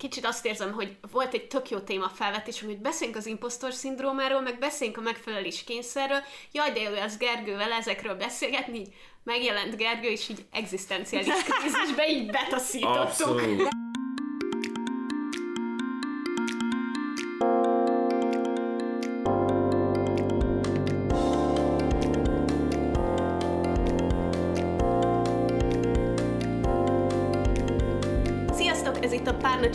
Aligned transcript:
kicsit 0.00 0.26
azt 0.26 0.46
érzem, 0.46 0.72
hogy 0.72 0.96
volt 1.12 1.34
egy 1.34 1.46
tök 1.46 1.70
jó 1.70 1.78
téma 1.78 2.08
felvetés, 2.08 2.60
hogy 2.60 2.78
beszéljünk 2.78 3.18
az 3.18 3.26
impostor 3.26 3.72
szindrómáról, 3.72 4.40
meg 4.40 4.58
beszéljünk 4.58 4.98
a 4.98 5.02
megfelelés 5.02 5.64
kényszerről. 5.64 6.22
Jaj, 6.52 6.72
de 6.72 6.80
jó 6.80 6.94
az 6.94 7.16
Gergővel 7.16 7.72
ezekről 7.72 8.14
beszélgetni, 8.14 8.78
így 8.78 8.94
megjelent 9.24 9.76
Gergő, 9.76 10.08
és 10.08 10.28
így 10.28 10.44
egzisztenciális 10.52 11.42
krízisbe 11.42 12.08
így 12.08 12.30
betaszítottuk. 12.30 13.00
Abszolút. 13.00 13.89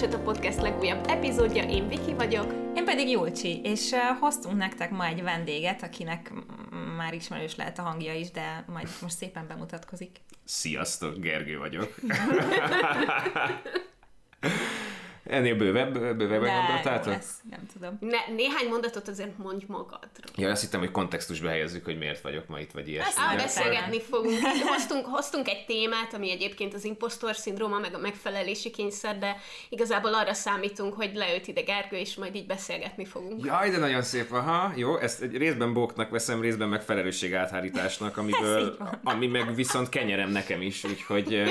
A 0.05 0.07
Párnacsata 0.07 0.31
Podcast 0.31 0.61
legújabb 0.61 1.07
epizódja, 1.07 1.63
én 1.63 1.87
Viki 1.87 2.13
vagyok. 2.13 2.53
Én 2.75 2.85
pedig 2.85 3.09
Julcsi, 3.09 3.61
és 3.63 3.91
hoztunk 4.19 4.57
nektek 4.57 4.91
ma 4.91 5.05
egy 5.05 5.23
vendéget, 5.23 5.83
akinek 5.83 6.33
már 6.97 7.13
ismerős 7.13 7.55
lehet 7.55 7.79
a 7.79 7.81
hangja 7.81 8.13
is, 8.13 8.31
de 8.31 8.65
majd 8.67 8.87
most 9.01 9.17
szépen 9.17 9.47
bemutatkozik. 9.47 10.21
Sziasztok, 10.43 11.19
Gergő 11.19 11.57
vagyok. 11.57 11.95
Ennél 15.25 15.55
bővebb, 15.55 15.93
bővebb 15.93 16.41
gondoltátok? 16.41 17.13
lesz, 17.13 17.39
nem 17.49 17.59
tudom. 17.73 17.97
Ne, 17.99 18.33
néhány 18.33 18.67
mondatot 18.69 19.07
azért 19.07 19.37
mondj 19.37 19.65
magadról. 19.67 20.31
Ja, 20.35 20.49
azt 20.49 20.61
hittem, 20.61 20.79
hogy 20.79 20.91
kontextusba 20.91 21.47
helyezzük, 21.47 21.85
hogy 21.85 21.97
miért 21.97 22.21
vagyok 22.21 22.47
ma 22.47 22.59
itt, 22.59 22.71
vagy 22.71 22.87
ilyesmi. 22.87 23.23
Nem, 23.27 23.37
beszélgetni 23.37 24.01
fogunk. 24.01 24.39
Hoztunk, 24.67 25.05
hoztunk 25.05 25.47
egy 25.47 25.65
témát, 25.65 26.13
ami 26.13 26.31
egyébként 26.31 26.73
az 26.73 26.83
impostor 26.83 27.35
szindróma, 27.35 27.79
meg 27.79 27.93
a 27.93 27.97
megfelelési 27.97 28.69
kényszer, 28.69 29.17
de 29.17 29.37
igazából 29.69 30.13
arra 30.13 30.33
számítunk, 30.33 30.93
hogy 30.93 31.11
leült 31.13 31.47
ide 31.47 31.61
Gergő, 31.61 31.97
és 31.97 32.15
majd 32.15 32.35
így 32.35 32.45
beszélgetni 32.45 33.05
fogunk. 33.05 33.45
Jaj, 33.45 33.69
de 33.69 33.77
nagyon 33.77 34.01
szép, 34.01 34.31
aha, 34.31 34.73
jó, 34.75 34.97
ezt 34.97 35.21
egy 35.21 35.37
részben 35.37 35.73
bóknak 35.73 36.09
veszem, 36.09 36.41
részben 36.41 36.69
meg 36.69 36.81
felelősség 36.81 37.33
áthárításnak, 37.33 38.17
amiből, 38.17 38.77
ami 39.03 39.27
meg 39.27 39.55
viszont 39.55 39.89
kenyerem 39.89 40.29
nekem 40.29 40.61
is, 40.61 40.83
úgyhogy 40.83 41.43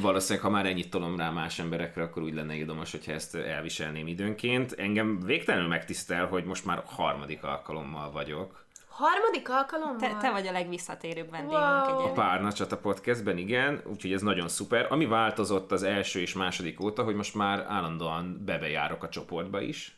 valószínűleg, 0.00 0.44
ha 0.44 0.50
már 0.52 0.66
ennyit 0.66 0.90
tolom 0.90 1.16
rá 1.16 1.30
más 1.30 1.58
emberekre, 1.58 2.02
akkor 2.02 2.22
úgy 2.22 2.34
lenne 2.34 2.54
ildomos, 2.54 2.90
hogyha 2.90 3.12
ezt 3.12 3.34
elviselném 3.34 4.06
időnként. 4.06 4.72
Engem 4.72 5.20
végtelenül 5.20 5.68
megtisztel, 5.68 6.26
hogy 6.26 6.44
most 6.44 6.64
már 6.64 6.82
harmadik 6.86 7.42
alkalommal 7.42 8.10
vagyok. 8.10 8.64
Harmadik 8.88 9.50
alkalommal? 9.50 9.96
Te, 9.96 10.16
te 10.20 10.30
vagy 10.30 10.46
a 10.46 10.52
legvisszatérőbb 10.52 11.30
vendégünk 11.30 11.62
Wow. 11.62 12.04
A. 12.04 12.12
Párna 12.12 12.52
Csata 12.52 12.76
podcastben, 12.76 13.38
igen, 13.38 13.82
úgyhogy 13.84 14.12
ez 14.12 14.22
nagyon 14.22 14.48
szuper. 14.48 14.86
Ami 14.90 15.06
változott 15.06 15.72
az 15.72 15.82
első 15.82 16.20
és 16.20 16.34
második 16.34 16.80
óta, 16.80 17.02
hogy 17.02 17.14
most 17.14 17.34
már 17.34 17.64
állandóan 17.68 18.42
bebejárok 18.44 19.02
a 19.02 19.08
csoportba 19.08 19.60
is, 19.60 19.96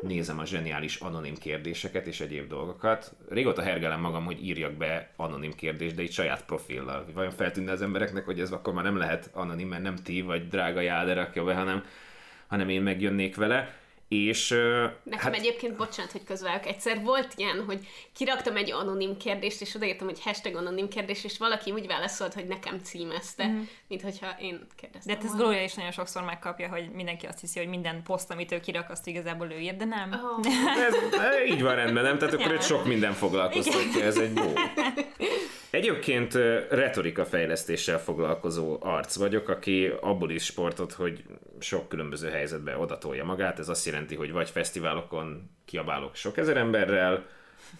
nézem 0.00 0.38
a 0.38 0.46
zseniális 0.46 0.96
anonim 0.96 1.36
kérdéseket 1.36 2.06
és 2.06 2.20
egyéb 2.20 2.48
dolgokat. 2.48 3.16
Régóta 3.28 3.62
hergelem 3.62 4.00
magam, 4.00 4.24
hogy 4.24 4.46
írjak 4.46 4.72
be 4.72 5.10
anonim 5.16 5.52
kérdést, 5.52 5.94
de 5.94 6.02
itt 6.02 6.10
saját 6.10 6.44
profillal. 6.44 7.06
Vajon 7.14 7.30
feltűnne 7.30 7.72
az 7.72 7.82
embereknek, 7.82 8.24
hogy 8.24 8.40
ez 8.40 8.52
akkor 8.52 8.72
már 8.72 8.84
nem 8.84 8.96
lehet 8.96 9.30
anonim, 9.32 9.68
mert 9.68 9.82
nem 9.82 9.96
ti 9.96 10.20
vagy 10.20 10.48
drága 10.48 10.80
Jáder 10.80 11.16
rakja 11.16 11.44
be, 11.44 11.54
hanem, 11.54 11.84
hanem 12.46 12.68
én 12.68 12.82
megjönnék 12.82 13.36
vele. 13.36 13.82
És 14.14 14.48
Nekem 15.02 15.18
hát... 15.18 15.34
egyébként, 15.34 15.76
bocsánat, 15.76 16.12
hogy 16.12 16.24
közválok, 16.24 16.66
egyszer 16.66 17.02
volt 17.02 17.32
ilyen, 17.36 17.64
hogy 17.66 17.86
kiraktam 18.12 18.56
egy 18.56 18.72
anonim 18.72 19.16
kérdést, 19.16 19.60
és 19.60 19.74
odaírtam, 19.74 20.06
hogy 20.06 20.22
hashtag 20.22 20.54
anonim 20.54 20.88
kérdés, 20.88 21.24
és 21.24 21.38
valaki 21.38 21.70
úgy 21.70 21.86
válaszolt, 21.86 22.34
hogy 22.34 22.46
nekem 22.46 22.78
címezte, 22.82 23.46
mm-hmm. 23.46 23.62
mint 23.88 24.02
hogyha 24.02 24.36
én 24.40 24.58
De 24.58 24.74
kérdeztem. 24.76 25.14
hát 25.14 25.24
ez 25.24 25.34
Gloria 25.36 25.62
is 25.62 25.74
nagyon 25.74 25.92
sokszor 25.92 26.22
megkapja, 26.22 26.68
hogy 26.68 26.90
mindenki 26.90 27.26
azt 27.26 27.40
hiszi, 27.40 27.58
hogy 27.58 27.68
minden 27.68 28.02
poszt, 28.02 28.30
amit 28.30 28.52
ő 28.52 28.60
kirak, 28.60 28.90
azt 28.90 29.06
igazából 29.06 29.50
ő 29.50 29.58
ír, 29.58 29.76
de 29.76 29.84
nem. 29.84 30.12
Oh. 30.12 30.46
Ez, 30.86 30.94
így 31.46 31.62
van 31.62 31.74
rendben, 31.74 32.02
nem? 32.02 32.18
Tehát 32.18 32.34
akkor 32.34 32.46
Ja. 32.46 32.54
itt 32.54 32.62
sok 32.62 32.84
minden 32.86 33.12
foglalkoztatja, 33.12 34.04
ez 34.04 34.16
egy 34.16 34.32
bó. 34.32 34.52
Egyébként 35.74 36.34
retorika 36.70 37.24
fejlesztéssel 37.24 37.98
foglalkozó 37.98 38.76
arc 38.80 39.16
vagyok, 39.16 39.48
aki 39.48 39.92
abból 40.00 40.30
is 40.30 40.44
sportot, 40.44 40.92
hogy 40.92 41.24
sok 41.58 41.88
különböző 41.88 42.30
helyzetbe 42.30 42.76
odatolja 42.76 43.24
magát. 43.24 43.58
Ez 43.58 43.68
azt 43.68 43.86
jelenti, 43.86 44.14
hogy 44.14 44.32
vagy 44.32 44.50
fesztiválokon 44.50 45.50
kiabálok 45.64 46.14
sok 46.14 46.36
ezer 46.36 46.56
emberrel, 46.56 47.26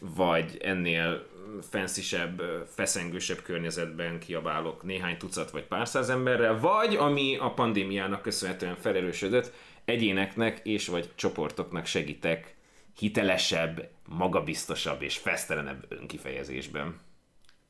vagy 0.01 0.57
ennél 0.61 1.27
fenszisebb, 1.71 2.43
feszengősebb 2.75 3.43
környezetben 3.43 4.19
kiabálok 4.19 4.83
néhány 4.83 5.17
tucat 5.17 5.51
vagy 5.51 5.65
pár 5.65 5.89
száz 5.89 6.09
emberrel, 6.09 6.59
vagy 6.59 6.97
ami 6.97 7.37
a 7.37 7.51
pandémiának 7.51 8.23
köszönhetően 8.23 8.77
felerősödött, 8.77 9.53
egyéneknek 9.85 10.61
és 10.63 10.87
vagy 10.89 11.09
csoportoknak 11.15 11.87
segítek 11.87 12.55
hitelesebb, 12.99 13.89
magabiztosabb 14.09 15.03
és 15.03 15.17
fesztelenebb 15.17 15.85
önkifejezésben. 15.89 17.13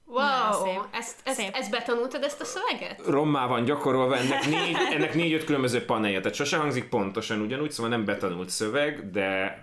Wow, 0.06 0.64
szép. 0.64 0.80
ezt, 0.90 1.20
ezt, 1.24 1.36
Szép. 1.38 1.50
ezt 1.52 1.70
betanultad, 1.70 2.22
ezt 2.22 2.40
a 2.40 2.44
szöveget? 2.44 3.06
Rommá 3.06 3.46
van 3.46 3.64
gyakorolva, 3.64 4.16
ennek, 4.16 4.46
négy, 4.46 4.76
ennek 4.90 5.14
négy-öt 5.14 5.44
különböző 5.44 5.84
panelje, 5.84 6.20
tehát 6.20 6.34
sose 6.34 6.56
hangzik 6.56 6.88
pontosan 6.88 7.40
ugyanúgy, 7.40 7.70
szóval 7.70 7.90
nem 7.90 8.04
betanult 8.04 8.48
szöveg, 8.48 9.10
de 9.10 9.58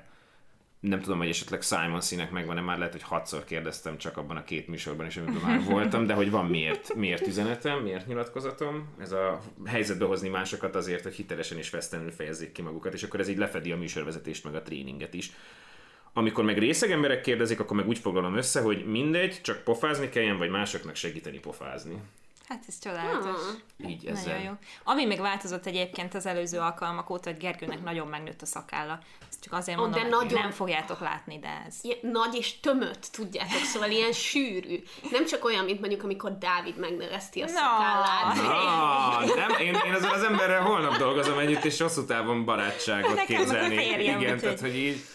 nem 0.82 1.02
tudom, 1.02 1.18
hogy 1.18 1.30
esetleg 1.30 1.62
Simon 1.62 2.02
színek 2.02 2.32
megvan-e, 2.32 2.62
már 2.62 2.78
lehet, 2.78 2.92
hogy 2.92 3.04
hatszor 3.04 3.44
kérdeztem 3.44 3.98
csak 3.98 4.18
abban 4.18 4.38
a 4.38 4.44
két 4.44 4.68
műsorban 4.68 5.06
is, 5.06 5.18
amiben 5.18 5.42
már 5.46 5.64
voltam, 5.64 6.06
de 6.06 6.14
hogy 6.14 6.32
van 6.32 6.46
miért, 6.46 6.94
miért 6.94 7.28
üzenetem, 7.28 7.80
miért 7.80 8.08
nyilatkozatom, 8.08 8.88
ez 9.00 9.12
a 9.12 9.40
helyzetbe 9.66 10.06
hozni 10.06 10.30
másokat 10.30 10.76
azért, 10.76 11.04
hogy 11.04 11.14
hitelesen 11.14 11.58
és 11.58 11.70
fesztelenül 11.70 12.12
fejezzék 12.12 12.52
ki 12.52 12.62
magukat, 12.62 12.94
és 12.94 13.04
akkor 13.04 13.20
ez 13.20 13.28
így 13.28 13.38
lefedi 13.38 13.72
a 13.72 13.78
műsorvezetést, 13.78 14.44
meg 14.44 14.56
a 14.56 14.62
tréninget 14.62 15.14
is. 15.14 15.32
Amikor 16.14 16.44
meg 16.44 16.58
részeg 16.58 16.92
emberek 16.92 17.22
kérdezik, 17.22 17.60
akkor 17.60 17.76
meg 17.76 17.88
úgy 17.88 18.00
foglalom 18.00 18.36
össze, 18.36 18.62
hogy 18.62 18.86
mindegy, 18.86 19.42
csak 19.42 19.64
pofázni 19.64 20.10
kelljen, 20.10 20.38
vagy 20.38 20.50
másoknak 20.50 20.96
segíteni 20.96 21.40
pofázni. 21.40 21.98
Hát 22.48 22.64
ez 22.68 22.80
csodálatos. 22.80 23.42
Így 23.88 24.06
ezzel. 24.06 24.34
Nagyon 24.34 24.44
jó. 24.44 24.52
Ami 24.84 25.06
még 25.06 25.20
változott 25.20 25.66
egyébként 25.66 26.14
az 26.14 26.26
előző 26.26 26.60
alkalmak 26.60 27.10
óta, 27.10 27.30
hogy 27.30 27.40
Gergőnek 27.40 27.84
nagyon 27.84 28.08
megnőtt 28.08 28.42
a 28.42 28.46
szakálla. 28.46 29.00
Ezt 29.30 29.42
csak 29.42 29.54
azért 29.54 29.78
mondom, 29.78 30.02
de 30.02 30.16
hogy 30.16 30.26
nagyon. 30.26 30.42
nem 30.42 30.52
fogjátok 30.52 31.00
látni, 31.00 31.40
de 31.40 31.64
ez... 31.68 31.76
Ilyen 31.82 31.98
nagy 32.02 32.36
és 32.36 32.60
tömött, 32.60 33.08
tudjátok, 33.12 33.62
szóval 33.64 33.90
ilyen 33.90 34.12
sűrű. 34.12 34.84
Nem 35.12 35.26
csak 35.26 35.46
olyan, 35.46 35.66
mint 35.66 35.80
mondjuk, 35.80 36.04
amikor 36.04 36.38
Dávid 36.38 36.78
megnöveszti 36.78 37.42
a 37.42 37.46
No. 37.46 37.52
szakállát. 37.52 38.38
Ah, 38.38 39.36
nem, 39.36 39.50
én, 39.60 39.74
én 39.86 39.94
ezzel 39.94 40.14
az 40.14 40.24
emberrel 40.24 40.62
holnap 40.62 40.98
dolgozom 40.98 41.40
együtt, 41.40 41.64
és 41.64 41.82
hosszú 41.82 42.06
távon 42.06 42.46
barátságot 42.46 43.16
Nekem 43.16 43.38
képzelni. 43.38 43.76
Igen, 44.00 44.38
tehát, 44.38 44.60
hogy 44.60 44.76
így... 44.76 45.06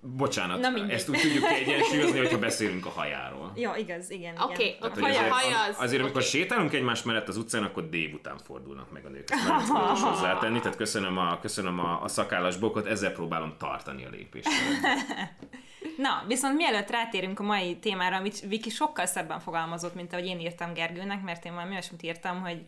Bocsánat, 0.00 0.60
Na 0.60 0.70
mindegy. 0.70 0.90
ezt 0.90 1.08
úgy 1.08 1.20
tudjuk 1.20 1.48
kiegyensúlyozni, 1.48 2.18
hogyha 2.18 2.38
beszélünk 2.38 2.86
a 2.86 2.90
hajáról. 2.90 3.52
Ja, 3.54 3.74
igaz, 3.76 4.10
igen, 4.10 4.34
Oké, 4.40 4.76
okay, 4.80 4.90
hogy 4.90 5.02
haja, 5.02 5.18
azért, 5.18 5.32
haja 5.32 5.62
az. 5.62 5.76
azért 5.78 6.02
amikor 6.02 6.22
sétálunk 6.22 6.72
egymás 6.72 7.02
mellett 7.02 7.28
az 7.28 7.36
utcán, 7.36 7.62
akkor 7.62 7.88
délután 7.88 8.38
fordulnak 8.38 8.92
meg 8.92 9.04
a 9.04 9.08
nők. 9.08 9.30
Ezt 9.30 9.66
fontos 9.66 10.02
hozzátenni, 10.10 10.60
tehát 10.60 10.76
köszönöm 10.76 11.18
a, 11.18 11.38
köszönöm 11.40 11.78
a, 11.78 12.02
a 12.02 12.08
szakállas 12.08 12.56
bokot, 12.56 12.86
ezzel 12.86 13.12
próbálom 13.12 13.54
tartani 13.58 14.04
a 14.04 14.10
lépést. 14.10 14.48
Na, 15.96 16.24
viszont 16.26 16.56
mielőtt 16.56 16.90
rátérünk 16.90 17.40
a 17.40 17.42
mai 17.42 17.76
témára, 17.76 18.16
amit 18.16 18.40
Viki 18.40 18.70
sokkal 18.70 19.06
szebben 19.06 19.40
fogalmazott, 19.40 19.94
mint 19.94 20.12
ahogy 20.12 20.26
én 20.26 20.40
írtam 20.40 20.72
Gergőnek, 20.72 21.22
mert 21.22 21.44
én 21.44 21.54
valami 21.54 21.72
olyasmit 21.72 22.02
írtam, 22.02 22.40
hogy 22.40 22.62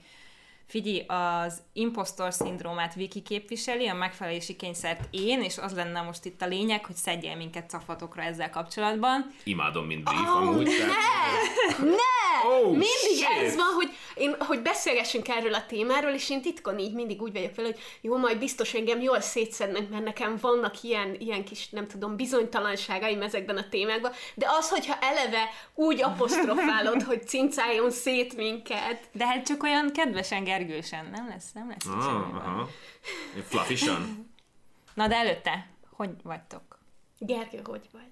Figyelj, 0.69 1.05
az 1.07 1.63
impostor 1.73 2.33
szindrómát 2.33 2.95
Viki 2.95 3.23
képviseli, 3.23 3.87
a 3.87 3.95
megfelelési 3.95 4.57
kényszert 4.57 5.09
én, 5.11 5.43
és 5.43 5.59
az 5.59 5.75
lenne 5.75 6.01
most 6.01 6.25
itt 6.25 6.43
a 6.43 6.47
lényeg, 6.47 6.85
hogy 6.85 6.95
szedjél 6.95 7.37
minket 7.37 7.71
cafatokra 7.71 8.23
ezzel 8.23 8.51
kapcsolatban. 8.51 9.35
Imádom, 9.45 9.87
mint 9.87 10.05
brief 10.05 10.29
Ó, 10.29 10.37
amúgy. 10.37 10.67
ne! 10.67 10.75
tehát- 10.77 12.28
Ne! 12.43 12.49
Oh, 12.49 12.69
mindig 12.71 13.17
shit! 13.17 13.43
ez 13.43 13.57
van, 13.57 13.75
hogy, 13.75 13.91
én, 14.15 14.37
hogy 14.39 14.63
beszélgessünk 14.63 15.29
erről 15.29 15.55
a 15.55 15.67
témáról, 15.67 16.11
és 16.11 16.31
én 16.31 16.43
titkon 16.43 16.79
így 16.79 16.95
mindig 16.95 17.23
úgy 17.23 17.33
vagyok 17.33 17.55
vele, 17.55 17.69
hogy 17.69 17.79
jó, 18.01 18.17
majd 18.17 18.39
biztos 18.39 18.75
engem 18.75 19.01
jól 19.01 19.21
szétszednek, 19.21 19.89
mert 19.89 20.05
nekem 20.05 20.37
vannak 20.41 20.83
ilyen, 20.83 21.17
ilyen 21.19 21.45
kis, 21.45 21.69
nem 21.69 21.87
tudom, 21.87 22.17
bizonytalanságaim 22.17 23.23
ezekben 23.23 23.57
a 23.57 23.69
témákban, 23.69 24.13
de 24.35 24.47
az, 24.59 24.69
hogyha 24.69 24.99
eleve 25.01 25.49
úgy 25.75 26.03
apostrofálod, 26.03 27.03
hogy 27.09 27.29
cincáljon 27.29 27.91
szét 27.91 28.37
minket, 28.37 29.09
De 29.13 29.27
hát 29.27 29.47
csak 29.47 29.63
olyan 29.63 29.93
kedvesen, 29.93 30.45
gergősen, 30.45 31.09
nem 31.13 31.29
lesz, 31.29 31.53
nem 31.53 31.69
lesz. 31.69 31.87
Ah, 31.87 32.35
aha. 32.35 32.69
Fluffisan. 33.49 34.27
Na 34.95 35.09
de 35.09 35.15
előtte, 35.15 35.69
hogy 35.97 36.11
vagytok? 36.23 36.79
Gergő, 37.19 37.61
hogy 37.65 37.89
vagy? 37.93 38.11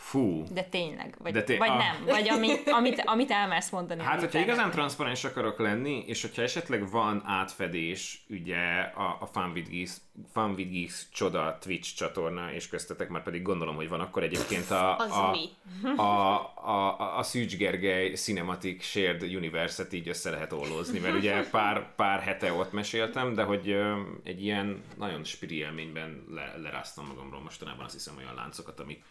Fú. 0.00 0.44
De 0.52 0.62
tényleg. 0.62 1.14
Vagy, 1.18 1.32
De 1.32 1.42
té- 1.42 1.58
vagy 1.58 1.68
ah. 1.68 1.76
nem. 1.76 2.04
Vagy 2.04 2.28
ami, 2.28 2.48
amit, 2.66 3.02
amit 3.04 3.30
elmersz 3.30 3.70
mondani. 3.70 4.02
Hát, 4.02 4.20
hogyha 4.20 4.38
igazán 4.38 4.70
transzparens 4.70 5.24
akarok 5.24 5.58
lenni, 5.58 6.04
és 6.06 6.22
hogyha 6.22 6.42
esetleg 6.42 6.90
van 6.90 7.22
átfedés, 7.26 8.24
ugye 8.28 8.56
a, 8.94 9.16
a 9.20 9.26
Fun 9.26 9.50
with 9.54 9.70
Geeks, 9.70 9.96
Fun 10.32 10.50
with 10.50 10.70
Geeks 10.70 11.06
csoda 11.12 11.58
Twitch 11.60 11.94
csatorna, 11.94 12.52
és 12.52 12.68
köztetek 12.68 13.08
már 13.08 13.22
pedig 13.22 13.42
gondolom, 13.42 13.74
hogy 13.74 13.88
van, 13.88 14.00
akkor 14.00 14.22
egyébként 14.22 14.70
a, 14.70 14.96
Az 14.96 15.10
a, 15.10 15.30
mi? 15.30 15.48
a, 15.96 16.02
a, 16.02 17.00
a, 17.00 17.18
a 17.18 17.22
Szűcs 17.22 17.56
Gergely 17.56 18.10
Cinematic 18.12 18.82
Shared 18.84 19.22
Universe-et 19.22 19.92
így 19.92 20.08
össze 20.08 20.30
lehet 20.30 20.52
ollózni, 20.52 20.98
mert 20.98 21.14
ugye 21.14 21.50
pár, 21.50 21.94
pár 21.94 22.20
hete 22.20 22.52
ott 22.52 22.72
meséltem, 22.72 23.34
de 23.34 23.42
hogy 23.42 23.76
egy 24.24 24.44
ilyen 24.44 24.82
nagyon 24.98 25.24
spiri 25.24 25.56
élményben 25.56 26.24
le, 26.30 26.54
leráztam 26.56 27.06
magamról 27.06 27.40
mostanában 27.40 27.84
azt 27.84 27.94
hiszem 27.94 28.16
olyan 28.16 28.34
láncokat, 28.34 28.80
amik 28.80 29.02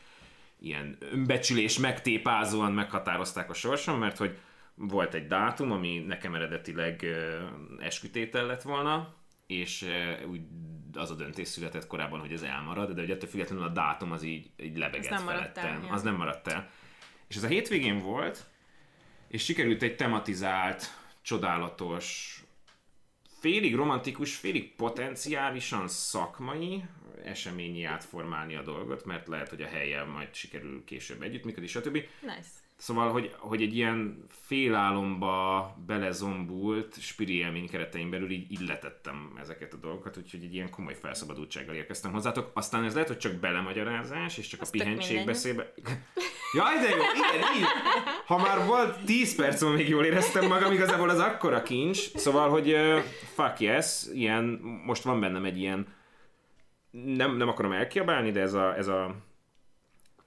ilyen 0.60 0.98
önbecsülés 1.00 1.78
megtépázóan 1.78 2.72
meghatározták 2.72 3.50
a 3.50 3.54
sorsom, 3.54 4.00
mert 4.00 4.18
hogy 4.18 4.38
volt 4.76 5.14
egy 5.14 5.28
dátum, 5.28 5.72
ami 5.72 6.00
nekem 6.08 6.36
eredetileg 6.36 7.06
eskütétel 7.80 8.46
lett 8.46 8.62
volna, 8.62 9.14
és 9.48 9.86
úgy 10.30 10.42
az 10.94 11.12
a 11.12 11.16
döntés 11.16 11.48
született 11.48 11.88
korábban, 11.88 12.20
hogy 12.20 12.32
ez 12.32 12.42
elmarad, 12.42 12.92
de 12.92 13.02
hogy 13.02 13.12
ettől 13.12 13.30
függetlenül 13.30 13.64
a 13.64 13.70
dátum 13.70 14.12
az 14.12 14.24
így, 14.24 14.50
így 14.58 14.78
lebegett 14.78 15.12
el, 15.12 15.20
felettem. 15.20 15.84
ja. 15.84 15.94
Az 15.94 16.02
nem 16.02 16.16
maradt 16.16 16.48
el. 16.48 16.70
És 17.28 17.36
ez 17.36 17.44
a 17.44 17.48
hétvégén 17.48 18.00
volt, 18.00 18.46
és 19.28 19.44
sikerült 19.44 19.84
egy 19.84 19.96
tematizált, 19.96 20.98
csodálatos, 21.22 22.34
félig 23.40 23.76
romantikus, 23.76 24.36
félig 24.36 24.76
potenciálisan 24.76 25.88
szakmai 25.88 26.84
eseményi 27.24 27.84
átformálni 27.84 28.56
a 28.56 28.62
dolgot, 28.62 29.06
mert 29.06 29.28
lehet, 29.28 29.50
hogy 29.50 29.62
a 29.62 29.68
helyjel 29.68 30.06
majd 30.06 30.34
sikerül 30.34 30.84
később 30.86 31.22
együttműködni, 31.22 31.68
stb. 31.68 32.04
Nice. 32.22 32.50
Szóval, 32.80 33.12
hogy, 33.12 33.36
hogy 33.38 33.62
egy 33.62 33.76
ilyen 33.76 34.24
félálomba 34.30 35.76
belezombult 35.86 37.02
spiri 37.02 37.38
élmény 37.38 37.70
keretein 37.70 38.10
belül 38.10 38.32
így, 38.32 38.52
így 38.52 38.68
letettem 38.68 39.38
ezeket 39.42 39.74
a 39.74 39.78
dolgokat, 39.78 40.18
úgyhogy 40.18 40.44
egy 40.44 40.54
ilyen 40.54 40.70
komoly 40.70 40.96
felszabadultsággal 41.02 41.76
érkeztem 41.76 42.12
hozzátok. 42.12 42.52
Aztán 42.54 42.84
ez 42.84 42.94
lehet, 42.94 43.08
hogy 43.08 43.18
csak 43.18 43.34
belemagyarázás, 43.34 44.38
és 44.38 44.48
csak 44.48 44.62
Az 44.62 44.68
a 44.68 44.72
pihentség 44.72 45.26
beszélbe... 45.26 45.74
Jaj, 46.54 46.76
de 46.76 46.90
jó, 46.90 46.96
igen, 46.96 47.56
így. 47.58 47.66
Ha 48.26 48.38
már 48.38 48.66
volt 48.66 49.06
10 49.06 49.36
perc, 49.36 49.62
még 49.62 49.90
jól 49.90 50.06
éreztem 50.06 50.48
magam, 50.48 50.72
igazából 50.72 51.10
az 51.10 51.20
akkora 51.20 51.64
kincs. 51.64 52.16
Szóval, 52.16 52.50
hogy 52.50 52.74
uh, 52.74 53.00
fuck 53.34 53.60
yes, 53.60 54.06
ilyen, 54.14 54.44
most 54.86 55.04
van 55.04 55.20
bennem 55.20 55.46
egy 55.46 55.60
ilyen 55.60 55.88
nem, 56.92 57.38
nem 57.38 57.48
akarom 57.48 57.72
elkiabálni, 57.72 58.32
de 58.32 58.42
ez 58.42 58.54
a, 58.54 58.78
ez 58.78 58.88
a 58.88 59.16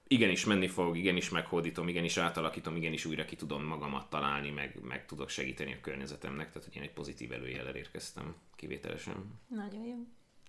igenis 0.07 0.45
menni 0.45 0.69
fog, 0.69 0.97
igenis 0.97 1.31
meghódítom, 1.31 1.89
igenis 1.89 2.17
átalakítom, 2.17 2.77
igenis 2.77 3.05
újra 3.05 3.25
ki 3.25 3.37
tudom 3.37 3.65
magamat 3.65 4.11
találni, 4.11 4.51
meg, 4.51 4.79
meg 4.83 5.07
tudok 5.07 5.29
segíteni 5.29 5.73
a 5.73 5.81
környezetemnek, 5.81 6.51
tehát 6.53 6.69
hogy 6.69 6.77
én 6.77 6.83
egy 6.83 6.93
pozitív 6.93 7.33
előjellel 7.33 7.75
érkeztem 7.75 8.35
kivételesen. 8.57 9.41
Nagyon 9.49 9.85
jó. 9.85 9.97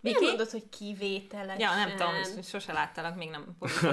Miért 0.04 0.20
Viki? 0.20 0.30
mondod, 0.32 0.50
hogy 0.50 0.70
kivételesen? 0.70 1.60
Ja, 1.60 1.76
nem 1.76 1.90
tudom, 1.90 2.44
sose 2.44 2.74
láttalak, 2.74 3.16
még 3.16 3.30
nem 3.30 3.46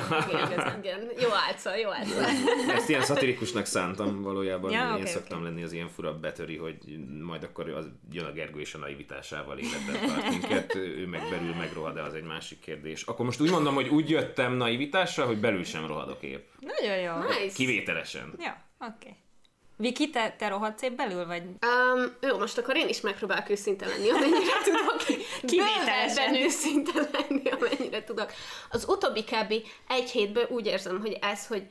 Igen. 0.78 1.10
Jó 1.20 1.28
álca, 1.48 1.76
jó 1.76 1.90
álca. 1.90 2.24
Ezt 2.72 2.88
ilyen 2.88 3.02
szatirikusnak 3.02 3.66
szántam 3.66 4.22
valójában, 4.22 4.70
Ja, 4.70 4.86
én 4.88 5.02
oké, 5.02 5.10
szoktam 5.10 5.38
oké. 5.38 5.46
lenni 5.48 5.62
az 5.62 5.72
ilyen 5.72 5.88
fura 5.88 6.18
betöri, 6.18 6.56
hogy 6.56 6.76
majd 7.20 7.42
akkor 7.42 7.68
az 7.68 7.86
jön 8.12 8.24
a 8.24 8.32
Gergő 8.32 8.60
és 8.60 8.74
a 8.74 8.78
naivitásával 8.78 9.58
életben 9.58 10.06
tart 10.06 10.28
minket, 10.28 10.74
ő 10.74 11.06
meg 11.06 11.22
belül 11.30 11.54
megrohad, 11.54 11.94
de 11.94 12.02
az 12.02 12.14
egy 12.14 12.24
másik 12.24 12.60
kérdés. 12.60 13.02
Akkor 13.02 13.24
most 13.24 13.40
úgy 13.40 13.50
mondom, 13.50 13.74
hogy 13.74 13.88
úgy 13.88 14.10
jöttem 14.10 14.52
naivitással, 14.52 15.26
hogy 15.26 15.38
belül 15.38 15.64
sem 15.64 15.86
rohadok 15.86 16.22
épp. 16.22 16.48
Nagyon 16.60 16.96
jó. 16.98 17.12
Nice. 17.18 17.54
Kivételesen. 17.54 18.34
Ja, 18.38 18.64
oké. 18.78 18.94
Okay. 18.98 19.16
Viki, 19.80 20.10
te, 20.10 20.34
te 20.38 20.48
rohadsz 20.48 20.82
épp 20.82 20.96
belül, 20.96 21.26
vagy? 21.26 21.42
Um, 21.42 22.16
jó, 22.20 22.38
most 22.38 22.58
akkor 22.58 22.76
én 22.76 22.88
is 22.88 23.00
megpróbálok 23.00 23.48
őszinte 23.48 23.86
lenni, 23.86 24.10
amennyire 24.10 24.62
tudok. 24.64 25.02
Kivételesen. 25.46 26.34
Őszinte 26.34 27.08
lenni, 27.12 27.50
amennyire 27.50 28.04
tudok. 28.04 28.32
Az 28.70 28.88
utóbbi 28.88 29.24
kb. 29.24 29.54
egy 29.88 30.10
hétből 30.10 30.46
úgy 30.50 30.66
érzem, 30.66 31.00
hogy 31.00 31.18
ez, 31.20 31.46
hogy 31.46 31.66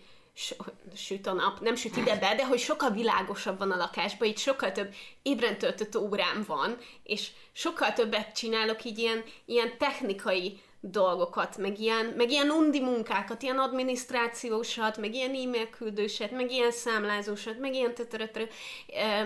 süt 0.96 1.28
a 1.28 1.34
nap, 1.34 1.60
nem 1.60 1.76
süt 1.76 1.98
ide 1.98 2.16
be, 2.16 2.36
de 2.36 2.46
hogy 2.46 2.60
sokkal 2.60 2.92
világosabb 2.92 3.58
van 3.58 3.72
a 3.72 3.78
lakásban, 3.78 4.28
így 4.28 4.38
sokkal 4.38 4.72
több 4.72 4.94
ébren 5.22 5.58
töltött 5.58 5.98
órám 5.98 6.44
van, 6.48 6.78
és 7.04 7.28
sokkal 7.52 7.94
többet 7.94 8.36
csinálok 8.36 8.84
így 8.84 8.98
ilyen, 8.98 9.24
ilyen 9.46 9.78
technikai 9.78 10.60
dolgokat, 10.82 11.58
meg 11.58 11.80
ilyen, 11.80 12.06
meg 12.18 12.32
ilyen 12.32 12.50
undi 12.50 12.80
munkákat, 12.80 13.42
ilyen 13.42 13.58
adminisztrációsat, 13.58 14.98
meg 14.98 15.14
ilyen 15.14 15.30
e-mail 15.30 15.70
küldőset, 15.70 16.32
meg 16.32 16.52
ilyen 16.52 16.72
számlázósat, 16.72 17.60
meg 17.60 17.74
ilyen 17.74 17.94
tötörötörö, 17.94 18.44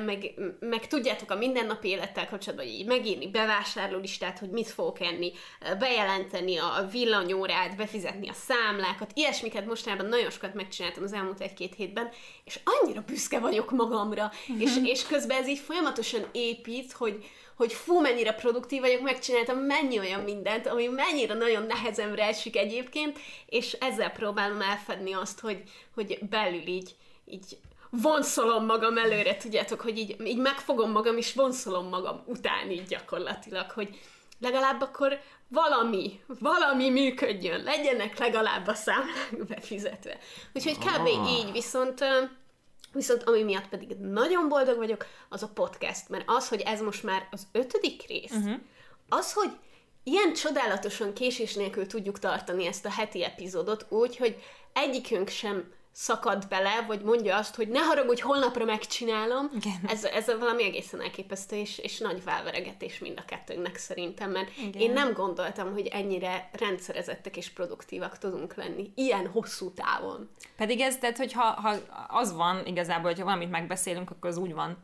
meg, 0.06 0.34
meg 0.60 0.88
tudjátok 0.88 1.32
a 1.32 1.36
mindennapi 1.36 1.88
élettel 1.88 2.28
kapcsolatban 2.28 2.68
hogy 2.68 2.76
így 2.76 2.86
megírni 2.86 3.28
bevásárlólistát, 3.28 4.40
hogy 4.40 4.50
mit 4.50 4.68
fogok 4.68 5.00
enni, 5.00 5.32
bejelenteni 5.80 6.58
a 6.58 6.88
villanyórát, 6.92 7.76
befizetni 7.76 8.30
a 8.30 8.34
számlákat, 8.34 9.12
ilyesmiket 9.14 9.66
mostanában 9.66 10.06
nagyon 10.06 10.30
sokat 10.30 10.54
megcsináltam 10.54 11.04
az 11.04 11.14
elmúlt 11.14 11.42
egy-két 11.42 11.76
hétben, 11.76 12.10
és 12.44 12.60
annyira 12.64 13.04
büszke 13.08 13.40
vagyok 13.40 13.72
magamra, 13.72 14.32
és, 14.60 14.72
és 14.84 15.08
közben 15.08 15.42
ez 15.42 15.48
így 15.48 15.60
folyamatosan 15.60 16.26
épít, 16.32 16.92
hogy, 16.92 17.26
hogy 17.56 17.74
fú, 17.74 18.00
mennyire 18.00 18.34
produktív 18.34 18.82
vagyok, 18.82 19.02
megcsináltam 19.02 19.58
mennyi 19.58 20.00
olyan 20.00 20.22
mindent, 20.22 20.68
ami 20.68 20.88
mennyire 20.88 21.34
nagyon 21.34 21.66
nehezemre 21.66 22.24
esik 22.24 22.58
egyébként, 22.58 23.20
és 23.46 23.74
ezzel 23.74 24.12
próbálom 24.12 24.62
elfedni 24.62 25.14
azt, 25.14 25.40
hogy, 25.40 25.64
hogy 25.96 26.20
belül 26.30 26.68
így, 26.68 26.96
így 27.26 27.58
vonszolom 27.90 28.66
magam 28.66 28.98
előre, 28.98 29.38
tudjátok, 29.38 29.82
hogy 29.82 29.98
így, 29.98 30.16
így 30.26 30.38
megfogom 30.38 30.92
magam, 30.92 31.18
és 31.18 31.34
vonszolom 31.34 31.88
magam 31.90 32.24
után 32.26 32.72
így 32.72 32.84
gyakorlatilag, 32.84 33.72
hogy 33.72 34.00
legalább 34.40 34.82
akkor 34.82 35.20
valami, 35.48 36.20
valami 36.40 36.90
működjön, 36.90 37.64
legyenek 37.64 38.20
legalább 38.20 38.68
a 38.68 38.74
számlák 38.74 39.46
befizetve. 39.48 40.18
Úgyhogy 40.54 40.78
kb. 40.78 41.08
Ah. 41.08 41.32
így, 41.32 41.52
viszont 41.52 42.06
Viszont 42.94 43.24
ami 43.24 43.44
miatt 43.44 43.68
pedig 43.68 43.98
nagyon 43.98 44.50
boldog 44.50 44.78
vagyok, 44.78 45.06
az 45.30 45.44
a 45.44 45.52
podcast, 45.54 46.10
mert 46.10 46.24
az, 46.28 46.50
hogy 46.50 46.62
ez 46.62 46.82
most 46.82 47.04
már 47.04 47.28
az 47.32 47.48
ötödik 47.52 48.08
rész, 48.08 48.32
uh-huh. 48.32 48.60
az, 49.10 49.34
hogy 49.34 49.52
ilyen 50.04 50.34
csodálatosan 50.34 51.14
késés 51.14 51.54
nélkül 51.54 51.88
tudjuk 51.88 52.20
tartani 52.20 52.66
ezt 52.66 52.86
a 52.86 52.92
heti 52.92 53.24
epizódot 53.24 53.86
úgy, 53.90 54.18
hogy 54.18 54.42
egyikünk 54.74 55.30
sem 55.30 55.72
szakad 55.94 56.48
bele, 56.48 56.84
vagy 56.88 57.02
mondja 57.02 57.38
azt, 57.38 57.56
hogy 57.56 57.68
ne 57.68 57.80
haragudj, 57.80 58.22
holnapra 58.22 58.66
megcsinálom. 58.66 59.50
Igen. 59.56 59.80
Ez, 59.88 60.04
ez 60.04 60.26
valami 60.40 60.64
egészen 60.64 61.02
elképesztő, 61.02 61.56
és, 61.56 61.78
és 61.78 61.98
nagy 61.98 62.22
felveregetés 62.26 63.00
mind 63.00 63.20
a 63.20 63.26
kettőnknek 63.26 63.76
szerintem, 63.76 64.32
mert 64.32 64.58
Igen. 64.58 64.82
én 64.82 64.92
nem 64.92 65.14
gondoltam, 65.14 65.72
hogy 65.72 65.88
ennyire 65.88 66.50
rendszerezettek 66.52 67.38
és 67.38 67.50
produktívak 67.50 68.18
tudunk 68.18 68.56
lenni, 68.56 68.92
ilyen 68.96 69.28
hosszú 69.28 69.72
távon. 69.72 70.30
Pedig 70.58 70.80
ez, 70.80 70.98
tehát, 70.98 71.18
hogy 71.18 71.34
ha, 71.34 71.44
ha 71.44 71.76
az 72.08 72.34
van 72.34 72.66
igazából, 72.66 73.10
hogyha 73.10 73.26
valamit 73.26 73.52
megbeszélünk, 73.52 74.12
akkor 74.12 74.30
az 74.30 74.38
úgy 74.38 74.54
van. 74.54 74.78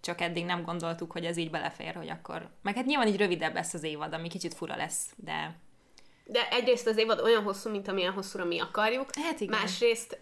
Csak 0.00 0.20
eddig 0.20 0.44
nem 0.44 0.64
gondoltuk, 0.64 1.12
hogy 1.12 1.24
ez 1.24 1.36
így 1.36 1.50
belefér, 1.50 1.94
hogy 1.94 2.08
akkor... 2.08 2.48
Meg 2.62 2.74
hát 2.74 2.86
nyilván 2.86 3.06
így 3.06 3.16
rövidebb 3.16 3.54
lesz 3.54 3.74
az 3.74 3.82
évad, 3.82 4.12
ami 4.12 4.28
kicsit 4.28 4.54
fura 4.54 4.76
lesz, 4.76 5.06
de... 5.16 5.56
De 6.24 6.48
egyrészt 6.50 6.86
az 6.86 6.96
évad 6.96 7.20
olyan 7.20 7.42
hosszú, 7.42 7.70
mint 7.70 7.88
amilyen 7.88 8.12
hosszúra 8.12 8.44
mi 8.44 8.60
akarjuk. 8.60 9.14
Hát 9.14 9.40
igen. 9.40 9.58
Másrészt 9.58 10.18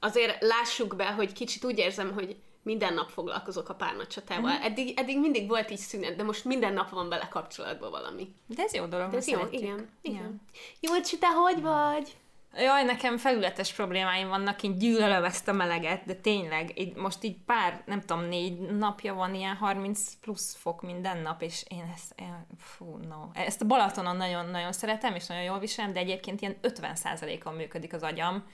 azért 0.00 0.42
lássuk 0.42 0.96
be, 0.96 1.12
hogy 1.12 1.32
kicsit 1.32 1.64
úgy 1.64 1.78
érzem, 1.78 2.12
hogy 2.12 2.36
minden 2.62 2.94
nap 2.94 3.10
foglalkozok 3.10 3.68
a 3.68 3.74
párnacsatával. 3.74 4.58
Mm. 4.58 4.62
Eddig, 4.62 4.98
eddig 4.98 5.18
mindig 5.18 5.48
volt 5.48 5.70
így 5.70 5.78
szünet, 5.78 6.16
de 6.16 6.22
most 6.22 6.44
minden 6.44 6.72
nap 6.72 6.90
van 6.90 7.08
vele 7.08 7.28
kapcsolatban 7.28 7.90
valami. 7.90 8.34
De 8.46 8.62
ez 8.62 8.74
jó 8.74 8.86
dolog, 8.86 9.10
De 9.10 9.16
ez 9.16 9.28
jó, 9.28 9.36
szeretjük. 9.38 9.62
igen. 9.62 9.88
igen. 10.00 10.40
Ja. 10.80 10.94
Jó, 10.94 11.00
te 11.20 11.26
hogy 11.26 11.60
vagy? 11.60 12.16
Jaj, 12.58 12.84
nekem 12.84 13.16
felületes 13.16 13.72
problémáim 13.72 14.28
vannak, 14.28 14.62
én 14.62 14.78
gyűlölöm 14.78 15.24
ezt 15.24 15.48
a 15.48 15.52
meleget, 15.52 16.04
de 16.04 16.14
tényleg, 16.14 16.78
így 16.78 16.94
most 16.94 17.24
így 17.24 17.36
pár, 17.46 17.82
nem 17.86 18.00
tudom, 18.00 18.24
négy 18.24 18.58
napja 18.58 19.14
van 19.14 19.34
ilyen 19.34 19.54
30 19.54 20.14
plusz 20.20 20.54
fok 20.54 20.82
minden 20.82 21.18
nap, 21.18 21.42
és 21.42 21.64
én 21.68 21.90
ezt, 21.94 22.12
én, 22.16 22.46
fú, 22.58 22.98
no. 23.08 23.28
Ezt 23.32 23.62
a 23.62 23.66
Balatonon 23.66 24.16
nagyon-nagyon 24.16 24.72
szeretem, 24.72 25.14
és 25.14 25.26
nagyon 25.26 25.42
jól 25.42 25.58
viselem, 25.58 25.92
de 25.92 26.00
egyébként 26.00 26.40
ilyen 26.40 26.56
50%-on 26.62 27.54
működik 27.54 27.92
az 27.92 28.02
agyam, 28.02 28.44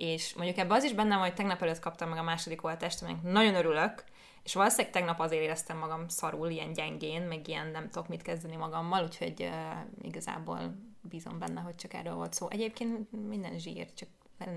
és 0.00 0.34
mondjuk 0.34 0.58
ebben 0.58 0.76
az 0.76 0.84
is 0.84 0.92
benne 0.92 1.14
van, 1.14 1.24
hogy 1.24 1.34
tegnap 1.34 1.62
előtt 1.62 1.78
kaptam 1.78 2.08
meg 2.08 2.18
a 2.18 2.22
második 2.22 2.64
oltást, 2.64 3.02
aminek 3.02 3.22
nagyon 3.22 3.54
örülök, 3.54 4.04
és 4.42 4.54
valószínűleg 4.54 4.92
tegnap 4.92 5.20
azért 5.20 5.42
éreztem 5.42 5.78
magam 5.78 6.08
szarul, 6.08 6.48
ilyen 6.48 6.72
gyengén, 6.72 7.22
meg 7.22 7.48
ilyen 7.48 7.66
nem 7.66 7.90
tudok 7.90 8.08
mit 8.08 8.22
kezdeni 8.22 8.56
magammal, 8.56 9.04
úgyhogy 9.04 9.42
uh, 9.42 10.06
igazából 10.06 10.74
bízom 11.00 11.38
benne, 11.38 11.60
hogy 11.60 11.74
csak 11.74 11.94
erről 11.94 12.14
volt 12.14 12.32
szó. 12.32 12.48
Egyébként 12.50 13.12
minden 13.28 13.58
zsír, 13.58 13.92
csak 13.94 14.08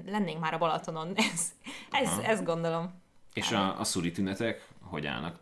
lennénk 0.05 0.39
már 0.39 0.53
a 0.53 0.57
Balatonon, 0.57 1.13
ez, 1.33 1.51
ez, 1.91 2.17
ez 2.17 2.43
gondolom. 2.43 3.01
És 3.33 3.51
a, 3.51 3.79
a 3.79 3.83
szuri 3.83 4.12
tünetek 4.12 4.67
hogy 4.81 5.05
állnak? 5.05 5.39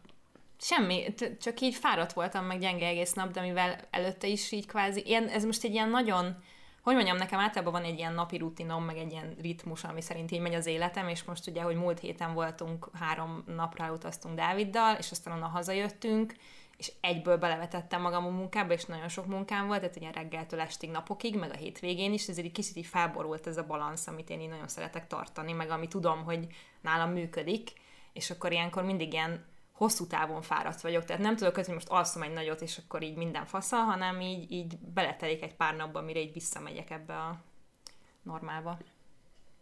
Semmi, 0.59 1.13
csak 1.41 1.59
így 1.59 1.75
fáradt 1.75 2.13
voltam, 2.13 2.45
meg 2.45 2.59
gyenge 2.59 2.85
egész 2.85 3.13
nap, 3.13 3.31
de 3.31 3.41
mivel 3.41 3.79
előtte 3.89 4.27
is 4.27 4.51
így 4.51 4.65
kvázi, 4.65 5.03
ilyen, 5.05 5.27
ez 5.27 5.45
most 5.45 5.63
egy 5.63 5.73
ilyen 5.73 5.89
nagyon 5.89 6.43
hogy 6.81 6.95
mondjam, 6.95 7.17
nekem 7.17 7.39
általában 7.39 7.73
van 7.73 7.83
egy 7.83 7.97
ilyen 7.97 8.13
napi 8.13 8.37
rutinom, 8.37 8.83
meg 8.83 8.97
egy 8.97 9.11
ilyen 9.11 9.35
ritmus, 9.41 9.83
ami 9.83 10.01
szerint 10.01 10.31
így 10.31 10.39
megy 10.39 10.53
az 10.53 10.65
életem, 10.65 11.07
és 11.07 11.23
most 11.23 11.47
ugye, 11.47 11.61
hogy 11.61 11.75
múlt 11.75 11.99
héten 11.99 12.33
voltunk, 12.33 12.89
három 12.93 13.43
napra 13.55 13.91
utaztunk 13.91 14.35
Dáviddal, 14.35 14.95
és 14.95 15.11
aztán 15.11 15.33
onnan 15.33 15.49
hazajöttünk, 15.49 16.33
és 16.77 16.91
egyből 17.01 17.37
belevetettem 17.37 18.01
magam 18.01 18.25
a 18.25 18.29
munkába, 18.29 18.73
és 18.73 18.85
nagyon 18.85 19.07
sok 19.07 19.25
munkám 19.25 19.67
volt, 19.67 19.79
tehát 19.79 19.95
ugye 19.95 20.11
reggeltől 20.11 20.59
estig 20.59 20.89
napokig, 20.89 21.35
meg 21.35 21.51
a 21.51 21.57
hétvégén 21.57 22.13
is, 22.13 22.27
ezért 22.27 22.45
egy 22.45 22.51
kicsit 22.51 22.75
így 22.75 22.85
felborult 22.85 23.47
ez 23.47 23.57
a 23.57 23.65
balansz, 23.65 24.07
amit 24.07 24.29
én 24.29 24.39
így 24.39 24.49
nagyon 24.49 24.67
szeretek 24.67 25.07
tartani, 25.07 25.51
meg 25.51 25.69
ami 25.69 25.87
tudom, 25.87 26.23
hogy 26.23 26.47
nálam 26.81 27.11
működik, 27.11 27.69
és 28.13 28.31
akkor 28.31 28.51
ilyenkor 28.51 28.83
mindig 28.83 29.13
ilyen 29.13 29.45
hosszú 29.81 30.07
távon 30.07 30.41
fáradt 30.41 30.81
vagyok, 30.81 31.05
tehát 31.05 31.21
nem 31.21 31.35
tudok, 31.35 31.55
hogy 31.55 31.67
most 31.67 31.89
alszom 31.89 32.21
egy 32.21 32.33
nagyot, 32.33 32.61
és 32.61 32.79
akkor 32.85 33.03
így 33.03 33.15
minden 33.15 33.45
fasza, 33.45 33.75
hanem 33.75 34.21
így, 34.21 34.51
így 34.51 34.77
beletelik 34.93 35.43
egy 35.43 35.55
pár 35.55 35.75
napba, 35.75 36.01
mire 36.01 36.19
így 36.19 36.33
visszamegyek 36.33 36.89
ebbe 36.89 37.13
a 37.13 37.41
normálba. 38.23 38.77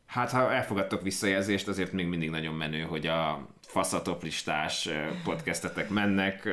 Hát, 0.05 0.31
ha 0.31 0.53
elfogadtok 0.53 1.01
visszajelzést, 1.01 1.67
azért 1.67 1.91
még 1.91 2.07
mindig 2.07 2.29
nagyon 2.29 2.53
menő, 2.53 2.81
hogy 2.81 3.07
a 3.07 3.47
faszatoplistás 3.61 4.89
podcastetek 5.23 5.89
mennek. 5.89 6.49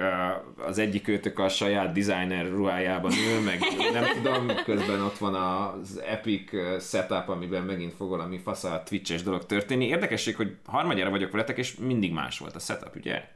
Az 0.57 0.79
egyik 0.79 1.09
őtök 1.09 1.39
a 1.39 1.49
saját 1.49 1.93
designer 1.93 2.47
ruhájában 2.51 3.13
ül, 3.13 3.41
meg 3.41 3.59
nem 3.93 4.05
tudom, 4.15 4.47
közben 4.65 5.01
ott 5.01 5.19
van 5.19 5.35
az 5.35 5.99
Epic 5.99 6.51
setup, 6.83 7.29
amiben 7.29 7.63
megint 7.63 7.95
fog 7.95 8.09
valami 8.09 8.39
fasza 8.39 8.83
Twitch-es 8.83 9.23
dolog 9.23 9.47
történni. 9.47 9.87
Érdekesség, 9.87 10.37
hogy 10.37 10.57
harmadjára 10.65 11.11
vagyok 11.11 11.33
veletek, 11.33 11.59
és 11.59 11.77
mindig 11.77 12.13
más 12.13 12.39
volt 12.39 12.55
a 12.55 12.59
setup, 12.59 12.97
ugye? 12.97 13.35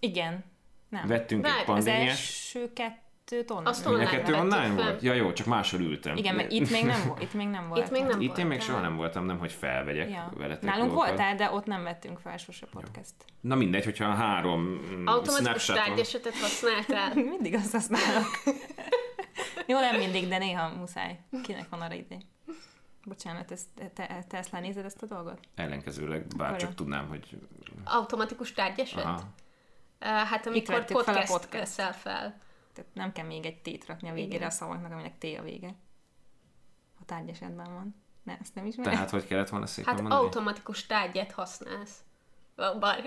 Igen. 0.00 0.44
Nem. 0.88 1.06
Vettünk 1.06 1.42
Várj, 1.46 1.54
egy 1.60 1.64
az 1.70 1.76
Az 1.76 1.84
pandémiás. 1.84 2.08
első 2.10 2.72
kettőt 2.72 3.50
onnan. 3.50 3.66
Azt 3.66 3.86
online 3.86 4.10
kettő 4.10 4.34
online 4.34 4.74
volt? 4.82 5.02
Ja 5.02 5.12
jó, 5.12 5.32
csak 5.32 5.46
máshol 5.46 5.80
ültem. 5.80 6.16
Igen, 6.16 6.34
mert 6.34 6.52
itt 6.52 6.70
még 6.70 6.84
nem 6.84 7.02
volt. 7.06 7.22
Itt 7.22 7.32
még 7.34 7.48
nem 7.48 7.68
volt. 7.68 7.84
Itt 7.84 7.90
még 7.90 8.02
nem 8.02 8.20
Itt 8.20 8.38
én 8.38 8.46
még 8.46 8.60
soha 8.60 8.80
nem 8.80 8.96
voltam, 8.96 9.24
nem 9.24 9.38
hogy 9.38 9.52
felvegyek 9.52 10.10
Ja. 10.10 10.32
veletek 10.36 10.62
Nálunk 10.62 10.86
dolgokat. 10.86 11.08
voltál, 11.08 11.34
de 11.36 11.50
ott 11.50 11.64
nem 11.66 11.82
vettünk 11.82 12.18
fel 12.18 12.36
sose 12.36 12.66
podcast. 12.66 13.14
Na 13.40 13.54
mindegy, 13.54 13.84
hogyha 13.84 14.04
a 14.04 14.14
három 14.14 14.60
mm, 14.62 15.06
Automatikus 15.06 15.66
tárgyesetet 15.66 16.34
használtál. 16.36 17.14
Mindig 17.32 17.54
azt 17.54 17.72
használok. 17.72 18.26
Jó, 19.66 19.78
nem 19.78 19.96
mindig, 19.96 20.28
de 20.28 20.38
néha 20.38 20.68
muszáj. 20.74 21.18
Kinek 21.42 21.68
van 21.68 21.80
arra 21.80 21.94
idő? 21.94 22.16
Bocsánat, 23.04 23.50
ezt, 23.50 23.66
te, 23.94 24.24
te 24.28 24.38
ezt 24.38 24.50
lenézed 24.50 24.84
ezt 24.84 25.02
a 25.02 25.06
dolgot? 25.06 25.38
Ellenkezőleg, 25.54 26.26
bár 26.36 26.46
Akkor 26.48 26.60
csak 26.60 26.74
tudnám, 26.74 27.08
hogy... 27.08 27.38
Automatikus 27.84 28.52
tárgyeset? 28.52 29.04
Aha. 29.04 29.20
Hát 30.00 30.46
amikor 30.46 30.74
vettük 30.74 30.96
fel 31.00 31.14
podcast, 31.14 31.32
podcast. 31.32 31.52
veszel 31.76 31.92
fel. 31.92 32.40
Tehát 32.72 32.90
nem 32.94 33.12
kell 33.12 33.26
még 33.26 33.46
egy 33.46 33.62
tét 33.62 33.86
rakni 33.86 34.08
a 34.08 34.12
végére 34.12 34.34
Igen. 34.36 34.48
a 34.48 34.50
szavaknak, 34.50 34.92
aminek 34.92 35.18
T 35.18 35.24
a 35.24 35.42
vége. 35.42 35.74
A 37.00 37.04
tárgyesetben 37.06 37.72
van. 37.74 38.02
Ne, 38.22 38.36
ezt 38.40 38.54
nem 38.54 38.66
ismered? 38.66 38.92
Tehát 38.92 39.10
hogy 39.10 39.26
kellett 39.26 39.48
volna 39.48 39.66
szépen 39.66 39.92
Hát 39.92 40.02
mondani? 40.02 40.22
automatikus 40.22 40.86
tárgyat 40.86 41.32
használsz. 41.32 41.98
Bár. 42.80 43.04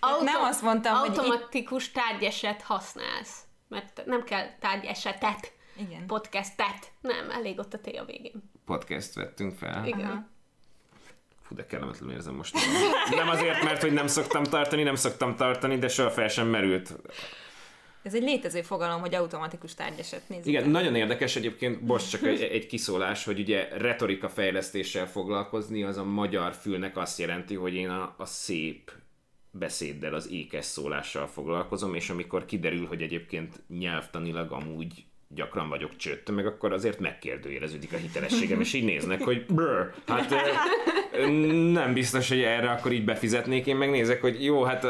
Auto- 0.00 0.24
nem 0.24 0.42
azt 0.42 0.62
mondtam, 0.62 0.94
hogy 0.96 1.08
Automatikus 1.08 1.90
tárgyeset 1.90 2.62
használsz. 2.62 3.44
Mert 3.68 4.02
nem 4.06 4.24
kell 4.24 4.58
tárgyesetet, 4.58 5.52
Igen. 5.76 6.06
podcastet. 6.06 6.92
Nem, 7.00 7.30
elég 7.30 7.58
ott 7.58 7.74
a 7.74 7.80
T 7.80 7.86
a 7.86 8.04
végén. 8.04 8.50
Podcast 8.64 9.14
vettünk 9.14 9.56
fel. 9.56 9.86
Igen. 9.86 10.00
Aha. 10.10 10.26
Fú, 11.50 11.56
de 11.56 11.66
kellemetlenül 11.66 12.14
érzem 12.14 12.34
most. 12.34 12.54
Nem 13.10 13.28
azért, 13.28 13.62
mert 13.62 13.80
hogy 13.80 13.92
nem 13.92 14.06
szoktam 14.06 14.44
tartani, 14.44 14.82
nem 14.82 14.94
szoktam 14.94 15.36
tartani, 15.36 15.78
de 15.78 15.88
soha 15.88 16.10
fel 16.10 16.28
sem 16.28 16.48
merült. 16.48 16.96
Ez 18.02 18.14
egy 18.14 18.22
létező 18.22 18.62
fogalom, 18.62 19.00
hogy 19.00 19.14
automatikus 19.14 19.74
tárgyeset 19.74 20.28
nézzük. 20.28 20.46
Igen, 20.46 20.62
el. 20.62 20.70
nagyon 20.70 20.94
érdekes 20.94 21.36
egyébként, 21.36 21.80
most 21.80 22.10
csak 22.10 22.22
egy, 22.22 22.42
egy 22.42 22.66
kiszólás, 22.66 23.24
hogy 23.24 23.38
ugye 23.38 23.68
retorika 23.76 24.28
fejlesztéssel 24.28 25.06
foglalkozni, 25.06 25.82
az 25.82 25.96
a 25.96 26.04
magyar 26.04 26.54
fülnek 26.54 26.96
azt 26.96 27.18
jelenti, 27.18 27.54
hogy 27.54 27.74
én 27.74 27.88
a, 27.88 28.14
a 28.18 28.24
szép 28.24 28.92
beszéddel, 29.50 30.14
az 30.14 30.30
ékes 30.30 30.64
szólással 30.64 31.26
foglalkozom, 31.26 31.94
és 31.94 32.10
amikor 32.10 32.44
kiderül, 32.44 32.86
hogy 32.86 33.02
egyébként 33.02 33.62
nyelvtanilag 33.68 34.52
amúgy 34.52 35.04
gyakran 35.34 35.68
vagyok 35.68 35.96
csőtt, 35.96 36.30
meg 36.30 36.46
akkor 36.46 36.72
azért 36.72 36.98
megkérdőjeleződik 36.98 37.92
a 37.92 37.96
hitelességem, 37.96 38.60
és 38.60 38.72
így 38.72 38.84
néznek, 38.84 39.22
hogy 39.22 39.46
brr, 39.46 39.92
hát 40.06 40.34
nem 41.72 41.92
biztos, 41.92 42.28
hogy 42.28 42.40
erre 42.40 42.70
akkor 42.70 42.92
így 42.92 43.04
befizetnék, 43.04 43.66
én 43.66 43.76
megnézek, 43.76 44.20
hogy 44.20 44.44
jó, 44.44 44.62
hát 44.62 44.86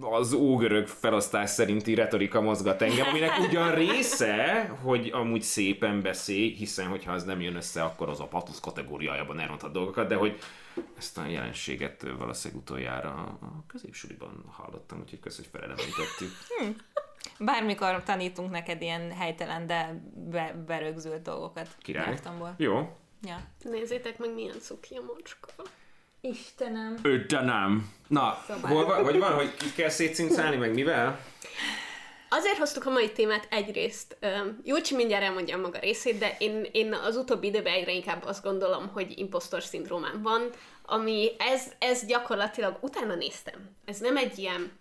az 0.00 0.32
ógörög 0.32 0.86
felosztás 0.86 1.50
szerinti 1.50 1.94
retorika 1.94 2.40
mozgat 2.40 2.82
engem, 2.82 3.06
aminek 3.06 3.38
ugyan 3.38 3.74
része, 3.74 4.66
hogy 4.82 5.10
amúgy 5.12 5.42
szépen 5.42 6.02
beszélj, 6.02 6.48
hiszen 6.48 6.86
hogyha 6.86 7.12
az 7.12 7.24
nem 7.24 7.40
jön 7.40 7.56
össze, 7.56 7.82
akkor 7.82 8.08
az 8.08 8.20
a 8.20 8.26
patusz 8.26 8.60
kategóriájában 8.60 9.40
elronthat 9.40 9.72
dolgokat, 9.72 10.08
de 10.08 10.14
hogy 10.14 10.38
ezt 10.98 11.18
a 11.18 11.26
jelenséget 11.26 12.06
valószínűleg 12.18 12.62
utoljára 12.62 13.10
a 13.40 13.64
középsuliban 13.66 14.44
hallottam, 14.46 15.00
úgyhogy 15.00 15.20
köszönjük, 15.20 15.52
hogy 15.52 15.60
felelevenítettük. 15.60 16.30
Bármikor 17.38 18.02
tanítunk 18.02 18.50
neked 18.50 18.82
ilyen 18.82 19.12
helytelen, 19.12 19.66
de 19.66 20.02
be, 20.30 20.54
berögzült 20.66 21.22
dolgokat. 21.22 21.68
Király. 21.82 22.04
nyelvtanból. 22.06 22.54
Jó. 22.58 22.96
Ja. 23.22 23.40
Nézzétek 23.62 24.18
meg, 24.18 24.34
milyen 24.34 24.60
cuki 24.60 24.96
a 24.96 25.02
macska. 25.14 25.48
Istenem. 26.20 26.98
Öttenem. 27.02 27.92
Na, 28.08 28.42
Szóval. 28.46 28.70
hol 28.70 28.84
van, 28.86 29.02
vagy 29.02 29.18
van, 29.18 29.32
hogy 29.34 29.54
ki 29.56 29.72
kell 29.72 29.88
szétszincálni, 29.88 30.56
meg 30.56 30.74
mivel? 30.74 31.20
Azért 32.28 32.56
hoztuk 32.58 32.86
a 32.86 32.90
mai 32.90 33.12
témát 33.12 33.46
egyrészt. 33.50 34.16
Júlcsi 34.64 34.94
mindjárt 34.94 35.24
elmondja 35.24 35.56
maga 35.56 35.78
részét, 35.78 36.18
de 36.18 36.36
én, 36.38 36.66
én 36.72 36.94
az 36.94 37.16
utóbbi 37.16 37.46
időben 37.46 37.72
egyre 37.72 37.92
inkább 37.92 38.24
azt 38.24 38.42
gondolom, 38.42 38.88
hogy 38.88 39.18
impostor 39.18 39.62
szindrómám 39.62 40.22
van, 40.22 40.50
ami 40.84 41.30
ez, 41.38 41.72
ez 41.78 42.06
gyakorlatilag, 42.06 42.78
utána 42.80 43.14
néztem. 43.14 43.70
Ez 43.84 43.98
nem 43.98 44.16
egy 44.16 44.38
ilyen 44.38 44.72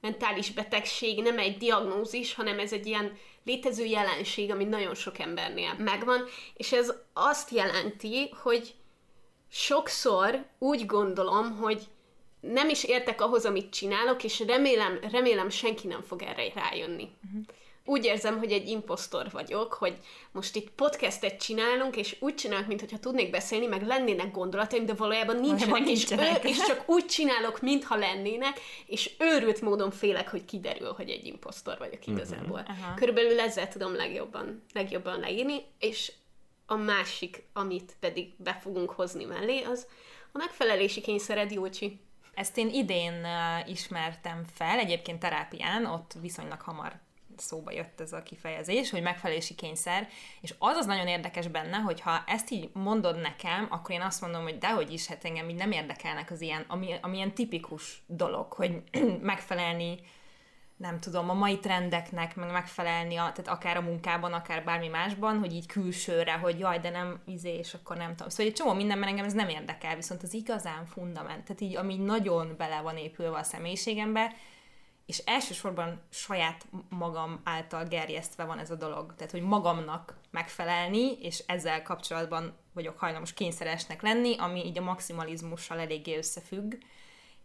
mentális 0.00 0.50
betegség, 0.50 1.22
nem 1.22 1.38
egy 1.38 1.56
diagnózis, 1.56 2.34
hanem 2.34 2.58
ez 2.58 2.72
egy 2.72 2.86
ilyen 2.86 3.18
létező 3.44 3.84
jelenség, 3.84 4.50
ami 4.50 4.64
nagyon 4.64 4.94
sok 4.94 5.18
embernél 5.18 5.74
megvan, 5.78 6.24
és 6.54 6.72
ez 6.72 6.92
azt 7.12 7.50
jelenti, 7.50 8.34
hogy 8.42 8.74
sokszor 9.48 10.46
úgy 10.58 10.86
gondolom, 10.86 11.56
hogy 11.56 11.82
nem 12.40 12.68
is 12.68 12.84
értek 12.84 13.20
ahhoz, 13.20 13.44
amit 13.44 13.72
csinálok, 13.72 14.24
és 14.24 14.42
remélem, 14.46 14.98
remélem 15.10 15.48
senki 15.48 15.86
nem 15.86 16.02
fog 16.02 16.22
erre 16.22 16.52
rájönni. 16.54 17.08
Uh-huh. 17.24 17.44
Úgy 17.88 18.04
érzem, 18.04 18.38
hogy 18.38 18.52
egy 18.52 18.68
impostor 18.68 19.30
vagyok, 19.30 19.72
hogy 19.72 19.96
most 20.32 20.56
itt 20.56 20.70
podcastet 20.70 21.40
csinálunk, 21.40 21.96
és 21.96 22.16
úgy 22.20 22.34
csinálok, 22.34 22.66
mintha 22.66 22.98
tudnék 22.98 23.30
beszélni, 23.30 23.66
meg 23.66 23.86
lennének 23.86 24.30
gondolataim, 24.30 24.86
de 24.86 24.94
valójában 24.94 25.36
nincsenek, 25.36 25.68
Valójában 25.68 25.92
és, 25.92 26.08
nincsenek. 26.08 26.44
ő, 26.44 26.48
és 26.48 26.56
csak 26.66 26.88
úgy 26.88 27.06
csinálok, 27.06 27.60
mintha 27.60 27.96
lennének, 27.96 28.60
és 28.86 29.10
őrült 29.18 29.60
módon 29.60 29.90
félek, 29.90 30.28
hogy 30.28 30.44
kiderül, 30.44 30.92
hogy 30.92 31.10
egy 31.10 31.26
impostor 31.26 31.78
vagyok 31.78 32.06
igazából. 32.06 32.60
Uh-huh. 32.60 32.84
Aha. 32.84 32.94
Körülbelül 32.94 33.40
ezzel 33.40 33.68
tudom 33.68 33.94
legjobban, 33.94 34.62
legjobban 34.72 35.20
leírni, 35.20 35.64
és 35.78 36.12
a 36.66 36.74
másik, 36.76 37.42
amit 37.52 37.96
pedig 38.00 38.34
be 38.36 38.58
fogunk 38.62 38.90
hozni 38.90 39.24
mellé, 39.24 39.62
az 39.62 39.86
a 40.32 40.38
megfelelési 40.38 41.00
kényszered, 41.00 41.50
Júlcsi. 41.50 42.00
Ezt 42.34 42.58
én 42.58 42.68
idén 42.68 43.12
uh, 43.12 43.70
ismertem 43.70 44.42
fel, 44.54 44.78
egyébként 44.78 45.20
terápián, 45.20 45.84
ott 45.84 46.12
viszonylag 46.20 46.60
hamar 46.60 47.04
szóba 47.40 47.70
jött 47.70 48.00
ez 48.00 48.12
a 48.12 48.22
kifejezés, 48.22 48.90
hogy 48.90 49.02
megfelelési 49.02 49.54
kényszer, 49.54 50.08
és 50.40 50.54
az 50.58 50.76
az 50.76 50.86
nagyon 50.86 51.06
érdekes 51.06 51.48
benne, 51.48 51.76
hogy 51.76 52.00
ha 52.00 52.22
ezt 52.26 52.50
így 52.50 52.70
mondod 52.72 53.20
nekem, 53.20 53.66
akkor 53.70 53.94
én 53.94 54.00
azt 54.00 54.20
mondom, 54.20 54.42
hogy 54.42 54.58
dehogy 54.58 54.92
is, 54.92 55.06
hát 55.06 55.24
engem 55.24 55.48
így 55.48 55.56
nem 55.56 55.72
érdekelnek 55.72 56.30
az 56.30 56.40
ilyen, 56.40 56.64
ami, 56.68 56.94
ami 57.00 57.16
ilyen 57.16 57.34
tipikus 57.34 58.02
dolog, 58.06 58.52
hogy 58.52 58.82
megfelelni 59.20 59.98
nem 60.76 61.00
tudom, 61.00 61.30
a 61.30 61.34
mai 61.34 61.58
trendeknek, 61.58 62.36
meg 62.36 62.50
megfelelni, 62.52 63.16
a, 63.16 63.32
tehát 63.34 63.48
akár 63.48 63.76
a 63.76 63.80
munkában, 63.80 64.32
akár 64.32 64.64
bármi 64.64 64.88
másban, 64.88 65.38
hogy 65.38 65.54
így 65.54 65.66
külsőre, 65.66 66.32
hogy 66.32 66.58
jaj, 66.58 66.78
de 66.78 66.90
nem 66.90 67.22
izé, 67.26 67.56
és 67.56 67.74
akkor 67.74 67.96
nem 67.96 68.10
tudom. 68.10 68.28
Szóval 68.28 68.46
egy 68.46 68.52
csomó 68.52 68.72
mindenben 68.72 69.08
engem 69.08 69.24
ez 69.24 69.32
nem 69.32 69.48
érdekel, 69.48 69.96
viszont 69.96 70.22
az 70.22 70.34
igazán 70.34 70.86
fundament, 70.86 71.44
tehát 71.44 71.60
így, 71.60 71.76
ami 71.76 71.96
nagyon 71.96 72.54
bele 72.56 72.80
van 72.80 72.96
épülve 72.96 73.38
a 73.38 73.42
személyiségembe, 73.42 74.34
és 75.06 75.18
elsősorban 75.18 76.02
saját 76.10 76.66
magam 76.88 77.40
által 77.44 77.84
gerjesztve 77.84 78.44
van 78.44 78.58
ez 78.58 78.70
a 78.70 78.74
dolog. 78.74 79.14
Tehát, 79.16 79.32
hogy 79.32 79.42
magamnak 79.42 80.18
megfelelni, 80.30 81.12
és 81.20 81.42
ezzel 81.46 81.82
kapcsolatban 81.82 82.56
vagyok 82.72 82.98
hajlamos 82.98 83.32
kényszeresnek 83.32 84.02
lenni, 84.02 84.36
ami 84.38 84.64
így 84.64 84.78
a 84.78 84.82
maximalizmussal 84.82 85.78
eléggé 85.78 86.16
összefügg. 86.16 86.74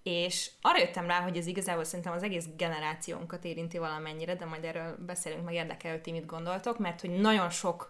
És 0.04 0.52
arra 0.62 0.80
jöttem 0.80 1.08
rá, 1.08 1.22
hogy 1.22 1.38
ez 1.38 1.48
igazából 1.48 1.84
szerintem 1.84 2.14
az 2.14 2.24
egész 2.24 2.46
generációnkat 2.58 3.44
érinti 3.44 3.78
valamennyire, 3.78 4.36
de 4.36 4.46
majd 4.46 4.64
erről 4.64 4.98
beszélünk, 5.06 5.46
meg 5.46 5.54
érdekel, 5.54 5.92
hogy 5.92 6.02
ti 6.02 6.12
mit 6.12 6.26
gondoltok, 6.26 6.80
mert 6.80 7.02
hogy 7.02 7.10
nagyon 7.10 7.50
sok 7.50 7.90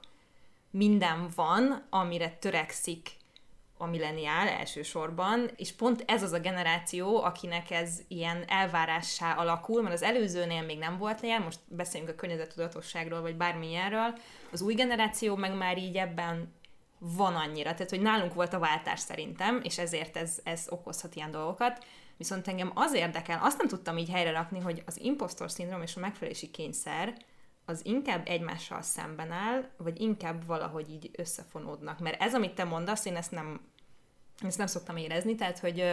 minden 0.72 1.30
van, 1.36 1.88
amire 1.90 2.30
törekszik 2.30 3.10
a 3.82 3.86
milleniál 3.86 4.48
elsősorban, 4.48 5.50
és 5.56 5.72
pont 5.72 6.04
ez 6.08 6.24
az 6.24 6.32
a 6.32 6.40
generáció, 6.40 7.24
akinek 7.24 7.72
ez 7.72 8.00
ilyen 8.08 8.44
elvárássá 8.48 9.34
alakul, 9.34 9.82
mert 9.82 9.94
az 9.94 10.02
előzőnél 10.02 10.62
még 10.62 10.78
nem 10.78 10.98
volt 10.98 11.22
ilyen, 11.22 11.42
most 11.42 11.60
beszéljünk 11.66 12.12
a 12.12 12.16
környezetudatosságról, 12.16 13.22
vagy 13.22 13.36
bármilyenről, 13.36 14.18
az 14.52 14.62
új 14.62 14.74
generáció 14.74 15.36
meg 15.36 15.58
már 15.58 15.78
így 15.78 15.96
ebben 15.96 16.54
van 17.00 17.36
annyira, 17.36 17.74
tehát 17.74 17.90
hogy 17.90 18.02
nálunk 18.02 18.34
volt 18.34 18.54
a 18.54 18.60
váltás 18.60 19.00
szerintem, 19.00 19.60
és 19.64 19.78
ezért 19.78 20.18
ez, 20.18 20.40
ez 20.44 20.66
okozhat 20.70 21.16
ilyen 21.16 21.32
dolgokat, 21.32 21.86
viszont 22.18 22.48
engem 22.48 22.72
az 22.74 22.94
érdekel, 22.94 23.40
azt 23.44 23.58
nem 23.58 23.68
tudtam 23.68 23.98
így 23.98 24.10
helyre 24.10 24.32
rakni, 24.32 24.60
hogy 24.60 24.84
az 24.86 25.00
impostor 25.02 25.52
szindrom 25.52 25.82
és 25.82 25.96
a 25.96 26.00
megfelelési 26.00 26.52
kényszer, 26.52 27.14
az 27.66 27.86
inkább 27.86 28.28
egymással 28.28 28.82
szemben 28.82 29.32
áll, 29.32 29.70
vagy 29.78 30.02
inkább 30.02 30.46
valahogy 30.46 30.90
így 30.90 31.12
összefonódnak. 31.16 32.00
Mert 32.00 32.22
ez, 32.22 32.36
amit 32.36 32.56
te 32.56 32.64
mondasz, 32.64 33.06
én 33.06 33.16
ezt 33.16 33.32
nem, 33.32 33.62
ezt 34.48 34.58
nem 34.58 34.68
szoktam 34.68 34.98
érezni, 34.98 35.36
tehát, 35.36 35.60
hogy 35.60 35.84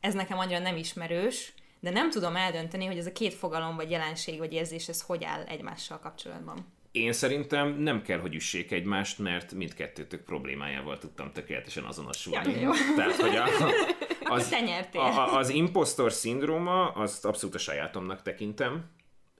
ez 0.00 0.14
nekem 0.14 0.38
annyira 0.38 0.58
nem 0.58 0.76
ismerős, 0.76 1.52
de 1.80 1.90
nem 1.90 2.10
tudom 2.10 2.36
eldönteni, 2.36 2.86
hogy 2.86 2.98
ez 2.98 3.06
a 3.06 3.12
két 3.12 3.34
fogalom, 3.34 3.76
vagy 3.76 3.90
jelenség, 3.90 4.38
vagy 4.38 4.52
érzés, 4.52 4.88
ez 4.88 5.00
hogy 5.02 5.24
áll 5.24 5.42
egymással 5.42 5.98
kapcsolatban. 5.98 6.66
Én 6.92 7.12
szerintem 7.12 7.68
nem 7.68 8.02
kell, 8.02 8.18
hogy 8.18 8.34
üssék 8.34 8.72
egymást, 8.72 9.18
mert 9.18 9.52
mindkettőtök 9.52 10.24
problémájával 10.24 10.98
tudtam 10.98 11.32
tökéletesen 11.32 11.84
azonosulni. 11.84 12.52
Ja, 12.52 12.60
jó. 12.60 12.70
Tehát, 12.96 13.16
hogy 13.16 13.36
a, 13.36 13.44
az, 14.34 14.52
a, 14.92 15.36
az 15.36 15.48
impostor 15.48 16.12
szindróma, 16.12 16.88
azt 16.88 17.24
abszolút 17.24 17.54
a 17.54 17.58
sajátomnak 17.58 18.22
tekintem, 18.22 18.84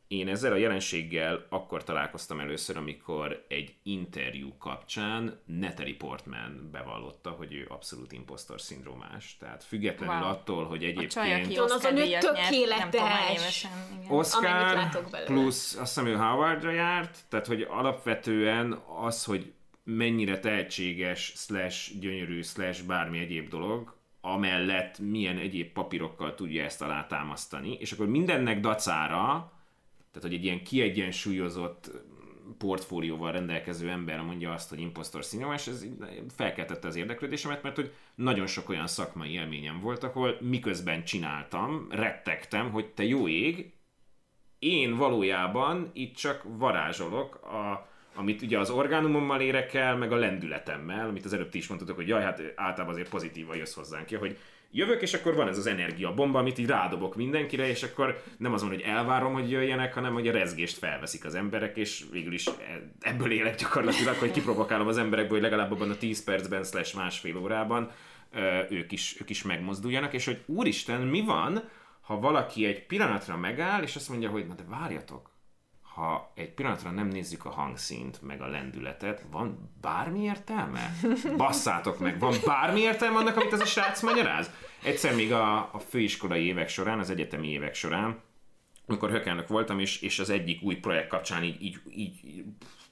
én 0.08 0.28
ezzel 0.28 0.52
a 0.52 0.56
jelenséggel 0.56 1.46
akkor 1.48 1.84
találkoztam 1.84 2.40
először, 2.40 2.76
amikor 2.76 3.44
egy 3.48 3.74
interjú 3.82 4.56
kapcsán 4.58 5.40
Natalie 5.44 5.96
Portman 5.96 6.68
bevallotta, 6.72 7.30
hogy 7.30 7.52
ő 7.54 7.66
abszolút 7.68 8.12
impostor 8.12 8.60
szindrómás. 8.60 9.36
Tehát 9.40 9.64
függetlenül 9.64 10.14
Wow. 10.14 10.30
attól, 10.30 10.64
hogy 10.64 10.82
A 10.82 10.86
egyébként... 10.86 11.10
csaj, 11.10 11.34
aki 11.42 11.56
Az 11.56 11.84
a 11.84 11.90
nő 11.90 12.18
tökéletes. 12.18 13.66
Oscar 14.08 14.88
plusz 15.24 15.76
a 15.76 15.84
Samuel 15.84 16.16
Howardra 16.16 16.70
járt, 16.70 17.18
tehát 17.28 17.46
hogy 17.46 17.66
alapvetően 17.68 18.72
az, 19.02 19.24
hogy 19.24 19.52
mennyire 19.84 20.38
tehetséges, 20.38 21.32
slash 21.36 21.98
gyönyörű, 21.98 22.42
slash 22.42 22.82
bármi 22.82 23.18
egyéb 23.18 23.48
dolog, 23.48 23.96
amellett 24.20 24.98
milyen 24.98 25.38
egyéb 25.38 25.72
papírokkal 25.72 26.34
tudja 26.34 26.64
ezt 26.64 26.82
alátámasztani, 26.82 27.76
és 27.80 27.92
akkor 27.92 28.06
mindennek 28.06 28.60
dacára, 28.60 29.52
tehát 30.18 30.36
hogy 30.36 30.38
egy 30.38 30.44
ilyen 30.44 30.62
kiegyensúlyozott 30.62 31.90
portfólióval 32.58 33.32
rendelkező 33.32 33.90
ember 33.90 34.20
mondja 34.20 34.52
azt, 34.52 34.68
hogy 34.68 34.80
impostor 34.80 35.24
színjomás, 35.24 35.66
ez 35.66 35.86
felkeltette 36.36 36.88
az 36.88 36.96
érdeklődésemet, 36.96 37.62
mert 37.62 37.76
hogy 37.76 37.92
nagyon 38.14 38.46
sok 38.46 38.68
olyan 38.68 38.86
szakmai 38.86 39.32
élményem 39.32 39.80
volt, 39.80 40.04
ahol 40.04 40.36
miközben 40.40 41.04
csináltam, 41.04 41.86
rettegtem, 41.90 42.70
hogy 42.70 42.86
te 42.86 43.04
jó 43.04 43.28
ég, 43.28 43.72
én 44.58 44.96
valójában 44.96 45.90
itt 45.92 46.14
csak 46.14 46.42
varázsolok, 46.44 47.34
a, 47.34 47.88
amit 48.14 48.42
ugye 48.42 48.58
az 48.58 48.70
orgánumommal 48.70 49.40
érek 49.40 49.74
el, 49.74 49.96
meg 49.96 50.12
a 50.12 50.16
lendületemmel, 50.16 51.08
amit 51.08 51.24
az 51.24 51.32
előbb 51.32 51.48
ti 51.48 51.58
is 51.58 51.68
mondtatok, 51.68 51.96
hogy 51.96 52.08
jaj, 52.08 52.22
hát 52.22 52.40
általában 52.56 52.94
azért 52.94 53.08
pozitívan 53.08 53.56
jössz 53.56 53.74
hozzánk 53.74 54.06
ki, 54.06 54.14
hogy 54.14 54.38
jövök, 54.70 55.02
és 55.02 55.14
akkor 55.14 55.34
van 55.34 55.48
ez 55.48 55.58
az 55.58 55.66
energia 55.66 56.14
bomba, 56.14 56.38
amit 56.38 56.58
így 56.58 56.66
rádobok 56.66 57.16
mindenkire, 57.16 57.68
és 57.68 57.82
akkor 57.82 58.22
nem 58.38 58.52
azon, 58.52 58.68
hogy 58.68 58.80
elvárom, 58.80 59.32
hogy 59.32 59.50
jöjjenek, 59.50 59.94
hanem 59.94 60.12
hogy 60.12 60.28
a 60.28 60.32
rezgést 60.32 60.78
felveszik 60.78 61.24
az 61.24 61.34
emberek, 61.34 61.76
és 61.76 62.04
végül 62.12 62.32
is 62.32 62.46
e- 62.46 62.52
ebből 63.00 63.32
élek 63.32 63.54
gyakorlatilag, 63.54 64.14
hogy 64.14 64.30
kiprovokálom 64.30 64.86
az 64.86 64.98
emberekből, 64.98 65.40
hogy 65.40 65.50
legalább 65.50 65.72
abban 65.72 65.90
a 65.90 65.96
10 65.96 66.24
percben, 66.24 66.64
slash 66.64 66.96
másfél 66.96 67.36
órában 67.36 67.90
ők 68.70 68.92
is, 68.92 69.16
ők 69.20 69.30
is 69.30 69.42
megmozduljanak, 69.42 70.12
és 70.12 70.24
hogy 70.24 70.42
úristen, 70.46 71.00
mi 71.00 71.20
van, 71.20 71.68
ha 72.00 72.20
valaki 72.20 72.66
egy 72.66 72.86
pillanatra 72.86 73.36
megáll, 73.36 73.82
és 73.82 73.96
azt 73.96 74.08
mondja, 74.08 74.30
hogy 74.30 74.46
na 74.46 74.54
de 74.54 74.64
várjatok, 74.68 75.30
ha 75.98 76.32
egy 76.34 76.50
pillanatra 76.50 76.90
nem 76.90 77.08
nézzük 77.08 77.44
a 77.44 77.50
hangszínt, 77.50 78.22
meg 78.22 78.40
a 78.40 78.46
lendületet, 78.46 79.24
van 79.30 79.70
bármi 79.80 80.20
értelme? 80.20 80.92
Basszátok 81.36 81.98
meg, 81.98 82.18
van 82.18 82.34
bármi 82.44 82.80
értelme 82.80 83.18
annak, 83.18 83.36
amit 83.36 83.52
ez 83.52 83.60
a 83.60 83.64
srác 83.64 84.02
magyaráz? 84.02 84.50
Egyszer 84.82 85.14
még 85.14 85.32
a, 85.32 85.56
a 85.56 85.78
főiskolai 85.88 86.44
évek 86.44 86.68
során, 86.68 86.98
az 86.98 87.10
egyetemi 87.10 87.48
évek 87.48 87.74
során, 87.74 88.20
amikor 88.86 89.10
hökelnök 89.10 89.48
voltam, 89.48 89.78
és, 89.78 90.00
és 90.00 90.18
az 90.18 90.30
egyik 90.30 90.62
új 90.62 90.74
projekt 90.76 91.08
kapcsán 91.08 91.42
így, 91.42 91.62
így, 91.62 91.80
így 91.94 92.44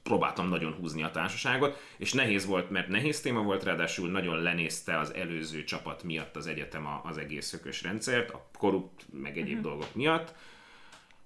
próbáltam 0.03 0.49
nagyon 0.49 0.73
húzni 0.73 1.03
a 1.03 1.11
társaságot, 1.11 1.83
és 1.99 2.13
nehéz 2.13 2.47
volt, 2.47 2.71
mert 2.71 2.89
nehéz 2.89 3.21
téma 3.21 3.43
volt, 3.43 3.65
ráadásul 3.65 4.11
nagyon 4.11 4.43
lenézte 4.43 4.99
az 4.99 5.15
előző 5.15 5.65
csapat 5.65 6.03
miatt 6.03 6.37
az 6.37 6.47
egyetem 6.47 6.89
az 7.03 7.19
egész 7.19 7.51
hökös 7.51 7.83
rendszert, 7.83 8.31
a 8.31 8.49
korrupt, 8.59 9.07
meg 9.13 9.39
egyéb 9.39 9.61
dolgok 9.61 9.95
miatt, 9.95 10.35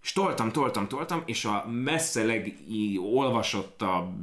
és 0.03 0.13
toltam, 0.13 0.53
toltam, 0.53 0.89
toltam, 0.89 1.23
és 1.27 1.45
a 1.45 1.67
messze 1.69 2.25
legolvasottabb, 2.25 4.15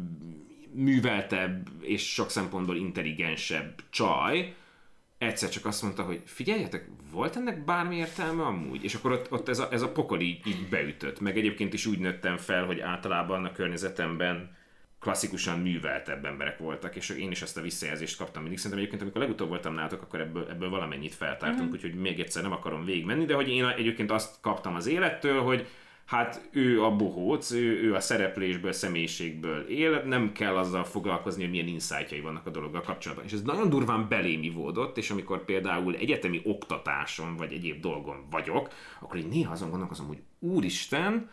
műveltebb 0.72 1.68
és 1.82 2.14
sok 2.14 2.30
szempontból 2.30 2.76
intelligensebb 2.76 3.84
csaj 3.90 4.56
egyszer 5.18 5.50
csak 5.50 5.66
azt 5.66 5.82
mondta, 5.82 6.04
hogy 6.04 6.22
figyeljetek, 6.26 6.90
volt 7.12 7.36
ennek 7.36 7.66
bármi 7.66 7.96
értelme 7.96 8.44
amúgy? 8.44 8.84
És 8.84 8.96
akkor 8.96 9.12
ott, 9.12 9.32
ott 9.32 9.50
ez, 9.50 9.60
a, 9.60 9.68
ez 9.72 9.82
a 9.82 9.92
pokol 9.92 10.20
így, 10.20 10.48
így 10.48 10.68
beütött. 10.70 11.20
Meg 11.20 11.38
egyébként 11.38 11.74
is 11.74 11.86
úgy 11.86 12.00
nőttem 12.00 12.38
fel, 12.38 12.66
hogy 12.66 12.80
általában 12.80 13.46
a 13.46 13.52
környezetemben 13.52 14.57
klasszikusan 15.00 15.60
műveltebb 15.60 16.26
emberek 16.26 16.58
voltak, 16.58 16.96
és 16.96 17.10
én 17.10 17.32
is 17.32 17.42
ezt 17.42 17.58
a 17.58 17.62
visszajelzést 17.62 18.18
kaptam 18.18 18.42
mindig. 18.42 18.58
Szerintem 18.60 18.80
egyébként, 18.80 19.02
amikor 19.02 19.22
legutóbb 19.22 19.50
voltam 19.50 19.74
nálatok, 19.74 20.02
akkor 20.02 20.20
ebből, 20.20 20.48
ebből 20.50 20.70
valamennyit 20.70 21.16
feltártunk, 21.16 21.60
uh-huh. 21.60 21.74
úgyhogy 21.74 21.96
még 21.96 22.20
egyszer 22.20 22.44
nem 22.44 22.52
akarom 22.52 22.86
végigmenni, 22.86 23.26
de 23.26 23.34
hogy 23.34 23.50
én 23.50 23.66
egyébként 23.66 24.12
azt 24.12 24.36
kaptam 24.42 24.76
az 24.76 24.88
élettől, 24.88 25.42
hogy 25.42 25.68
hát 26.06 26.50
ő 26.52 26.84
a 26.84 26.96
bohóc, 26.96 27.52
ő, 27.52 27.84
ő 27.84 27.96
a 27.96 28.00
szereplésből, 28.00 28.72
személyiségből 28.72 29.68
él, 29.70 30.04
nem 30.06 30.32
kell 30.32 30.58
azzal 30.58 30.84
foglalkozni, 30.84 31.42
hogy 31.42 31.52
milyen 31.52 31.68
insightjai 31.68 32.20
vannak 32.20 32.46
a 32.46 32.50
dologgal 32.50 32.82
kapcsolatban. 32.82 33.26
És 33.26 33.34
ez 33.34 33.42
nagyon 33.42 33.70
durván 33.70 34.08
belém 34.08 34.44
ivódott, 34.44 34.98
és 34.98 35.10
amikor 35.10 35.46
például 35.46 35.96
egyetemi 35.96 36.42
oktatáson 36.44 37.36
vagy 37.36 37.54
egyéb 37.54 37.82
dolgon 37.82 38.28
vagyok, 38.30 38.70
akkor 39.00 39.18
így 39.18 39.28
néha 39.28 39.52
azon 39.52 39.70
gondolkozom, 39.70 40.08
hogy 40.08 40.22
úristen, 40.40 41.30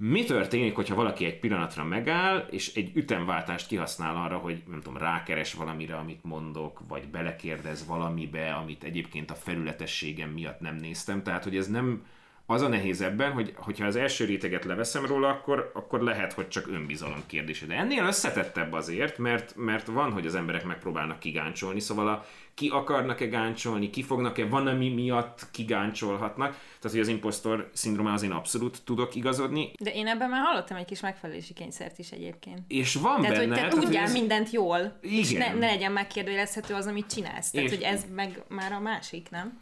mi 0.00 0.24
történik, 0.24 0.74
hogyha 0.74 0.94
valaki 0.94 1.24
egy 1.24 1.38
pillanatra 1.38 1.84
megáll, 1.84 2.46
és 2.50 2.74
egy 2.74 2.90
ütemváltást 2.96 3.66
kihasznál 3.66 4.16
arra, 4.16 4.36
hogy 4.36 4.62
nem 4.66 4.80
tudom, 4.80 4.98
rákeres 4.98 5.54
valamire, 5.54 5.96
amit 5.96 6.24
mondok, 6.24 6.82
vagy 6.88 7.08
belekérdez 7.08 7.86
valamibe, 7.86 8.52
amit 8.52 8.84
egyébként 8.84 9.30
a 9.30 9.34
felületességem 9.34 10.30
miatt 10.30 10.60
nem 10.60 10.76
néztem. 10.76 11.22
Tehát, 11.22 11.44
hogy 11.44 11.56
ez 11.56 11.68
nem 11.68 12.02
az 12.50 12.62
a 12.62 12.68
nehéz 12.68 13.00
ebben, 13.00 13.32
hogy 13.32 13.52
hogyha 13.56 13.86
az 13.86 13.96
első 13.96 14.24
réteget 14.24 14.64
leveszem 14.64 15.06
róla, 15.06 15.28
akkor, 15.28 15.70
akkor 15.74 16.00
lehet, 16.00 16.32
hogy 16.32 16.48
csak 16.48 16.66
önbizalom 16.68 17.22
kérdése. 17.26 17.66
De 17.66 17.74
ennél 17.74 18.04
összetettebb 18.04 18.72
azért, 18.72 19.18
mert, 19.18 19.52
mert 19.56 19.86
van, 19.86 20.12
hogy 20.12 20.26
az 20.26 20.34
emberek 20.34 20.64
megpróbálnak 20.64 21.18
kigáncsolni, 21.18 21.80
szóval 21.80 22.08
a, 22.08 22.26
ki 22.54 22.68
akarnak-e 22.68 23.26
gáncsolni, 23.26 23.90
ki 23.90 24.02
fognak-e, 24.02 24.46
van 24.46 24.66
ami 24.66 24.88
miatt 24.88 25.46
kigáncsolhatnak. 25.50 26.50
Tehát, 26.50 26.90
hogy 26.90 27.00
az 27.00 27.08
impostor 27.08 27.70
szindrómához 27.72 28.22
én 28.22 28.30
abszolút 28.30 28.78
tudok 28.84 29.14
igazodni, 29.14 29.70
De 29.80 29.92
én 29.94 30.06
ebben 30.06 30.28
már 30.30 30.42
hallottam 30.44 30.76
egy 30.76 30.84
kis 30.84 31.00
megfelelési 31.00 31.52
kényszert 31.52 31.98
is 31.98 32.10
egyébként. 32.10 32.58
és 32.68 32.94
van 32.94 33.20
Tehát, 33.20 33.36
benne... 33.36 33.46
hogy 33.46 33.48
te 33.48 33.54
tehát, 33.68 33.84
tudjál 33.84 34.04
ez- 34.04 34.12
mindent 34.12 34.50
jól, 34.50 34.98
és 35.00 35.30
Igen. 35.30 35.52
ne, 35.54 35.58
ne 35.58 35.66
legyen 35.66 35.92
megkérdőjelezhető 35.92 36.74
az, 36.74 36.86
amit 36.86 37.06
csinálsz. 37.14 37.50
Tehát, 37.50 37.68
És- 37.70 37.74
hogy 37.74 37.84
ez 37.84 38.04
meg 38.14 38.42
már 38.48 38.72
a 38.72 38.80
másik, 38.80 39.30
nem? 39.30 39.58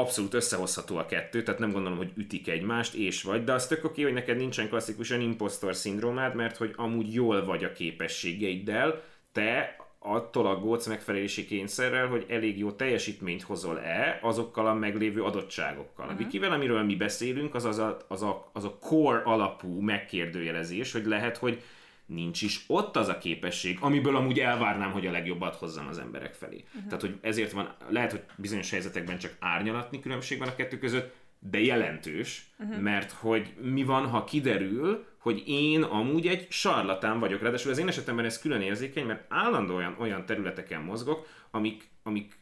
Abszolút 0.00 0.34
összehozható 0.34 0.96
a 0.96 1.06
kettő, 1.06 1.42
tehát 1.42 1.60
nem 1.60 1.72
gondolom, 1.72 1.98
hogy 1.98 2.12
ütik 2.14 2.48
egymást, 2.48 2.94
és 2.94 3.22
vagy, 3.22 3.44
de 3.44 3.52
az 3.52 3.66
tök 3.66 3.84
oké, 3.84 4.02
hogy 4.02 4.12
neked 4.12 4.36
nincsen 4.36 4.68
klasszikusan 4.68 5.20
impostor 5.20 5.74
szindrómád, 5.74 6.34
mert 6.34 6.56
hogy 6.56 6.72
amúgy 6.76 7.14
jól 7.14 7.44
vagy 7.44 7.64
a 7.64 7.72
képességeiddel, 7.72 9.02
te 9.32 9.76
attól 10.02 10.46
aggódsz 10.46 10.86
megfelelési 10.86 11.46
kényszerrel, 11.46 12.06
hogy 12.06 12.26
elég 12.28 12.58
jó 12.58 12.70
teljesítményt 12.70 13.42
hozol-e 13.42 14.18
azokkal 14.22 14.66
a 14.66 14.74
meglévő 14.74 15.22
adottságokkal. 15.22 16.04
Uh-huh. 16.04 16.20
A 16.20 16.22
Wikivel, 16.22 16.52
amiről 16.52 16.82
mi 16.82 16.96
beszélünk, 16.96 17.54
az, 17.54 17.64
az, 17.64 17.78
a, 17.78 17.96
az, 18.08 18.22
a, 18.22 18.50
az 18.52 18.64
a 18.64 18.78
core 18.80 19.22
alapú 19.24 19.80
megkérdőjelezés, 19.80 20.92
hogy 20.92 21.06
lehet, 21.06 21.36
hogy 21.36 21.62
nincs 22.10 22.42
is 22.42 22.64
ott 22.66 22.96
az 22.96 23.08
a 23.08 23.18
képesség, 23.18 23.78
amiből 23.80 24.16
amúgy 24.16 24.38
elvárnám, 24.38 24.92
hogy 24.92 25.06
a 25.06 25.10
legjobbat 25.10 25.54
hozzam 25.54 25.86
az 25.86 25.98
emberek 25.98 26.34
felé. 26.34 26.64
Uh-huh. 26.66 26.84
Tehát, 26.84 27.00
hogy 27.00 27.18
ezért 27.20 27.52
van, 27.52 27.74
lehet, 27.88 28.10
hogy 28.10 28.22
bizonyos 28.36 28.70
helyzetekben 28.70 29.18
csak 29.18 29.36
árnyalatni 29.38 30.00
különbség 30.00 30.38
van 30.38 30.48
a 30.48 30.54
kettő 30.54 30.78
között, 30.78 31.14
de 31.38 31.60
jelentős, 31.60 32.50
uh-huh. 32.58 32.80
mert 32.80 33.12
hogy 33.12 33.54
mi 33.60 33.84
van, 33.84 34.06
ha 34.06 34.24
kiderül, 34.24 35.06
hogy 35.18 35.42
én 35.46 35.82
amúgy 35.82 36.26
egy 36.26 36.46
sarlatán 36.50 37.20
vagyok. 37.20 37.42
Ráadásul 37.42 37.70
az 37.70 37.78
én 37.78 37.88
esetemben 37.88 38.24
ez 38.24 38.38
külön 38.38 38.60
érzékeny, 38.60 39.06
mert 39.06 39.24
állandóan 39.28 39.96
olyan, 39.98 40.26
területeken 40.26 40.82
mozgok, 40.82 41.26
amik, 41.50 41.88
amik 42.02 42.38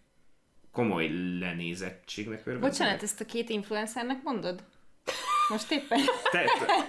komoly 0.72 1.10
lenézettségnek 1.38 2.38
örvendenek. 2.38 2.70
Bocsánat, 2.70 3.02
ezt 3.02 3.20
a 3.20 3.24
két 3.24 3.48
influencernek 3.48 4.22
mondod? 4.22 4.64
Most 5.48 5.72
éppen. 5.72 5.98
Te, 6.30 6.44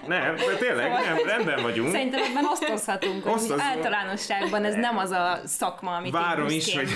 nem, 0.06 0.34
de 0.36 0.56
tényleg, 0.58 0.90
nem, 0.90 1.16
rendben 1.26 1.62
vagyunk. 1.62 1.90
Szerintem 1.90 2.22
ebben 2.22 2.44
osztozhatunk, 2.44 3.22
hogy 3.22 3.32
Osztozunk. 3.32 3.60
általánosságban 3.60 4.64
ez 4.64 4.74
nem 4.74 4.98
az 4.98 5.10
a 5.10 5.40
szakma, 5.44 5.96
amit 5.96 6.12
Várom 6.12 6.48
is, 6.48 6.76
hogy 6.76 6.88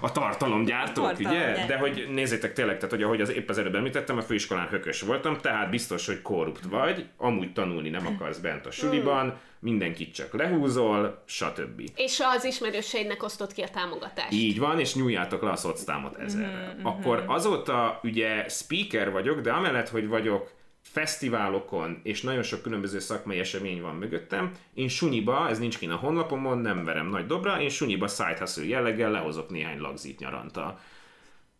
a 0.00 0.12
tartalomgyártók, 0.12 1.04
A 1.04 1.10
ugye? 1.10 1.22
tartalomgyártók. 1.22 1.66
De 1.66 1.76
hogy 1.76 2.08
nézzétek 2.12 2.52
tényleg, 2.52 2.74
tehát 2.76 2.90
hogy 2.90 3.02
ahogy 3.02 3.20
az 3.20 3.30
épp 3.30 3.48
az 3.48 3.58
előbb 3.58 3.74
említettem, 3.74 4.16
a 4.16 4.22
főiskolán 4.22 4.68
hökös 4.68 5.00
voltam, 5.00 5.38
tehát 5.38 5.70
biztos, 5.70 6.06
hogy 6.06 6.22
korrupt 6.22 6.64
vagy, 6.64 7.06
amúgy 7.16 7.52
tanulni 7.52 7.88
nem 7.88 8.06
akarsz 8.06 8.38
bent 8.38 8.66
a 8.66 8.70
suliban, 8.70 9.38
mindenkit 9.58 10.14
csak 10.14 10.32
lehúzol, 10.34 11.22
stb. 11.26 11.82
És 11.96 12.20
az 12.36 12.44
ismerőseidnek 12.44 13.22
osztott 13.22 13.52
ki 13.52 13.62
a 13.62 13.68
támogatást. 13.68 14.32
Így 14.32 14.58
van, 14.58 14.80
és 14.80 14.94
nyújjátok 14.94 15.42
le 15.42 15.50
a 15.50 15.56
szoctámot 15.56 16.16
ezerrel. 16.16 16.76
Akkor 16.82 17.24
azóta 17.26 18.00
ugye 18.02 18.48
speaker 18.48 19.10
vagyok, 19.10 19.40
de 19.40 19.52
amellett, 19.52 19.88
hogy 19.88 20.08
vagyok 20.08 20.50
fesztiválokon, 20.84 22.00
és 22.02 22.22
nagyon 22.22 22.42
sok 22.42 22.62
különböző 22.62 22.98
szakmai 22.98 23.38
esemény 23.38 23.80
van 23.80 23.94
mögöttem, 23.94 24.52
én 24.74 24.88
sunyiba, 24.88 25.48
ez 25.48 25.58
nincs 25.58 25.78
kint 25.78 25.92
a 25.92 25.96
honlapomon, 25.96 26.58
nem 26.58 26.84
verem 26.84 27.06
nagy 27.06 27.26
dobra, 27.26 27.60
én 27.60 27.68
sunyiba 27.68 28.08
side 28.08 28.36
hustle 28.38 28.64
jelleggel 28.64 29.10
lehozok 29.10 29.50
néhány 29.50 29.80
lagzit 29.80 30.18
nyaranta. 30.18 30.80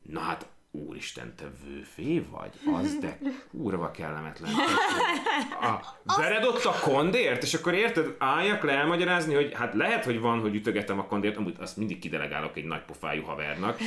Na 0.02 0.20
hát, 0.20 0.46
úristen, 0.74 1.34
te 1.36 1.44
vőfé 1.64 2.24
vagy? 2.30 2.50
Az 2.74 2.98
de 2.98 3.18
kurva 3.50 3.90
kellemetlen. 3.90 4.52
A, 5.60 5.80
vered 6.16 6.44
ott 6.44 6.64
a 6.64 6.78
kondért, 6.82 7.42
és 7.42 7.54
akkor 7.54 7.74
érted, 7.74 8.14
álljak 8.18 8.62
le 8.62 8.72
elmagyarázni, 8.72 9.34
hogy 9.34 9.52
hát 9.54 9.74
lehet, 9.74 10.04
hogy 10.04 10.20
van, 10.20 10.40
hogy 10.40 10.54
ütögetem 10.54 10.98
a 10.98 11.06
kondért, 11.06 11.36
amúgy 11.36 11.54
azt 11.58 11.76
mindig 11.76 11.98
kidelegálok 11.98 12.56
egy 12.56 12.64
nagy 12.64 12.82
pofájú 12.82 13.22
havernak, 13.22 13.78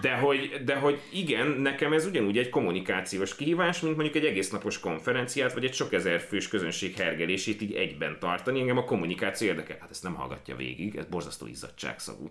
de 0.00 0.14
hogy, 0.14 0.62
de 0.64 0.76
hogy 0.76 1.00
igen, 1.12 1.46
nekem 1.46 1.92
ez 1.92 2.06
ugyanúgy 2.06 2.38
egy 2.38 2.48
kommunikációs 2.48 3.36
kihívás, 3.36 3.80
mint 3.80 3.96
mondjuk 3.96 4.16
egy 4.16 4.30
egész 4.30 4.50
napos 4.50 4.80
konferenciát, 4.80 5.52
vagy 5.52 5.64
egy 5.64 5.74
sok 5.74 5.92
ezer 5.92 6.20
fős 6.20 6.48
közönség 6.48 6.96
hergelését 6.96 7.62
így 7.62 7.72
egyben 7.72 8.18
tartani. 8.18 8.60
Engem 8.60 8.78
a 8.78 8.84
kommunikáció 8.84 9.48
érdekel. 9.48 9.76
Hát 9.80 9.90
ezt 9.90 10.02
nem 10.02 10.14
hallgatja 10.14 10.56
végig, 10.56 10.96
ez 10.96 11.04
borzasztó 11.04 11.46
izzadságszagú. 11.46 12.30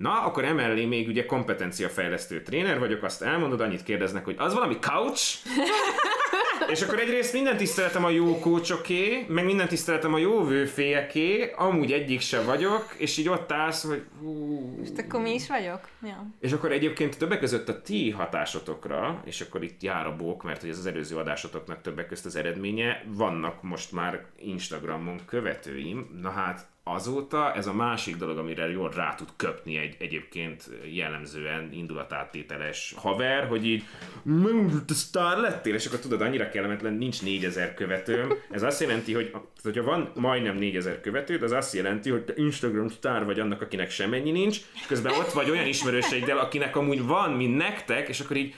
Na, 0.00 0.22
akkor 0.22 0.44
emellé 0.44 0.84
még 0.84 1.08
ugye 1.08 1.26
kompetenciafejlesztő 1.26 2.42
tréner 2.42 2.78
vagyok, 2.78 3.02
azt 3.02 3.22
elmondod, 3.22 3.60
annyit 3.60 3.82
kérdeznek, 3.82 4.24
hogy 4.24 4.34
az 4.38 4.54
valami 4.54 4.78
couch? 4.78 5.22
És 6.72 6.82
akkor 6.82 6.98
egyrészt 6.98 7.32
minden 7.32 7.56
tiszteletem 7.56 8.04
a 8.04 8.10
jó 8.10 8.38
kócsoké, 8.38 9.26
meg 9.28 9.44
minden 9.44 9.68
tiszteletem 9.68 10.14
a 10.14 10.18
jó 10.18 10.44
vőfélyeké, 10.44 11.52
amúgy 11.56 11.92
egyik 11.92 12.20
se 12.20 12.42
vagyok, 12.42 12.94
és 12.98 13.16
így 13.16 13.28
ott 13.28 13.52
állsz, 13.52 13.84
hogy 13.84 14.04
hú, 14.20 14.74
Most 14.78 14.98
akkor 14.98 15.20
mi 15.20 15.34
is 15.34 15.48
vagyok? 15.48 15.88
Ja. 16.02 16.26
és 16.40 16.52
akkor 16.52 16.72
egyébként 16.72 17.18
többek 17.18 17.38
között 17.38 17.68
a 17.68 17.82
ti 17.82 18.10
hatásotokra, 18.10 19.22
és 19.24 19.40
akkor 19.40 19.62
itt 19.62 19.82
jár 19.82 20.06
a 20.06 20.16
bók, 20.16 20.42
mert 20.42 20.60
hogy 20.60 20.70
ez 20.70 20.78
az 20.78 20.86
előző 20.86 21.16
adásotoknak 21.16 21.80
többek 21.80 22.06
között 22.06 22.24
az 22.24 22.36
eredménye, 22.36 23.04
vannak 23.06 23.62
most 23.62 23.92
már 23.92 24.24
Instagramon 24.36 25.20
követőim, 25.26 26.18
na 26.22 26.30
hát 26.30 26.68
azóta 26.84 27.52
ez 27.54 27.66
a 27.66 27.72
másik 27.72 28.16
dolog, 28.16 28.38
amire 28.38 28.70
jól 28.70 28.90
rá 28.90 29.14
tud 29.14 29.28
köpni 29.36 29.76
egy 29.76 29.96
egyébként 29.98 30.70
jellemzően 30.92 31.72
indulatáttételes 31.72 32.94
haver, 32.96 33.46
hogy 33.46 33.66
így 33.66 33.84
"Mm, 34.28 34.68
te 34.86 34.94
sztár 34.94 35.36
lettél, 35.38 35.74
és 35.74 35.86
akkor 35.86 35.98
tudod, 35.98 36.20
annyira 36.20 36.48
kellemetlen, 36.48 36.92
nincs 36.94 37.22
4000 37.22 37.74
követőm. 37.74 38.32
Ez 38.50 38.62
azt 38.62 38.80
jelenti, 38.80 39.12
hogy 39.14 39.30
hogyha 39.62 39.82
van 39.82 40.12
majdnem 40.14 40.56
4000 40.56 41.00
követőd, 41.00 41.42
az 41.42 41.52
azt 41.52 41.74
jelenti, 41.74 42.10
hogy 42.10 42.24
te 42.24 42.32
Instagram 42.36 42.88
sztár 42.88 43.24
vagy 43.24 43.40
annak, 43.40 43.60
akinek 43.62 43.90
semennyi 43.90 44.30
nincs, 44.30 44.56
és 44.74 44.86
közben 44.86 45.12
ott 45.12 45.32
vagy 45.32 45.50
olyan 45.50 45.66
ismerőseiddel, 45.66 46.38
akinek 46.38 46.76
amúgy 46.76 47.02
van, 47.06 47.30
mint 47.32 47.56
nektek, 47.56 48.08
és 48.08 48.20
akkor 48.20 48.36
így 48.36 48.54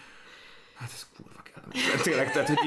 hát 0.79 0.91
ez 0.93 1.07
kurva. 1.17 1.31
Tényleg, 2.03 2.33
tehát, 2.33 2.49
hogy 2.49 2.59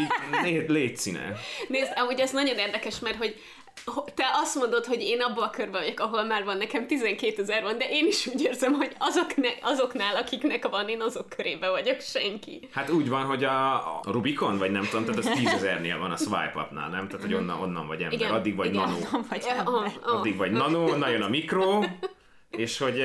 így 0.45 0.69
légy, 0.69 0.97
színe. 0.97 1.33
Nézd, 1.67 1.91
amúgy 1.95 2.19
ez 2.19 2.31
nagyon 2.31 2.57
érdekes, 2.57 2.99
mert 2.99 3.15
hogy 3.15 3.35
ho- 3.64 3.64
te 4.15 4.25
azt 4.33 4.55
mondod, 4.55 4.85
hogy 4.85 5.01
én 5.01 5.21
abban 5.21 5.43
a 5.43 5.49
körben 5.49 5.81
vagyok, 5.81 5.99
ahol 5.99 6.23
már 6.23 6.43
van 6.43 6.57
nekem 6.57 6.87
12 6.87 7.41
ezer 7.41 7.63
van, 7.63 7.77
de 7.77 7.85
én 7.89 8.07
is 8.07 8.27
úgy 8.27 8.41
érzem, 8.41 8.73
hogy 8.73 8.95
azok 8.99 9.35
ne, 9.35 9.49
azoknál, 9.61 10.15
akiknek 10.15 10.67
van, 10.67 10.89
én 10.89 11.01
azok 11.01 11.29
körébe 11.29 11.69
vagyok 11.69 12.01
senki. 12.01 12.69
Hát 12.71 12.89
úgy 12.89 13.09
van, 13.09 13.23
hogy 13.25 13.43
a, 13.43 13.73
a 13.75 14.01
Rubicon, 14.03 14.57
vagy 14.57 14.71
nem 14.71 14.87
tudom, 14.89 15.05
tehát 15.05 15.25
az 15.25 15.31
tízezernél 15.37 15.97
van 15.99 16.11
a 16.11 16.17
swipe 16.17 16.53
upnál, 16.55 16.89
nem? 16.89 17.07
Tehát, 17.07 17.25
hogy 17.25 17.33
onnan, 17.33 17.59
onnan 17.61 17.87
vagy 17.87 18.01
ember, 18.01 18.19
Igen, 18.19 18.31
addig 18.31 18.55
vagy 18.55 18.73
igen. 18.73 18.81
nano. 18.81 18.97
Nem 19.11 19.25
vagy 19.29 19.43
ember. 19.47 19.91
Addig 20.03 20.37
vagy 20.37 20.51
nano, 20.51 20.83
onnan 20.83 21.09
jön 21.09 21.21
a 21.21 21.29
mikro, 21.29 21.83
és 22.49 22.77
hogy, 22.77 23.03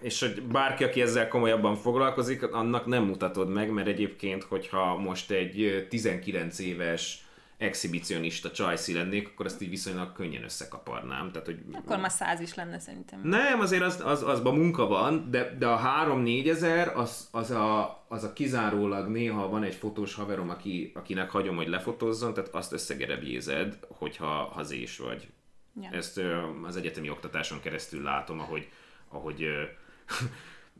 és 0.00 0.20
hogy 0.20 0.42
bárki, 0.42 0.84
aki 0.84 1.00
ezzel 1.00 1.28
komolyabban 1.28 1.76
foglalkozik, 1.76 2.52
annak 2.52 2.86
nem 2.86 3.02
mutatod 3.02 3.48
meg, 3.48 3.70
mert 3.70 3.88
egyébként, 3.88 4.42
hogyha 4.42 4.96
most 4.96 5.30
egy 5.30 5.62
eh, 5.62 5.82
19 5.88 6.58
éves 6.58 7.24
exhibicionista 7.60 8.50
csajszi 8.50 8.92
lennék, 8.92 9.28
akkor 9.28 9.46
azt 9.46 9.62
így 9.62 9.68
viszonylag 9.68 10.12
könnyen 10.12 10.44
összekaparnám. 10.44 11.30
Tehát, 11.30 11.46
hogy 11.46 11.58
Akkor 11.72 11.98
már 11.98 12.10
száz 12.10 12.40
is 12.40 12.54
lenne 12.54 12.78
szerintem. 12.78 13.20
nem, 13.22 13.60
azért 13.60 13.82
az, 13.82 14.00
az, 14.04 14.22
azban 14.22 14.54
munka 14.54 14.86
van, 14.86 15.30
de, 15.30 15.56
de 15.58 15.66
a 15.66 16.06
3-4 16.06 16.48
ezer 16.48 16.96
az, 16.96 17.28
az, 17.30 17.50
a, 17.50 18.04
az 18.08 18.24
a 18.24 18.32
kizárólag 18.32 19.08
néha 19.08 19.48
van 19.48 19.62
egy 19.62 19.74
fotós 19.74 20.14
haverom, 20.14 20.50
aki, 20.50 20.92
akinek 20.94 21.30
hagyom, 21.30 21.56
hogy 21.56 21.68
lefotózzon, 21.68 22.34
tehát 22.34 22.54
azt 22.54 22.72
összegerebjézed, 22.72 23.78
hogyha 23.88 24.26
hazés 24.26 24.98
vagy. 24.98 25.28
Ja. 25.80 25.88
Ezt 25.92 26.20
az 26.64 26.76
egyetemi 26.76 27.10
oktatáson 27.10 27.60
keresztül 27.60 28.02
látom, 28.02 28.40
ahogy, 28.40 28.68
ahogy 29.08 29.46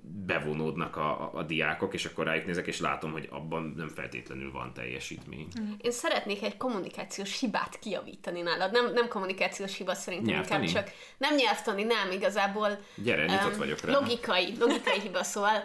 bevonódnak 0.02 0.96
a, 0.96 1.30
a, 1.34 1.42
diákok, 1.42 1.94
és 1.94 2.04
akkor 2.04 2.24
rájuk 2.24 2.46
nézek, 2.46 2.66
és 2.66 2.80
látom, 2.80 3.12
hogy 3.12 3.28
abban 3.30 3.74
nem 3.76 3.88
feltétlenül 3.88 4.52
van 4.52 4.72
teljesítmény. 4.74 5.48
Én 5.80 5.90
szeretnék 5.90 6.42
egy 6.42 6.56
kommunikációs 6.56 7.40
hibát 7.40 7.78
kijavítani 7.78 8.40
nálad. 8.40 8.72
Nem, 8.72 8.92
nem 8.92 9.08
kommunikációs 9.08 9.76
hiba 9.76 9.94
szerintem, 9.94 10.34
Nyelvtani? 10.34 10.66
inkább 10.66 10.84
csak 10.84 10.94
nem 11.18 11.34
nyelvtani, 11.34 11.82
nem, 11.82 12.10
igazából 12.10 12.78
Gyere, 12.94 13.24
nyitott 13.24 13.52
em, 13.52 13.58
vagyok 13.58 13.80
rá. 13.80 13.92
Logikai, 13.92 14.54
logikai 14.60 15.00
hiba, 15.00 15.22
szóval 15.22 15.64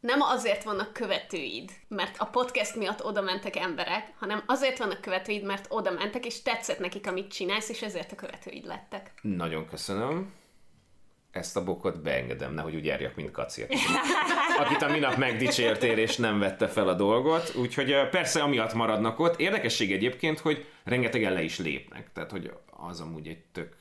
nem 0.00 0.20
azért 0.20 0.64
vannak 0.64 0.92
követőid, 0.92 1.70
mert 1.88 2.16
a 2.18 2.24
podcast 2.24 2.76
miatt 2.76 3.04
oda 3.04 3.20
mentek 3.20 3.56
emberek, 3.56 4.12
hanem 4.18 4.42
azért 4.46 4.78
vannak 4.78 5.00
követőid, 5.00 5.44
mert 5.44 5.66
oda 5.68 5.90
mentek, 5.90 6.26
és 6.26 6.42
tetszett 6.42 6.78
nekik, 6.78 7.06
amit 7.06 7.32
csinálsz, 7.32 7.68
és 7.68 7.82
ezért 7.82 8.12
a 8.12 8.16
követőid 8.16 8.66
lettek. 8.66 9.12
Nagyon 9.22 9.66
köszönöm. 9.66 10.32
Ezt 11.34 11.56
a 11.56 11.64
bokot 11.64 12.02
beengedem, 12.02 12.54
nehogy 12.54 12.74
úgy 12.74 12.84
járjak, 12.84 13.14
mint 13.14 13.30
Kaci, 13.30 13.62
akit, 13.62 13.78
akit 14.58 14.82
a 14.82 14.88
minap 14.88 15.16
megdicsértél, 15.16 15.98
és 15.98 16.16
nem 16.16 16.38
vette 16.38 16.68
fel 16.68 16.88
a 16.88 16.94
dolgot. 16.94 17.54
Úgyhogy 17.54 18.08
persze 18.10 18.42
amiatt 18.42 18.74
maradnak 18.74 19.18
ott. 19.18 19.40
Érdekesség 19.40 19.92
egyébként, 19.92 20.38
hogy 20.38 20.66
rengetegen 20.84 21.32
le 21.32 21.42
is 21.42 21.58
lépnek. 21.58 22.12
Tehát, 22.12 22.30
hogy 22.30 22.52
az 22.70 23.00
amúgy 23.00 23.26
egy 23.26 23.42
tök, 23.52 23.76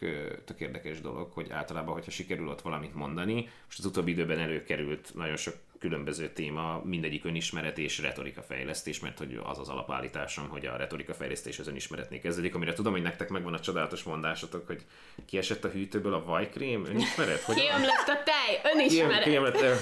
tök 0.46 0.60
érdekes 0.60 1.02
dolog, 1.02 1.32
hogy 1.32 1.52
általában, 1.52 1.94
hogyha 1.94 2.12
sikerül 2.12 2.48
ott 2.48 2.62
valamit 2.62 2.96
mondani, 2.96 3.50
most 3.66 3.80
az 3.80 3.86
utóbbi 3.86 4.12
időben 4.12 4.40
előkerült 4.40 5.12
nagyon 5.16 5.36
sok 5.36 5.56
különböző 5.84 6.30
téma, 6.30 6.82
mindegyik 6.84 7.26
önismeret 7.26 7.78
és 7.78 8.00
retorika 8.00 8.42
fejlesztés, 8.42 9.00
mert 9.00 9.18
hogy 9.18 9.40
az 9.44 9.60
az 9.60 9.70
alapállításom, 9.70 10.50
hogy 10.50 10.66
a 10.66 10.76
retorika 10.76 11.14
fejlesztés 11.14 11.60
az 11.60 11.68
önismeretnél 11.68 12.20
kezdődik, 12.20 12.56
amire 12.56 12.74
tudom, 12.74 12.92
hogy 12.92 13.02
nektek 13.02 13.30
megvan 13.30 13.54
a 13.54 13.60
csodálatos 13.60 14.04
mondásotok, 14.04 14.68
hogy 14.68 14.86
kiesett 15.26 15.64
a 15.64 15.70
hűtőből 15.70 16.14
a 16.14 16.24
vajkrém, 16.24 16.86
önismeret? 16.86 17.42
Hogy 17.42 17.56
Kiömlött 17.56 18.08
a 18.08 18.24
tej, 18.24 18.72
önismeret. 18.74 19.26
lett, 19.26 19.62
ö, 19.62 19.74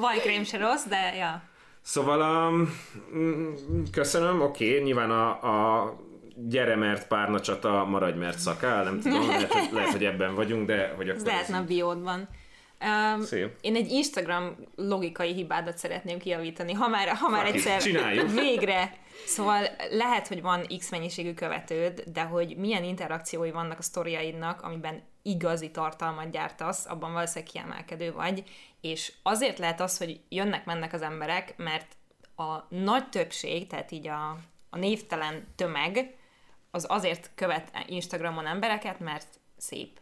Vajkrém 0.00 0.44
se 0.44 0.58
rossz, 0.58 0.84
de 0.84 1.14
ja. 1.16 1.42
Szóval 1.80 2.50
um, 2.50 2.74
mm, 3.14 3.52
köszönöm, 3.92 4.40
oké, 4.40 4.70
okay, 4.70 4.82
nyilván 4.82 5.10
a, 5.10 5.28
a 5.28 5.96
gyere 6.36 6.76
mert 6.76 7.08
párna 7.08 7.40
csata, 7.40 7.84
maradj 7.84 8.18
mert 8.18 8.38
szakál, 8.38 8.84
nem 8.84 9.00
tudom, 9.00 9.28
lehet, 9.28 9.52
hogy, 9.52 9.68
lehet, 9.72 9.90
hogy 9.90 10.04
ebben 10.04 10.34
vagyunk, 10.34 10.66
de 10.66 10.92
hogy 10.96 11.08
akkor 11.08 11.26
lehetne 11.26 11.56
a 11.56 11.64
biódban. 11.64 12.28
Um, 12.84 13.20
Szép. 13.20 13.56
én 13.60 13.76
egy 13.76 13.90
Instagram 13.90 14.56
logikai 14.76 15.32
hibádat 15.32 15.78
szeretném 15.78 16.18
kijavítani, 16.18 16.72
ha 16.72 16.88
már, 16.88 17.08
ha 17.08 17.28
már 17.28 17.46
it, 17.46 17.54
egyszer 17.54 17.82
csináljuk. 17.82 18.30
végre. 18.40 18.96
Szóval 19.26 19.68
lehet, 19.90 20.28
hogy 20.28 20.42
van 20.42 20.66
X 20.78 20.90
mennyiségű 20.90 21.34
követőd, 21.34 22.04
de 22.12 22.22
hogy 22.22 22.56
milyen 22.56 22.84
interakciói 22.84 23.50
vannak 23.50 23.78
a 23.78 23.82
sztoriaidnak, 23.82 24.62
amiben 24.62 25.02
igazi 25.22 25.70
tartalmat 25.70 26.30
gyártasz, 26.30 26.86
abban 26.86 27.12
valószínűleg 27.12 27.52
kiemelkedő 27.52 28.12
vagy, 28.12 28.42
és 28.80 29.12
azért 29.22 29.58
lehet 29.58 29.80
az, 29.80 29.98
hogy 29.98 30.20
jönnek-mennek 30.28 30.92
az 30.92 31.02
emberek, 31.02 31.54
mert 31.56 31.96
a 32.36 32.74
nagy 32.74 33.08
többség, 33.08 33.66
tehát 33.66 33.90
így 33.90 34.08
a, 34.08 34.38
a 34.70 34.78
névtelen 34.78 35.46
tömeg, 35.56 36.16
az 36.70 36.86
azért 36.88 37.30
követ 37.34 37.70
Instagramon 37.86 38.46
embereket, 38.46 39.00
mert 39.00 39.26
szép 39.56 40.00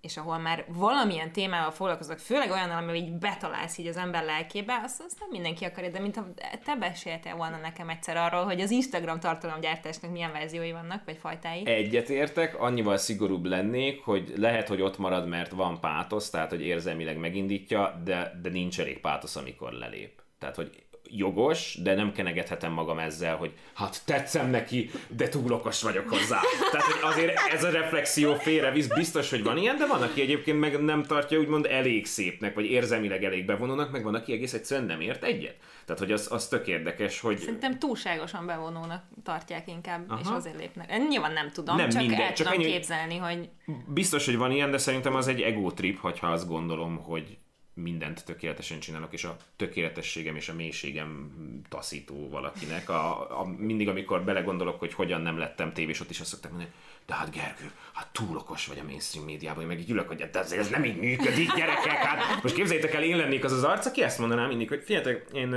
és 0.00 0.16
ahol 0.16 0.38
már 0.38 0.64
valamilyen 0.68 1.32
témával 1.32 1.70
foglalkozok, 1.70 2.18
főleg 2.18 2.50
olyan, 2.50 2.70
amivel 2.70 2.94
így 2.94 3.12
betalálsz 3.12 3.78
így 3.78 3.86
az 3.86 3.96
ember 3.96 4.24
lelkébe, 4.24 4.80
azt, 4.84 5.00
azt 5.00 5.20
nem 5.20 5.28
mindenki 5.30 5.64
akarja, 5.64 5.90
de 5.90 6.00
mint 6.00 6.16
ha 6.16 6.26
te 6.64 6.76
beséltél 6.76 7.36
volna 7.36 7.56
nekem 7.56 7.88
egyszer 7.88 8.16
arról, 8.16 8.44
hogy 8.44 8.60
az 8.60 8.70
Instagram 8.70 9.20
tartalomgyártásnak 9.20 10.10
milyen 10.10 10.32
verziói 10.32 10.72
vannak, 10.72 11.04
vagy 11.04 11.16
fajtái. 11.16 11.66
Egyetértek, 11.66 12.60
annyival 12.60 12.96
szigorúbb 12.96 13.44
lennék, 13.44 14.04
hogy 14.04 14.32
lehet, 14.36 14.68
hogy 14.68 14.80
ott 14.80 14.98
marad, 14.98 15.28
mert 15.28 15.50
van 15.50 15.80
pátosz, 15.80 16.30
tehát 16.30 16.50
hogy 16.50 16.62
érzelmileg 16.62 17.16
megindítja, 17.18 18.00
de, 18.04 18.38
de 18.42 18.50
nincs 18.50 18.80
elég 18.80 19.00
pátosz, 19.00 19.36
amikor 19.36 19.72
lelép. 19.72 20.22
Tehát, 20.38 20.56
hogy 20.56 20.70
jogos, 21.10 21.78
de 21.82 21.94
nem 21.94 22.12
kenegethetem 22.12 22.72
magam 22.72 22.98
ezzel, 22.98 23.36
hogy 23.36 23.52
hát 23.74 24.02
tetszem 24.04 24.50
neki, 24.50 24.90
de 25.08 25.28
túl 25.28 25.52
okos 25.52 25.82
vagyok 25.82 26.08
hozzá. 26.08 26.40
Tehát, 26.70 26.86
hogy 26.86 27.10
azért 27.10 27.38
ez 27.52 27.64
a 27.64 27.70
reflexió 27.70 28.34
félrevisz, 28.34 28.86
biztos, 28.86 29.30
hogy 29.30 29.42
van 29.42 29.56
ilyen, 29.56 29.76
de 29.76 29.86
van, 29.86 30.02
aki 30.02 30.20
egyébként 30.20 30.60
meg 30.60 30.82
nem 30.82 31.02
tartja 31.02 31.38
úgymond 31.38 31.66
elég 31.66 32.06
szépnek, 32.06 32.54
vagy 32.54 32.64
érzelmileg 32.64 33.24
elég 33.24 33.44
bevonónak, 33.44 33.90
meg 33.90 34.02
van, 34.02 34.14
aki 34.14 34.32
egész 34.32 34.52
egyszerűen 34.52 34.86
nem 34.86 35.00
ért 35.00 35.24
egyet. 35.24 35.56
Tehát, 35.84 36.02
hogy 36.02 36.12
az, 36.12 36.28
az 36.32 36.48
tök 36.48 36.66
érdekes, 36.66 37.20
hogy... 37.20 37.38
Szerintem 37.38 37.78
túlságosan 37.78 38.46
bevonónak 38.46 39.04
tartják 39.24 39.68
inkább, 39.68 40.10
Aha. 40.10 40.20
és 40.22 40.26
azért 40.30 40.58
lépnek. 40.58 41.08
Nyilván 41.08 41.32
nem 41.32 41.50
tudom, 41.50 41.76
Nem 41.76 41.88
csak 41.88 42.00
minden, 42.00 42.20
el 42.20 42.32
csak 42.32 42.46
tudom 42.46 42.60
ennyi- 42.60 42.72
képzelni, 42.72 43.16
hogy 43.16 43.48
Biztos, 43.86 44.24
hogy 44.26 44.36
van 44.36 44.50
ilyen, 44.50 44.70
de 44.70 44.78
szerintem 44.78 45.14
az 45.14 45.28
egy 45.28 45.40
ego 45.40 45.70
trip, 45.70 45.98
hogyha 45.98 46.26
azt 46.26 46.48
gondolom, 46.48 46.96
hogy 46.96 47.38
mindent 47.74 48.24
tökéletesen 48.24 48.80
csinálok, 48.80 49.12
és 49.12 49.24
a 49.24 49.36
tökéletességem 49.56 50.36
és 50.36 50.48
a 50.48 50.54
mélységem 50.54 51.32
taszító 51.68 52.28
valakinek. 52.28 52.88
A, 52.88 53.40
a, 53.40 53.44
mindig, 53.44 53.88
amikor 53.88 54.24
belegondolok, 54.24 54.78
hogy 54.78 54.94
hogyan 54.94 55.20
nem 55.20 55.38
lettem 55.38 55.72
tévés, 55.72 56.00
ott 56.00 56.10
is 56.10 56.20
azt 56.20 56.30
szokták 56.30 56.50
mondani, 56.50 56.72
de 57.06 57.14
hát 57.14 57.30
Gergő, 57.30 57.70
hát 57.92 58.08
túl 58.12 58.36
okos 58.36 58.66
vagy 58.66 58.78
a 58.78 58.84
mainstream 58.84 59.24
médiában, 59.24 59.64
meg 59.64 59.80
így 59.80 59.90
ülök, 59.90 60.08
hogy 60.08 60.28
de 60.30 60.38
azért 60.38 60.60
ez 60.60 60.68
nem 60.68 60.84
így 60.84 60.96
működik, 60.96 61.54
gyerekek, 61.54 61.96
hát 61.96 62.42
most 62.42 62.54
képzeljétek 62.54 62.94
el, 62.94 63.02
én 63.02 63.16
lennék 63.16 63.44
az 63.44 63.52
az 63.52 63.64
arc, 63.64 63.86
aki 63.86 64.02
ezt 64.02 64.18
mondaná 64.18 64.46
mindig, 64.46 64.68
hogy 64.68 64.82
figyeljetek, 64.82 65.28
én, 65.32 65.52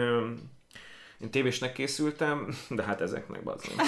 én 1.19 1.30
tévésnek 1.32 1.73
készültem, 1.73 2.56
de 2.69 2.84
hát 2.84 3.02
ezeknek 3.02 3.43
bazdmeg 3.43 3.86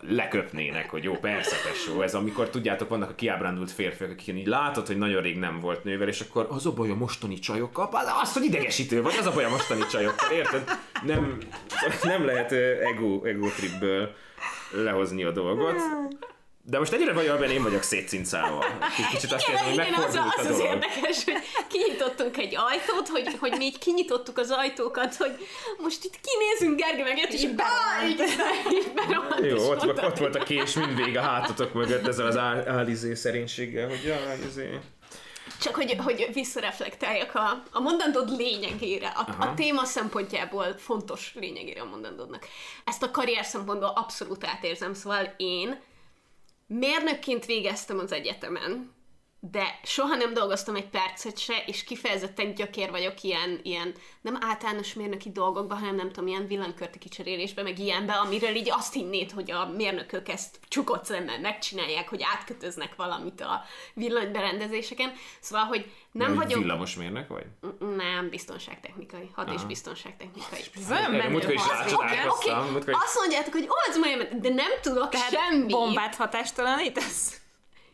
leköpnének, 0.00 0.90
hogy 0.90 1.04
jó, 1.04 1.12
persze, 1.12 1.56
tesó, 1.68 2.02
ez 2.02 2.14
amikor 2.14 2.48
tudjátok, 2.50 2.88
vannak 2.88 3.10
a 3.10 3.14
kiábrándult 3.14 3.70
férfiak, 3.70 4.10
akik 4.10 4.36
így 4.36 4.46
látod, 4.46 4.86
hogy 4.86 4.98
nagyon 4.98 5.22
rég 5.22 5.38
nem 5.38 5.60
volt 5.60 5.84
nővel, 5.84 6.08
és 6.08 6.20
akkor 6.20 6.46
az 6.50 6.66
a 6.66 6.72
baj 6.72 6.90
a 6.90 6.94
mostani 6.94 7.38
csajokkal, 7.38 7.88
az, 8.22 8.32
hogy 8.32 8.44
idegesítő 8.44 9.02
vagy, 9.02 9.16
az 9.18 9.26
a 9.26 9.32
baj 9.32 9.44
a 9.44 9.48
mostani 9.48 9.86
csajokkal, 9.90 10.30
érted? 10.30 10.64
Nem, 11.04 11.38
nem 12.02 12.24
lehet 12.24 12.52
ego, 12.52 13.24
ego 13.24 13.48
tripből 13.48 14.14
lehozni 14.72 15.24
a 15.24 15.30
dolgot. 15.30 15.76
De 16.70 16.78
most 16.78 16.92
egyre 16.92 17.12
vajjal 17.12 17.42
én 17.42 17.62
vagyok 17.62 17.82
szétcincálva. 17.82 18.64
Kicsit 19.10 19.32
azt 19.32 19.48
Igen, 19.48 19.64
hogy 19.64 19.72
igen, 19.72 19.94
az, 19.94 20.04
az, 20.04 20.14
a 20.14 20.34
az 20.36 20.46
dolog. 20.46 20.64
érdekes, 20.64 21.24
hogy 21.24 21.34
kinyitottunk 21.68 22.36
egy 22.36 22.56
ajtót, 22.56 23.08
hogy, 23.08 23.36
hogy 23.38 23.54
mi 23.56 23.64
így 23.64 23.78
kinyitottuk 23.78 24.38
az 24.38 24.50
ajtókat, 24.50 25.14
hogy 25.14 25.46
most 25.78 26.04
itt 26.04 26.20
kinézünk, 26.20 26.80
Gergő 26.80 27.02
meg 27.02 27.32
és 27.32 27.42
így 27.42 27.54
berohant. 28.94 29.46
Jó, 29.46 29.70
ott, 29.70 29.84
mondta, 29.84 30.06
ott 30.06 30.18
volt 30.18 30.34
a 30.34 30.42
kés 30.42 30.74
mindvég 30.74 31.16
a 31.16 31.20
hátatok 31.20 31.72
mögött 31.72 32.06
ezzel 32.06 32.26
az 32.26 32.36
állizé 32.66 33.14
szerénységgel, 33.14 33.88
hogy 33.88 34.02
jaj, 34.04 34.38
izé. 34.48 34.78
Csak 35.60 35.74
hogy, 35.74 35.96
hogy 36.04 36.28
visszareflektáljak 36.32 37.34
a, 37.34 37.62
a 37.72 37.80
mondandód 37.80 38.36
lényegére, 38.36 39.08
a, 39.08 39.24
Aha. 39.28 39.44
a 39.44 39.54
téma 39.54 39.84
szempontjából 39.84 40.74
fontos 40.78 41.32
lényegére 41.34 41.80
a 41.80 41.84
mondandódnak. 41.84 42.46
Ezt 42.84 43.02
a 43.02 43.10
karrier 43.10 43.44
szempontból 43.44 43.92
abszolút 43.94 44.44
átérzem, 44.44 44.94
szóval 44.94 45.34
én 45.36 45.78
mérnökként 46.78 47.46
végeztem 47.46 47.98
az 47.98 48.12
egyetemen, 48.12 48.92
de 49.42 49.78
soha 49.82 50.14
nem 50.14 50.32
dolgoztam 50.32 50.74
egy 50.74 50.88
percet 50.88 51.38
se, 51.38 51.62
és 51.66 51.84
kifejezetten 51.84 52.54
gyökér 52.54 52.90
vagyok 52.90 53.22
ilyen, 53.22 53.60
ilyen 53.62 53.94
nem 54.20 54.38
általános 54.40 54.94
mérnöki 54.94 55.30
dolgokban, 55.30 55.78
hanem 55.78 55.94
nem 55.94 56.08
tudom, 56.08 56.26
ilyen 56.26 56.46
villanykörti 56.46 56.98
kicserélésben, 56.98 57.64
meg 57.64 57.78
ilyenbe, 57.78 58.12
amiről 58.12 58.54
így 58.54 58.70
azt 58.70 58.92
hinnéd, 58.92 59.30
hogy 59.30 59.50
a 59.50 59.66
mérnökök 59.66 60.28
ezt 60.28 60.58
csukott 60.68 61.04
szemmel 61.04 61.40
megcsinálják, 61.40 62.08
hogy 62.08 62.22
átkötöznek 62.22 62.94
valamit 62.96 63.40
a 63.40 63.64
villanyberendezéseken. 63.94 65.12
Szóval, 65.40 65.64
hogy 65.64 65.92
nem 66.12 66.34
vagyok... 66.34 66.58
villamosmérnök 66.58 67.28
vagy? 67.28 67.46
Nem, 67.96 68.28
biztonságtechnikai. 68.28 69.30
Hat 69.34 69.52
és 69.52 69.64
biztonságtechnikai. 69.64 70.60
menő 70.88 71.28
múltkor 71.28 71.54
is 71.54 71.62
azt 72.90 73.18
mondjátok, 73.18 73.52
hogy 73.52 73.68
olds 73.68 73.98
majd, 73.98 74.40
de 74.40 74.48
nem 74.48 74.70
tudok 74.82 75.12
semmit. 75.14 75.70
bombát 75.70 76.14
hatástalanítasz? 76.14 77.39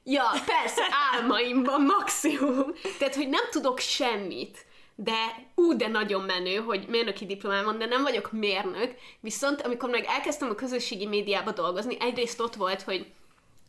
Ja, 0.08 0.24
persze, 0.46 0.82
álmaimban 1.12 1.82
maximum. 1.82 2.74
Tehát, 2.98 3.14
hogy 3.14 3.28
nem 3.28 3.44
tudok 3.50 3.78
semmit. 3.78 4.64
De 4.94 5.14
ú, 5.54 5.76
de 5.76 5.88
nagyon 5.88 6.22
menő, 6.22 6.56
hogy 6.56 6.86
mérnöki 6.88 7.26
diplomám 7.26 7.64
van, 7.64 7.78
de 7.78 7.86
nem 7.86 8.02
vagyok 8.02 8.32
mérnök. 8.32 8.94
Viszont 9.20 9.62
amikor 9.62 9.90
meg 9.90 10.04
elkezdtem 10.04 10.50
a 10.50 10.54
közösségi 10.54 11.06
médiába 11.06 11.52
dolgozni, 11.52 11.96
egyrészt 12.00 12.40
ott 12.40 12.54
volt, 12.54 12.82
hogy 12.82 13.06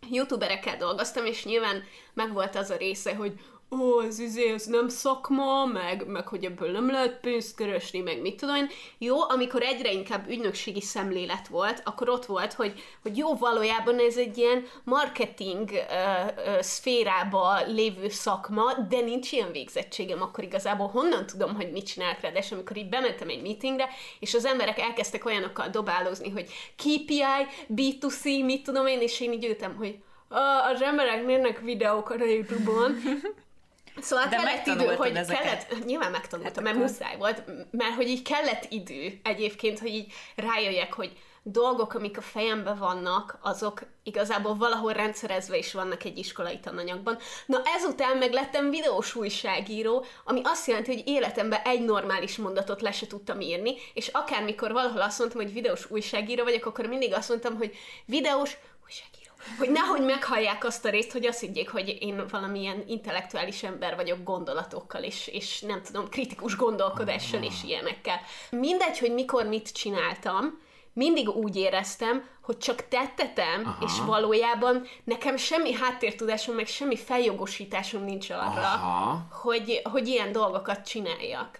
youtuberekkel 0.09 0.77
dolgoztam, 0.77 1.25
és 1.25 1.45
nyilván 1.45 1.83
megvolt 2.13 2.55
az 2.55 2.69
a 2.69 2.77
része, 2.77 3.15
hogy 3.15 3.33
ó, 3.69 4.01
ez 4.03 4.19
izé, 4.19 4.53
ez 4.53 4.65
nem 4.65 4.87
szakma, 4.87 5.65
meg, 5.65 6.07
meg 6.07 6.27
hogy 6.27 6.45
ebből 6.45 6.71
nem 6.71 6.91
lehet 6.91 7.19
pénzt 7.19 7.55
keresni, 7.55 7.99
meg 7.99 8.21
mit 8.21 8.39
tudom. 8.39 8.67
Jó, 8.97 9.29
amikor 9.29 9.61
egyre 9.61 9.91
inkább 9.91 10.29
ügynökségi 10.29 10.81
szemlélet 10.81 11.47
volt, 11.47 11.81
akkor 11.85 12.09
ott 12.09 12.25
volt, 12.25 12.53
hogy, 12.53 12.83
hogy 13.01 13.17
jó, 13.17 13.35
valójában 13.35 13.99
ez 13.99 14.17
egy 14.17 14.37
ilyen 14.37 14.65
marketing 14.83 15.69
ö, 15.71 15.75
ö, 16.45 16.61
szférába 16.61 17.61
lévő 17.65 18.09
szakma, 18.09 18.73
de 18.89 18.99
nincs 19.01 19.31
ilyen 19.31 19.51
végzettségem, 19.51 20.21
akkor 20.21 20.43
igazából 20.43 20.87
honnan 20.87 21.25
tudom, 21.25 21.55
hogy 21.55 21.71
mit 21.71 21.85
csinálok 21.87 22.21
rá, 22.21 22.29
de 22.29 22.39
és 22.39 22.51
amikor 22.51 22.77
így 22.77 22.89
bementem 22.89 23.29
egy 23.29 23.41
meetingre, 23.41 23.89
és 24.19 24.33
az 24.33 24.45
emberek 24.45 24.79
elkezdtek 24.79 25.25
olyanokkal 25.25 25.67
dobálózni, 25.69 26.29
hogy 26.29 26.49
KPI, 26.75 27.23
B2C, 27.75 28.45
mit 28.45 28.63
tudom 28.63 28.87
én, 28.87 29.01
és 29.01 29.19
én 29.19 29.31
így 29.31 29.45
ültem, 29.45 29.75
hogy 29.75 29.97
"Ah, 30.29 30.69
az 30.69 30.81
emberek 30.81 31.25
néznek 31.25 31.59
videókat 31.59 32.21
a 32.21 32.25
Youtube-on, 32.25 32.95
Szóval 34.01 34.27
De 34.27 34.35
kellett 34.35 34.67
idő, 34.67 34.95
hogy 34.95 35.15
ezeket? 35.15 35.41
kellett, 35.43 35.85
nyilván 35.85 36.11
megtanultam, 36.11 36.63
Hát 36.65 36.73
mert 36.73 36.87
muszáj 36.87 37.17
volt, 37.17 37.43
mert 37.71 37.95
hogy 37.95 38.07
így 38.07 38.21
kellett 38.21 38.65
idő 38.69 39.19
egyébként, 39.23 39.79
hogy 39.79 39.89
így 39.89 40.13
rájöjjek, 40.35 40.93
hogy 40.93 41.17
dolgok, 41.51 41.93
amik 41.93 42.17
a 42.17 42.21
fejemben 42.21 42.77
vannak, 42.77 43.37
azok 43.41 43.81
igazából 44.03 44.55
valahol 44.55 44.93
rendszerezve 44.93 45.57
is 45.57 45.73
vannak 45.73 46.03
egy 46.03 46.17
iskolai 46.17 46.59
tananyagban. 46.59 47.17
Na 47.45 47.61
ezután 47.77 48.17
meg 48.17 48.31
lettem 48.31 48.69
videós 48.69 49.15
újságíró, 49.15 50.05
ami 50.25 50.41
azt 50.43 50.67
jelenti, 50.67 50.93
hogy 50.93 51.07
életemben 51.07 51.61
egy 51.63 51.81
normális 51.85 52.37
mondatot 52.37 52.81
le 52.81 52.91
se 52.91 53.07
tudtam 53.07 53.41
írni, 53.41 53.75
és 53.93 54.07
akármikor 54.07 54.71
valahol 54.71 55.01
azt 55.01 55.19
mondtam, 55.19 55.41
hogy 55.41 55.53
videós 55.53 55.91
újságíró 55.91 56.43
vagyok, 56.43 56.65
akkor 56.65 56.85
mindig 56.85 57.13
azt 57.13 57.29
mondtam, 57.29 57.57
hogy 57.57 57.75
videós. 58.05 58.57
Hogy 59.57 59.69
nehogy 59.69 60.01
meghallják 60.01 60.63
azt 60.63 60.85
a 60.85 60.89
részt, 60.89 61.11
hogy 61.11 61.25
azt 61.25 61.39
higgyék, 61.39 61.69
hogy 61.69 61.97
én 61.99 62.25
valamilyen 62.29 62.83
intellektuális 62.87 63.63
ember 63.63 63.95
vagyok 63.95 64.23
gondolatokkal, 64.23 65.03
és, 65.03 65.27
és 65.27 65.61
nem 65.61 65.81
tudom, 65.81 66.09
kritikus 66.09 66.55
gondolkodással 66.55 67.43
és 67.43 67.63
ilyenekkel. 67.63 68.19
Mindegy, 68.49 68.99
hogy 68.99 69.13
mikor 69.13 69.45
mit 69.45 69.73
csináltam, 69.73 70.59
mindig 70.93 71.29
úgy 71.29 71.55
éreztem, 71.55 72.23
hogy 72.41 72.57
csak 72.57 72.87
tettetem, 72.87 73.61
Aha. 73.65 73.85
és 73.85 73.99
valójában 74.05 74.83
nekem 75.03 75.37
semmi 75.37 75.73
háttértudásom, 75.73 76.55
meg 76.55 76.67
semmi 76.67 76.97
feljogosításom 76.97 78.03
nincs 78.03 78.29
arra, 78.29 78.61
Aha. 78.61 79.27
hogy, 79.31 79.81
hogy 79.91 80.07
ilyen 80.07 80.31
dolgokat 80.31 80.87
csináljak. 80.87 81.59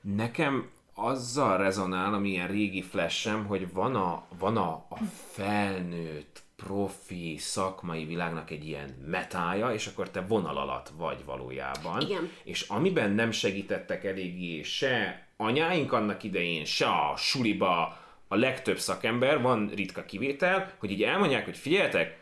Nekem 0.00 0.70
azzal 0.94 1.56
rezonál, 1.56 2.14
ami 2.14 2.28
ilyen 2.28 2.48
régi 2.48 2.82
flashem, 2.82 3.46
hogy 3.46 3.72
van 3.72 3.94
a, 3.94 4.24
van 4.38 4.56
a, 4.56 4.70
a 4.70 4.96
felnőtt, 5.32 6.42
profi, 6.66 7.36
szakmai 7.38 8.04
világnak 8.04 8.50
egy 8.50 8.66
ilyen 8.66 8.94
metája, 9.06 9.72
és 9.72 9.86
akkor 9.86 10.10
te 10.10 10.20
vonal 10.20 10.56
alatt 10.56 10.90
vagy 10.96 11.24
valójában. 11.24 12.00
Igen. 12.00 12.30
És 12.44 12.62
amiben 12.68 13.10
nem 13.10 13.30
segítettek 13.30 14.04
eléggé 14.04 14.62
se 14.62 15.26
anyáink 15.36 15.92
annak 15.92 16.22
idején, 16.22 16.64
se 16.64 16.86
a 16.86 17.16
suliba 17.16 17.98
a 18.28 18.36
legtöbb 18.36 18.78
szakember, 18.78 19.42
van 19.42 19.70
ritka 19.74 20.04
kivétel, 20.04 20.72
hogy 20.78 20.90
így 20.90 21.02
elmondják, 21.02 21.44
hogy 21.44 21.56
figyeljetek, 21.56 22.18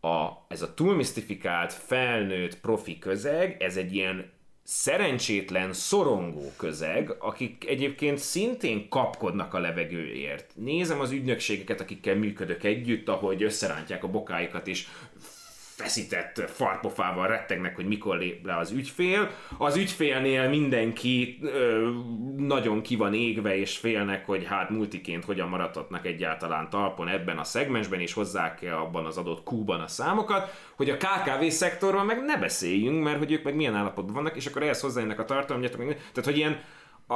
a, 0.00 0.28
ez 0.48 0.62
a 0.62 0.74
túlmisztifikált, 0.74 1.72
felnőtt 1.72 2.60
profi 2.60 2.98
közeg, 2.98 3.62
ez 3.62 3.76
egy 3.76 3.94
ilyen 3.94 4.30
szerencsétlen, 4.70 5.72
szorongó 5.72 6.52
közeg, 6.56 7.14
akik 7.18 7.64
egyébként 7.68 8.18
szintén 8.18 8.88
kapkodnak 8.88 9.54
a 9.54 9.58
levegőért. 9.58 10.52
Nézem 10.54 11.00
az 11.00 11.10
ügynökségeket, 11.10 11.80
akikkel 11.80 12.14
működök 12.14 12.64
együtt, 12.64 13.08
ahogy 13.08 13.42
összerántják 13.42 14.04
a 14.04 14.08
bokáikat, 14.08 14.66
és 14.66 14.86
feszített 15.78 16.50
farpofával 16.50 17.26
rettegnek, 17.26 17.74
hogy 17.74 17.86
mikor 17.86 18.18
lép 18.18 18.46
le 18.46 18.56
az 18.56 18.70
ügyfél. 18.70 19.30
Az 19.58 19.76
ügyfélnél 19.76 20.48
mindenki 20.48 21.38
ö, 21.42 21.90
nagyon 22.36 22.82
ki 22.82 22.96
van 22.96 23.14
égve, 23.14 23.56
és 23.56 23.76
félnek, 23.76 24.26
hogy 24.26 24.44
hát 24.44 24.70
multiként 24.70 25.24
hogyan 25.24 25.48
maradhatnak 25.48 26.06
egyáltalán 26.06 26.70
talpon 26.70 27.08
ebben 27.08 27.38
a 27.38 27.44
szegmensben, 27.44 28.00
és 28.00 28.12
hozzák 28.12 28.62
-e 28.62 28.78
abban 28.78 29.04
az 29.04 29.16
adott 29.16 29.42
kúban 29.42 29.80
a 29.80 29.86
számokat, 29.86 30.50
hogy 30.76 30.90
a 30.90 30.96
KKV 30.96 31.46
szektorban 31.48 32.06
meg 32.06 32.24
ne 32.24 32.36
beszéljünk, 32.36 33.04
mert 33.04 33.18
hogy 33.18 33.32
ők 33.32 33.44
meg 33.44 33.54
milyen 33.54 33.74
állapotban 33.74 34.14
vannak, 34.14 34.36
és 34.36 34.46
akkor 34.46 34.62
ehhez 34.62 34.80
hozzájönnek 34.80 35.18
a 35.18 35.24
tartalomgyatok. 35.24 35.78
Tehát, 35.78 36.24
hogy 36.24 36.36
ilyen 36.36 36.60
a, 37.06 37.14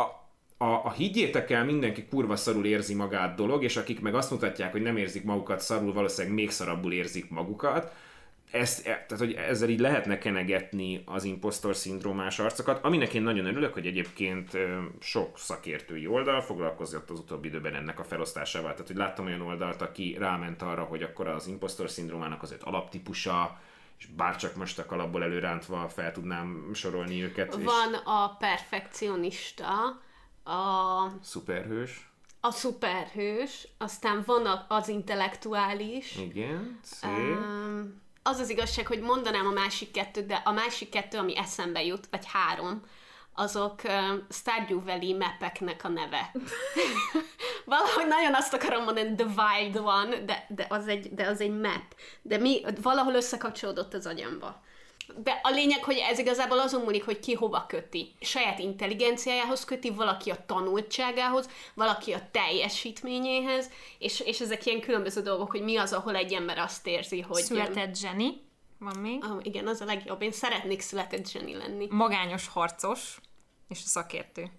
a, 0.65 0.85
a 0.85 0.93
higgyétek 0.93 1.51
el, 1.51 1.65
mindenki 1.65 2.05
kurva 2.05 2.37
szarul 2.37 2.65
érzi 2.65 2.95
magát 2.95 3.35
dolog, 3.35 3.63
és 3.65 3.77
akik 3.77 4.01
meg 4.01 4.15
azt 4.15 4.31
mutatják, 4.31 4.73
hogy 4.73 4.83
nem 4.83 4.97
érzik 4.97 5.25
magukat 5.25 5.61
szarul, 5.61 5.93
valószínűleg 5.93 6.37
még 6.37 6.51
szarabbul 6.51 6.93
érzik 6.93 7.31
magukat, 7.31 7.93
ezt, 8.53 8.87
e, 8.87 9.05
tehát, 9.09 9.19
hogy 9.19 9.33
ezzel 9.33 9.69
így 9.69 9.81
lehetne 9.81 10.19
kenegetni 10.19 11.03
az 11.07 11.25
impostor 11.25 11.77
szindrómás 11.77 12.39
arcokat, 12.39 12.85
aminek 12.85 13.15
én 13.15 13.23
nagyon 13.23 13.47
örülök, 13.47 13.73
hogy 13.73 13.87
egyébként 13.87 14.51
sok 15.01 15.39
szakértői 15.39 16.07
oldal 16.07 16.41
foglalkozott 16.41 17.11
az 17.11 17.19
utóbbi 17.19 17.49
időben 17.49 17.75
ennek 17.75 17.99
a 17.99 18.05
felosztásával. 18.05 18.71
Tehát, 18.71 18.87
hogy 18.87 18.97
láttam 18.97 19.27
olyan 19.27 19.41
oldalt, 19.41 19.83
aki 19.83 20.17
ráment 20.19 20.63
arra, 20.63 20.83
hogy 20.83 21.03
akkor 21.03 21.29
az 21.29 21.47
impostor 21.47 21.91
szindrómának 21.91 22.43
az 22.43 22.53
öt 22.53 22.63
alaptípusa, 22.63 23.61
és 23.99 24.07
bárcsak 24.07 24.57
most 24.57 24.79
a 24.79 24.87
kalapból 24.87 25.23
előrántva 25.23 25.89
fel 25.89 26.13
tudnám 26.13 26.71
sorolni 26.75 27.23
őket. 27.23 27.55
Van 27.55 27.93
és... 27.93 27.99
a 28.05 28.37
perfekcionista, 28.39 30.01
a... 30.45 31.07
Szuperhős. 31.23 32.11
A 32.41 32.51
szuperhős, 32.51 33.69
aztán 33.79 34.23
van 34.27 34.65
az 34.69 34.89
intellektuális. 34.89 36.17
Igen, 36.17 36.79
szép. 36.83 37.11
Um, 37.11 38.01
az 38.23 38.39
az 38.39 38.51
igazság, 38.51 38.87
hogy 38.87 39.01
mondanám 39.01 39.47
a 39.47 39.53
másik 39.53 39.91
kettőt, 39.91 40.27
de 40.27 40.43
a 40.45 40.53
másik 40.53 40.89
kettő, 40.89 41.19
ami 41.19 41.39
eszembe 41.39 41.85
jut, 41.85 42.07
vagy 42.11 42.27
három, 42.27 42.83
azok 43.35 43.81
uh, 43.85 43.93
Stardew 44.31 44.81
Valley 44.81 45.17
mapeknek 45.17 45.85
a 45.85 45.89
neve. 45.89 46.33
Valahogy 47.65 48.07
nagyon 48.07 48.35
azt 48.35 48.55
akarom 48.55 48.85
mondani, 48.85 49.15
The 49.15 49.27
Wild 49.27 49.77
One, 49.77 50.17
de, 50.25 50.47
de, 50.49 50.67
az 50.69 50.89
egy, 50.89 51.15
de 51.15 51.27
az 51.27 51.41
egy 51.41 51.61
map. 51.61 51.95
De 52.23 52.39
mi, 52.39 52.63
valahol 52.83 53.15
összekapcsolódott 53.15 53.95
az 53.95 54.07
agyamba. 54.07 54.63
De 55.23 55.41
a 55.43 55.51
lényeg, 55.51 55.85
hogy 55.85 55.97
ez 55.97 56.19
igazából 56.19 56.59
azon 56.59 56.83
múlik, 56.83 57.05
hogy 57.05 57.21
ki 57.21 57.35
hova 57.35 57.65
köti. 57.69 58.13
Saját 58.21 58.59
intelligenciájához 58.59 59.65
köti, 59.65 59.91
valaki 59.91 60.31
a 60.31 60.45
tanultságához, 60.47 61.49
valaki 61.75 62.13
a 62.13 62.29
teljesítményéhez, 62.31 63.71
és, 63.99 64.21
és 64.21 64.41
ezek 64.41 64.67
ilyen 64.67 64.81
különböző 64.81 65.21
dolgok, 65.21 65.51
hogy 65.51 65.63
mi 65.63 65.77
az, 65.77 65.93
ahol 65.93 66.15
egy 66.15 66.33
ember 66.33 66.59
azt 66.59 66.87
érzi, 66.87 67.21
hogy... 67.21 67.43
Született 67.43 67.97
zseni, 67.97 68.41
van 68.79 68.99
még. 68.99 69.25
Ah, 69.25 69.39
igen, 69.43 69.67
az 69.67 69.81
a 69.81 69.85
legjobb. 69.85 70.23
Én 70.23 70.33
szeretnék 70.33 70.81
született 70.81 71.31
zseni 71.31 71.55
lenni. 71.55 71.87
Magányos 71.91 72.49
harcos, 72.49 73.21
és 73.69 73.79
a 73.85 73.89
szakértő. 73.89 74.51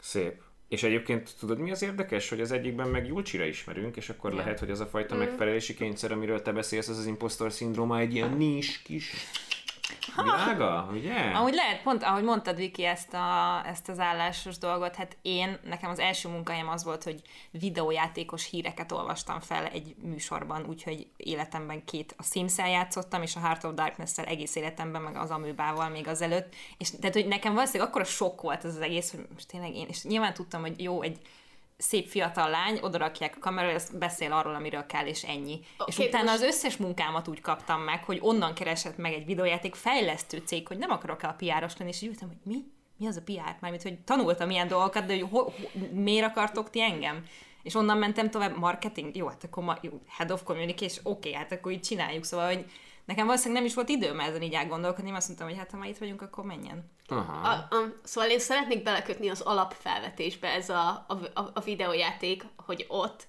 Szép. 0.00 0.42
És 0.68 0.82
egyébként 0.82 1.34
tudod, 1.38 1.58
mi 1.58 1.70
az 1.70 1.82
érdekes, 1.82 2.28
hogy 2.28 2.40
az 2.40 2.52
egyikben 2.52 2.88
meg 2.88 3.06
Julcsira 3.06 3.44
ismerünk, 3.44 3.96
és 3.96 4.08
akkor 4.08 4.32
yeah. 4.32 4.44
lehet, 4.44 4.58
hogy 4.58 4.70
az 4.70 4.80
a 4.80 4.86
fajta 4.86 5.14
mm. 5.14 5.18
megfelelési 5.18 5.74
kényszer, 5.74 6.12
amiről 6.12 6.42
te 6.42 6.52
beszélsz, 6.52 6.88
az 6.88 6.98
az 6.98 7.06
impostor 7.06 7.52
szindróma 7.52 7.98
egy 7.98 8.14
ilyen 8.14 8.32
nis 8.32 8.82
kis 8.82 9.12
világa, 10.16 10.88
ugye? 10.92 11.14
Ahogy 11.14 11.54
lehet, 11.54 11.82
pont 11.82 12.02
ahogy 12.02 12.22
mondtad, 12.22 12.56
Viki, 12.56 12.84
ezt, 12.84 13.14
a, 13.14 13.62
ezt 13.66 13.88
az 13.88 13.98
állásos 13.98 14.58
dolgot, 14.58 14.94
hát 14.94 15.16
én, 15.22 15.58
nekem 15.64 15.90
az 15.90 15.98
első 15.98 16.28
munkahelyem 16.28 16.68
az 16.68 16.84
volt, 16.84 17.02
hogy 17.02 17.22
videójátékos 17.50 18.50
híreket 18.50 18.92
olvastam 18.92 19.40
fel 19.40 19.66
egy 19.66 19.94
műsorban, 20.02 20.66
úgyhogy 20.68 21.06
életemben 21.16 21.84
két, 21.84 22.14
a 22.18 22.22
sims 22.22 22.56
játszottam, 22.56 23.22
és 23.22 23.36
a 23.36 23.40
Heart 23.40 23.64
of 23.64 23.74
Darkness-szel 23.74 24.24
egész 24.24 24.54
életemben, 24.54 25.02
meg 25.02 25.16
az 25.16 25.30
amőbával 25.30 25.88
még 25.88 26.08
azelőtt, 26.08 26.54
és 26.78 26.90
tehát, 26.90 27.14
hogy 27.14 27.26
nekem 27.26 27.54
valószínűleg 27.54 27.88
akkor 27.88 28.00
a 28.00 28.04
sok 28.04 28.40
volt 28.40 28.64
ez 28.64 28.74
az 28.74 28.80
egész, 28.80 29.10
hogy 29.10 29.26
most 29.32 29.48
tényleg 29.48 29.74
én, 29.74 29.86
és 29.88 30.02
nyilván 30.02 30.34
tudtam, 30.34 30.60
hogy 30.60 30.82
jó, 30.82 31.02
egy 31.02 31.18
szép 31.76 32.08
fiatal 32.08 32.50
lány, 32.50 32.78
odarakják 32.82 33.34
a 33.36 33.40
kamerára, 33.40 33.74
ez 33.74 33.90
beszél 33.98 34.32
arról, 34.32 34.54
amiről 34.54 34.86
kell, 34.86 35.06
és 35.06 35.22
ennyi. 35.22 35.60
Okay, 35.78 35.86
és 35.86 35.98
utána 35.98 36.30
most... 36.30 36.36
az 36.36 36.42
összes 36.42 36.76
munkámat 36.76 37.28
úgy 37.28 37.40
kaptam 37.40 37.80
meg, 37.80 38.04
hogy 38.04 38.18
onnan 38.20 38.54
keresett 38.54 38.96
meg 38.96 39.12
egy 39.12 39.24
videójáték 39.24 39.74
fejlesztő 39.74 40.42
cég, 40.44 40.68
hogy 40.68 40.78
nem 40.78 40.90
akarok 40.90 41.22
el 41.22 41.30
a 41.30 41.34
piáros 41.34 41.76
lenni, 41.76 41.90
és 41.90 42.02
így 42.02 42.08
ültem, 42.08 42.28
hogy 42.28 42.52
mi? 42.52 42.64
Mi 42.96 43.06
az 43.06 43.16
a 43.16 43.22
PR? 43.22 43.56
Mármint, 43.60 43.82
hogy 43.82 43.98
tanultam 43.98 44.50
ilyen 44.50 44.68
dolgokat, 44.68 45.06
de 45.06 45.12
hogy 45.12 45.26
ho, 45.30 45.42
ho, 45.42 45.50
miért 45.92 46.26
akartok 46.26 46.70
ti 46.70 46.80
engem? 46.80 47.24
És 47.62 47.74
onnan 47.74 47.98
mentem 47.98 48.30
tovább, 48.30 48.58
marketing, 48.58 49.16
jó, 49.16 49.28
hát 49.28 49.44
akkor 49.44 49.64
ma, 49.64 49.78
jó, 49.80 50.00
head 50.08 50.30
of 50.30 50.42
communication, 50.42 51.04
oké, 51.04 51.28
okay, 51.28 51.40
hát 51.40 51.52
akkor 51.52 51.72
így 51.72 51.80
csináljuk, 51.80 52.24
szóval, 52.24 52.46
hogy 52.46 52.64
nekem 53.04 53.26
valószínűleg 53.26 53.58
nem 53.58 53.70
is 53.70 53.74
volt 53.74 53.88
időm 53.88 54.20
ezen 54.20 54.42
így 54.42 54.54
elgondolkodni, 54.54 55.10
azt 55.10 55.26
mondtam, 55.26 55.48
hogy 55.48 55.56
hát 55.58 55.70
ha 55.70 55.76
már 55.76 55.88
itt 55.88 55.98
vagyunk, 55.98 56.22
akkor 56.22 56.44
menjen. 56.44 56.90
Aha. 57.08 57.48
A, 57.48 57.74
a, 57.74 57.92
szóval 58.02 58.30
én 58.30 58.38
szeretnék 58.38 58.82
belekötni 58.82 59.28
az 59.28 59.40
alapfelvetésbe 59.40 60.48
ez 60.48 60.68
a, 60.68 61.04
a, 61.08 61.40
a, 61.40 61.50
a 61.54 61.60
videójáték, 61.60 62.44
hogy 62.56 62.86
ott 62.88 63.26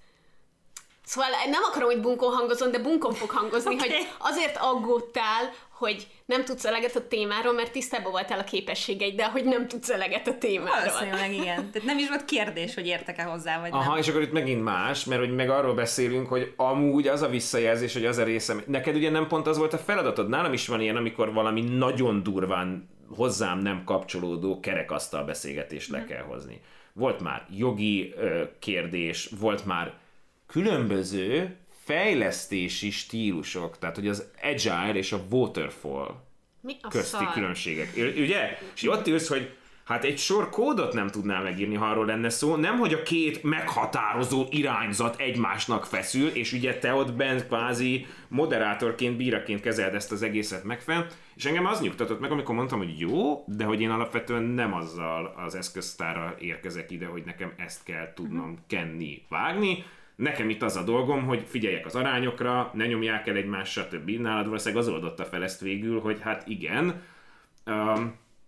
Szóval 1.05 1.29
nem 1.49 1.63
akarom, 1.63 1.89
hogy 1.89 2.01
bunkon 2.01 2.33
hangozon, 2.33 2.71
de 2.71 2.79
bunkon 2.79 3.13
fog 3.13 3.29
hangozni, 3.29 3.73
okay. 3.75 3.89
hogy 3.89 4.07
azért 4.19 4.57
aggódtál, 4.57 5.51
hogy 5.83 6.07
nem 6.25 6.45
tudsz 6.45 6.65
eleget 6.65 6.95
a 6.95 7.07
témáról, 7.07 7.53
mert 7.53 7.71
tisztában 7.71 8.11
voltál 8.11 8.39
a 8.39 8.43
képességeid, 8.43 9.15
de 9.15 9.29
hogy 9.29 9.43
nem 9.43 9.67
tudsz 9.67 9.89
eleget 9.89 10.27
a 10.27 10.37
témáról. 10.37 10.79
Valószínűleg 10.85 11.33
igen. 11.33 11.71
Tehát 11.71 11.83
nem 11.83 11.97
is 11.97 12.07
volt 12.07 12.25
kérdés, 12.25 12.73
hogy 12.73 12.85
értek-e 12.85 13.23
hozzá, 13.23 13.59
vagy 13.59 13.69
Aha, 13.71 13.89
nem. 13.89 13.97
és 13.97 14.07
akkor 14.07 14.21
itt 14.21 14.31
megint 14.31 14.63
más, 14.63 15.05
mert 15.05 15.21
hogy 15.21 15.35
meg 15.35 15.49
arról 15.49 15.73
beszélünk, 15.73 16.27
hogy 16.27 16.53
amúgy 16.55 17.07
az 17.07 17.21
a 17.21 17.27
visszajelzés, 17.27 17.93
hogy 17.93 18.05
az 18.05 18.17
a 18.17 18.23
részem, 18.23 18.63
neked 18.67 18.95
ugye 18.95 19.09
nem 19.09 19.27
pont 19.27 19.47
az 19.47 19.57
volt 19.57 19.73
a 19.73 19.77
feladatod, 19.77 20.29
nálam 20.29 20.53
is 20.53 20.67
van 20.67 20.81
ilyen, 20.81 20.95
amikor 20.95 21.33
valami 21.33 21.61
nagyon 21.61 22.23
durván 22.23 22.89
hozzám 23.15 23.59
nem 23.59 23.83
kapcsolódó 23.83 24.59
kerekasztal 24.59 25.23
beszélgetést 25.23 25.89
le 25.89 25.97
mhm. 25.97 26.07
kell 26.07 26.23
hozni. 26.23 26.61
Volt 26.93 27.21
már 27.21 27.45
jogi 27.49 28.13
ö, 28.17 28.43
kérdés, 28.59 29.29
volt 29.39 29.65
már 29.65 29.93
különböző 30.47 31.55
fejlesztési 31.83 32.91
stílusok, 32.91 33.79
tehát 33.79 33.95
hogy 33.95 34.07
az 34.07 34.29
agile 34.41 34.93
és 34.93 35.11
a 35.11 35.21
waterfall 35.29 36.15
Mi 36.61 36.75
a 36.81 36.87
közti 36.87 37.15
szar? 37.15 37.31
különbségek. 37.33 37.93
Ugye? 37.95 38.57
És 38.75 38.87
ott 38.89 39.07
ülsz, 39.07 39.27
hogy 39.27 39.55
hát 39.83 40.03
egy 40.03 40.17
sor 40.17 40.49
kódot 40.49 40.93
nem 40.93 41.07
tudnál 41.07 41.43
megírni, 41.43 41.75
ha 41.75 41.85
arról 41.85 42.05
lenne 42.05 42.29
szó. 42.29 42.55
Nem, 42.55 42.77
hogy 42.77 42.93
a 42.93 43.03
két 43.03 43.43
meghatározó 43.43 44.45
irányzat 44.49 45.19
egymásnak 45.19 45.85
feszül, 45.85 46.27
és 46.27 46.53
ugye 46.53 46.77
te 46.77 46.93
ott 46.93 47.13
bent 47.13 47.47
kvázi 47.47 48.05
moderátorként, 48.27 49.17
bíraként 49.17 49.61
kezeld 49.61 49.93
ezt 49.93 50.11
az 50.11 50.21
egészet 50.21 50.63
megfelelően. 50.63 51.11
És 51.35 51.45
engem 51.45 51.65
az 51.65 51.81
nyugtatott 51.81 52.19
meg, 52.19 52.31
amikor 52.31 52.55
mondtam, 52.55 52.77
hogy 52.77 52.99
jó, 52.99 53.43
de 53.47 53.63
hogy 53.63 53.81
én 53.81 53.89
alapvetően 53.89 54.43
nem 54.43 54.73
azzal 54.73 55.33
az 55.45 55.55
eszköztára 55.55 56.35
érkezek 56.39 56.91
ide, 56.91 57.05
hogy 57.05 57.23
nekem 57.25 57.53
ezt 57.57 57.83
kell 57.83 58.13
tudnom 58.13 58.49
mhm. 58.49 58.59
kenni, 58.67 59.25
vágni, 59.29 59.83
Nekem 60.15 60.49
itt 60.49 60.61
az 60.61 60.75
a 60.75 60.83
dolgom, 60.83 61.25
hogy 61.25 61.43
figyeljek 61.47 61.85
az 61.85 61.95
arányokra, 61.95 62.71
ne 62.73 62.85
nyomják 62.85 63.27
el 63.27 63.35
egymást, 63.35 63.71
stb. 63.71 64.09
Nálad 64.09 64.45
valószínűleg 64.45 64.83
az 64.83 64.89
oldotta 64.89 65.25
fel 65.25 65.43
ezt 65.43 65.61
végül, 65.61 65.99
hogy 65.99 66.21
hát 66.21 66.47
igen, 66.47 67.01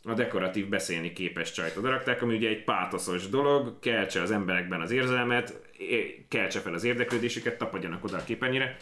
a 0.03 0.13
dekoratív 0.13 0.69
beszélni 0.69 1.13
képes 1.13 1.51
csajt 1.51 1.77
odarakták, 1.77 2.21
ami 2.21 2.35
ugye 2.35 2.49
egy 2.49 2.63
pátoszos 2.63 3.29
dolog, 3.29 3.79
keltse 3.79 4.21
az 4.21 4.31
emberekben 4.31 4.81
az 4.81 4.91
érzelmet, 4.91 5.61
keltse 6.27 6.59
fel 6.59 6.73
az 6.73 6.83
érdeklődésüket, 6.83 7.57
tapadjanak 7.57 8.03
oda 8.03 8.17
a 8.17 8.23
képernyőre. 8.23 8.77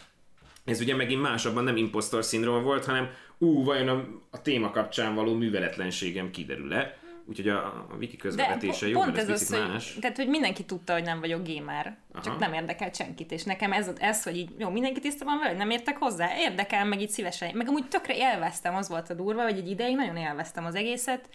Ez 0.64 0.80
ugye 0.80 0.94
megint 0.94 1.22
másabban 1.22 1.64
nem 1.64 1.76
impostor 1.76 2.24
szindróma 2.24 2.60
volt, 2.60 2.84
hanem 2.84 3.10
ú, 3.38 3.64
vajon 3.64 3.88
a, 3.88 4.06
a 4.30 4.42
téma 4.42 4.70
kapcsán 4.70 5.14
való 5.14 5.34
műveletlenségem 5.34 6.30
kiderül-e? 6.30 6.98
Úgyhogy 7.28 7.48
a, 7.48 7.66
a 7.66 7.94
wiki 7.98 8.16
közvetése 8.16 8.88
jó, 8.88 9.00
pont 9.00 9.16
ez, 9.16 9.28
ez 9.28 9.42
az, 9.42 9.50
más. 9.50 9.92
Hogy, 9.92 10.00
tehát, 10.00 10.16
hogy 10.16 10.28
mindenki 10.28 10.64
tudta, 10.64 10.92
hogy 10.92 11.02
nem 11.02 11.20
vagyok 11.20 11.46
gamer, 11.46 11.96
Aha. 12.12 12.24
csak 12.24 12.38
nem 12.38 12.52
érdekelt 12.52 12.96
senkit, 12.96 13.32
és 13.32 13.42
nekem 13.42 13.72
ez, 13.72 13.90
ez 13.98 14.22
hogy 14.22 14.36
így, 14.36 14.50
jó, 14.58 14.70
mindenki 14.70 15.00
tiszta 15.00 15.24
van 15.24 15.38
vele, 15.38 15.56
nem 15.56 15.70
értek 15.70 15.96
hozzá, 15.96 16.38
érdekel, 16.38 16.84
meg 16.84 17.00
így 17.00 17.08
szívesen, 17.08 17.56
meg 17.56 17.68
amúgy 17.68 17.88
tökre 17.88 18.16
élveztem, 18.16 18.74
az 18.74 18.88
volt 18.88 19.10
a 19.10 19.14
durva, 19.14 19.42
hogy 19.42 19.58
egy 19.58 19.70
ideig 19.70 19.96
nagyon 19.96 20.16
élveztem 20.16 20.64
az 20.64 20.74
egészet, 20.74 21.28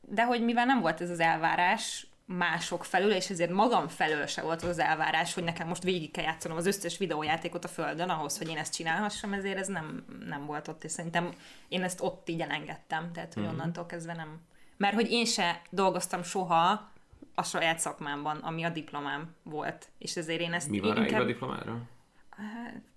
de 0.00 0.24
hogy 0.24 0.44
mivel 0.44 0.64
nem 0.64 0.80
volt 0.80 1.00
ez 1.00 1.10
az 1.10 1.20
elvárás, 1.20 2.06
mások 2.24 2.84
felül, 2.84 3.10
és 3.10 3.30
ezért 3.30 3.50
magam 3.50 3.88
felől 3.88 4.26
se 4.26 4.42
volt 4.42 4.62
az 4.62 4.78
elvárás, 4.78 5.34
hogy 5.34 5.44
nekem 5.44 5.68
most 5.68 5.82
végig 5.82 6.10
kell 6.10 6.24
játszanom 6.24 6.56
az 6.56 6.66
összes 6.66 6.98
videójátékot 6.98 7.64
a 7.64 7.68
földön 7.68 8.08
ahhoz, 8.08 8.38
hogy 8.38 8.48
én 8.48 8.56
ezt 8.56 8.74
csinálhassam, 8.74 9.32
ezért 9.32 9.58
ez 9.58 9.68
nem, 9.68 10.04
nem 10.26 10.46
volt 10.46 10.68
ott, 10.68 10.84
és 10.84 10.90
szerintem 10.90 11.30
én 11.68 11.82
ezt 11.82 12.00
ott 12.00 12.28
így 12.28 12.40
elengedtem, 12.40 13.12
tehát 13.12 13.34
hogy 13.34 13.42
mm. 13.42 13.46
onnantól 13.46 13.86
kezdve 13.86 14.14
nem. 14.14 14.40
Mert 14.76 14.94
hogy 14.94 15.10
én 15.10 15.24
se 15.24 15.62
dolgoztam 15.70 16.22
soha 16.22 16.90
a 17.34 17.42
saját 17.42 17.78
szakmámban, 17.78 18.36
ami 18.36 18.62
a 18.62 18.70
diplomám 18.70 19.34
volt, 19.42 19.88
és 19.98 20.16
ezért 20.16 20.40
én 20.40 20.52
ezt 20.52 20.68
Mi 20.68 20.80
van 20.80 20.96
inkább... 20.96 21.20
a 21.20 21.24
diplomára? 21.24 21.82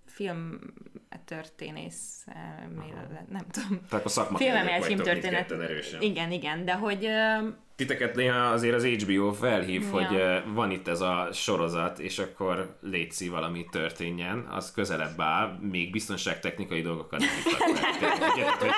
film 0.05 0.59
történész, 1.25 2.25
nem 3.29 3.45
tudom. 3.51 3.81
Tehát 3.89 4.05
a 4.05 4.09
szakma 4.09 4.37
film 4.81 4.97
történet. 4.97 5.53
Igen, 5.99 6.31
igen, 6.31 6.65
de 6.65 6.73
hogy 6.73 7.09
titeket 7.75 8.15
néha 8.15 8.45
azért 8.51 8.75
az 8.75 8.85
HBO 8.85 9.31
felhív, 9.31 9.81
ja. 9.81 9.89
hogy 9.89 10.43
van 10.53 10.71
itt 10.71 10.87
ez 10.87 11.01
a 11.01 11.29
sorozat, 11.33 11.99
és 11.99 12.19
akkor 12.19 12.75
létszi 12.81 13.29
valami 13.29 13.65
történjen, 13.71 14.47
az 14.51 14.71
közelebb 14.71 15.21
áll, 15.21 15.57
még 15.61 15.91
biztonságtechnikai 15.91 16.81
dolgokat 16.81 17.19
nem 17.19 17.29
hívtak 17.29 17.63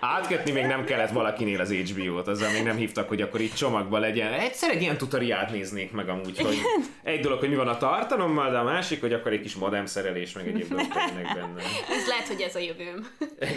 Átkötni 0.00 0.50
még 0.50 0.64
nem 0.64 0.84
kellett 0.84 1.10
valakinél 1.10 1.60
az 1.60 1.72
HBO-t, 1.72 2.28
azzal 2.28 2.50
még 2.52 2.62
nem 2.62 2.76
hívtak, 2.76 3.08
hogy 3.08 3.20
akkor 3.20 3.40
itt 3.40 3.54
csomagban 3.54 4.00
legyen. 4.00 4.32
Egyszer 4.32 4.70
egy 4.70 4.82
ilyen 4.82 4.96
tutoriát 4.96 5.50
néznék 5.50 5.92
meg 5.92 6.08
amúgy, 6.08 6.38
hogy 6.38 6.56
egy 7.02 7.20
dolog, 7.20 7.38
hogy 7.38 7.48
mi 7.48 7.54
van 7.54 7.68
a 7.68 7.76
tartalommal, 7.76 8.50
de 8.50 8.58
a 8.58 8.64
másik, 8.64 9.00
hogy 9.00 9.12
akkor 9.12 9.32
egy 9.32 9.40
kis 9.40 9.54
modem 9.54 9.86
szerelés, 9.86 10.32
meg 10.32 10.48
egyéb 10.48 10.68
dolgok 10.68 10.92
benne. 11.34 11.62
Ez 11.88 12.06
lehet, 12.06 12.26
hogy 12.26 12.40
ez 12.40 12.54
a 12.54 12.58
jövőm. 12.58 13.06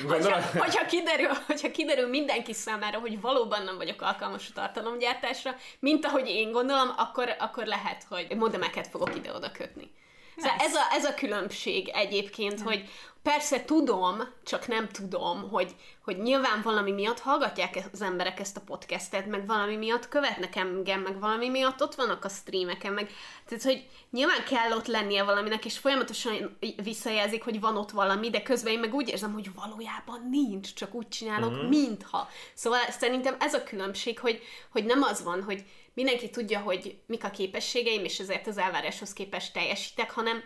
Hogyha, 0.07 0.39
hogyha, 0.57 0.85
kiderül, 0.85 1.29
hogyha 1.47 1.71
kiderül 1.71 2.07
mindenki 2.07 2.53
számára, 2.53 2.99
hogy 2.99 3.21
valóban 3.21 3.63
nem 3.63 3.77
vagyok 3.77 4.01
alkalmas 4.01 4.49
a 4.49 4.53
tartalomgyártásra, 4.79 5.55
mint 5.79 6.05
ahogy 6.05 6.27
én 6.27 6.51
gondolom, 6.51 6.93
akkor, 6.97 7.35
akkor 7.39 7.65
lehet, 7.65 8.03
hogy 8.09 8.35
modemeket 8.35 8.87
fogok 8.87 9.15
ide-oda 9.15 9.51
kötni. 9.51 9.91
Szóval 10.41 10.57
ez 10.59 10.75
a, 10.75 10.81
ez 10.91 11.05
a 11.05 11.13
különbség 11.13 11.89
egyébként, 11.93 12.61
hogy 12.61 12.89
persze 13.23 13.65
tudom, 13.65 14.21
csak 14.43 14.67
nem 14.67 14.87
tudom, 14.87 15.49
hogy, 15.49 15.75
hogy 16.03 16.17
nyilván 16.17 16.61
valami 16.63 16.91
miatt 16.91 17.19
hallgatják 17.19 17.79
az 17.93 18.01
emberek 18.01 18.39
ezt 18.39 18.57
a 18.57 18.61
podcastet, 18.65 19.25
meg 19.25 19.45
valami 19.45 19.75
miatt 19.75 20.09
követnek 20.09 20.55
engem, 20.55 21.01
meg 21.01 21.19
valami 21.19 21.49
miatt 21.49 21.81
ott 21.81 21.95
vannak 21.95 22.25
a 22.25 22.29
streameken, 22.29 22.93
meg 22.93 23.11
tehát, 23.45 23.63
hogy 23.63 23.87
nyilván 24.11 24.43
kell 24.43 24.71
ott 24.71 24.87
lennie 24.87 25.23
valaminek, 25.23 25.65
és 25.65 25.77
folyamatosan 25.77 26.57
visszajelzik, 26.83 27.43
hogy 27.43 27.59
van 27.59 27.77
ott 27.77 27.91
valami, 27.91 28.29
de 28.29 28.41
közben 28.41 28.73
én 28.73 28.79
meg 28.79 28.93
úgy 28.93 29.09
érzem, 29.09 29.33
hogy 29.33 29.49
valójában 29.55 30.27
nincs, 30.29 30.73
csak 30.73 30.93
úgy 30.93 31.07
csinálok, 31.07 31.51
uh-huh. 31.51 31.69
mintha. 31.69 32.27
Szóval 32.53 32.79
szerintem 32.89 33.35
ez 33.39 33.53
a 33.53 33.63
különbség, 33.63 34.19
hogy, 34.19 34.41
hogy 34.69 34.85
nem 34.85 35.01
az 35.01 35.23
van, 35.23 35.43
hogy 35.43 35.63
mindenki 35.93 36.29
tudja, 36.29 36.59
hogy 36.59 36.97
mik 37.05 37.23
a 37.23 37.29
képességeim, 37.29 38.03
és 38.03 38.19
ezért 38.19 38.47
az 38.47 38.57
elváráshoz 38.57 39.13
képest 39.13 39.53
teljesítek, 39.53 40.11
hanem 40.11 40.43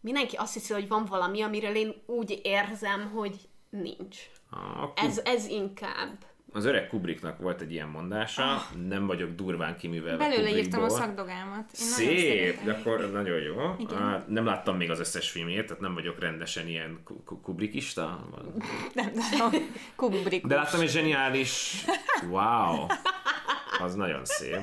mindenki 0.00 0.36
azt 0.36 0.52
hiszi, 0.52 0.72
hogy 0.72 0.88
van 0.88 1.04
valami, 1.04 1.42
amiről 1.42 1.74
én 1.74 1.94
úgy 2.06 2.40
érzem, 2.42 3.10
hogy 3.10 3.36
nincs. 3.70 4.18
Ah, 4.50 4.90
ez, 4.94 5.20
ez 5.24 5.46
inkább. 5.46 6.28
Az 6.52 6.64
öreg 6.64 6.86
Kubricknak 6.86 7.38
volt 7.38 7.60
egy 7.60 7.72
ilyen 7.72 7.88
mondása, 7.88 8.42
ah. 8.42 8.60
nem 8.88 9.06
vagyok 9.06 9.34
durván 9.34 9.76
kiművelve 9.76 10.28
Belőle 10.28 10.56
írtam 10.56 10.82
a 10.82 10.88
szakdogámat. 10.88 11.70
Én 11.80 11.86
Szép, 11.86 12.64
de 12.64 12.72
akkor 12.72 13.10
nagyon 13.12 13.38
jó. 13.38 13.74
Igen. 13.78 14.24
Nem 14.28 14.44
láttam 14.44 14.76
még 14.76 14.90
az 14.90 15.00
összes 15.00 15.30
filmjét, 15.30 15.66
tehát 15.66 15.80
nem 15.80 15.94
vagyok 15.94 16.20
rendesen 16.20 16.68
ilyen 16.68 17.02
Kubrickista. 17.42 18.28
Nem, 18.92 19.12
nem, 19.14 19.50
Kubrick. 19.96 20.46
De 20.46 20.54
láttam 20.54 20.80
egy 20.80 20.90
zseniális, 20.90 21.84
wow, 22.28 22.86
az 23.78 23.94
nagyon 23.94 24.24
szép. 24.24 24.58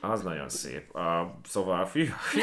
Az 0.00 0.22
nagyon 0.22 0.48
szép. 0.48 0.94
A, 0.94 1.38
szóval, 1.48 1.86
fű, 1.86 2.04
fű, 2.04 2.40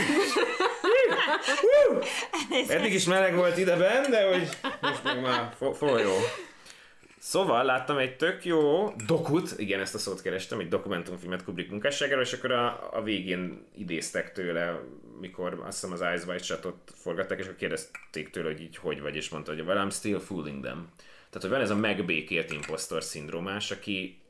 Eddig 2.68 2.94
is 2.94 3.06
meleg 3.06 3.36
volt 3.36 3.58
ideben, 3.58 4.12
de 4.12 4.28
hogy 4.28 4.50
most 4.82 5.04
meg 5.04 5.22
már 5.22 5.56
folyó. 5.74 6.14
Szóval 7.18 7.64
láttam 7.64 7.98
egy 7.98 8.16
tök 8.16 8.46
jó 8.46 8.94
dokut, 9.08 9.54
igen, 9.58 9.80
ezt 9.80 9.96
a 9.96 9.98
szót 9.98 10.22
kerestem, 10.22 10.60
egy 10.60 10.68
dokumentumfilmet 10.68 11.44
Kubrick 11.44 11.70
munkásságáról, 11.70 12.24
és 12.24 12.34
akkor 12.34 12.52
a, 12.52 12.90
a 12.94 13.02
végén 13.04 13.66
idéztek 13.76 14.32
tőle, 14.32 14.80
mikor 15.20 15.64
azt 15.66 15.82
hiszem 15.82 15.92
az 15.92 16.02
Eyes 16.02 16.26
Wide 16.26 16.44
Shut-ot 16.44 16.76
forgatták, 16.96 17.40
és 17.40 17.46
akkor 17.46 17.58
kérdezték 17.58 18.30
tőle, 18.30 18.52
hogy 18.52 18.62
így 18.62 18.78
hogy 18.78 19.02
vagy, 19.02 19.16
és 19.16 19.30
mondta, 19.30 19.52
hogy 19.52 19.62
well, 19.62 19.88
I'm 19.88 19.94
still 19.94 20.20
fooling 20.20 20.64
them. 20.64 20.90
Tehát, 21.30 21.42
hogy 21.42 21.50
van 21.50 21.62
ez 21.62 21.70
a 21.70 21.76
megbékélt 21.76 22.52
impostor 22.52 23.04
szindrómás, 23.04 23.72
aki 23.72 24.22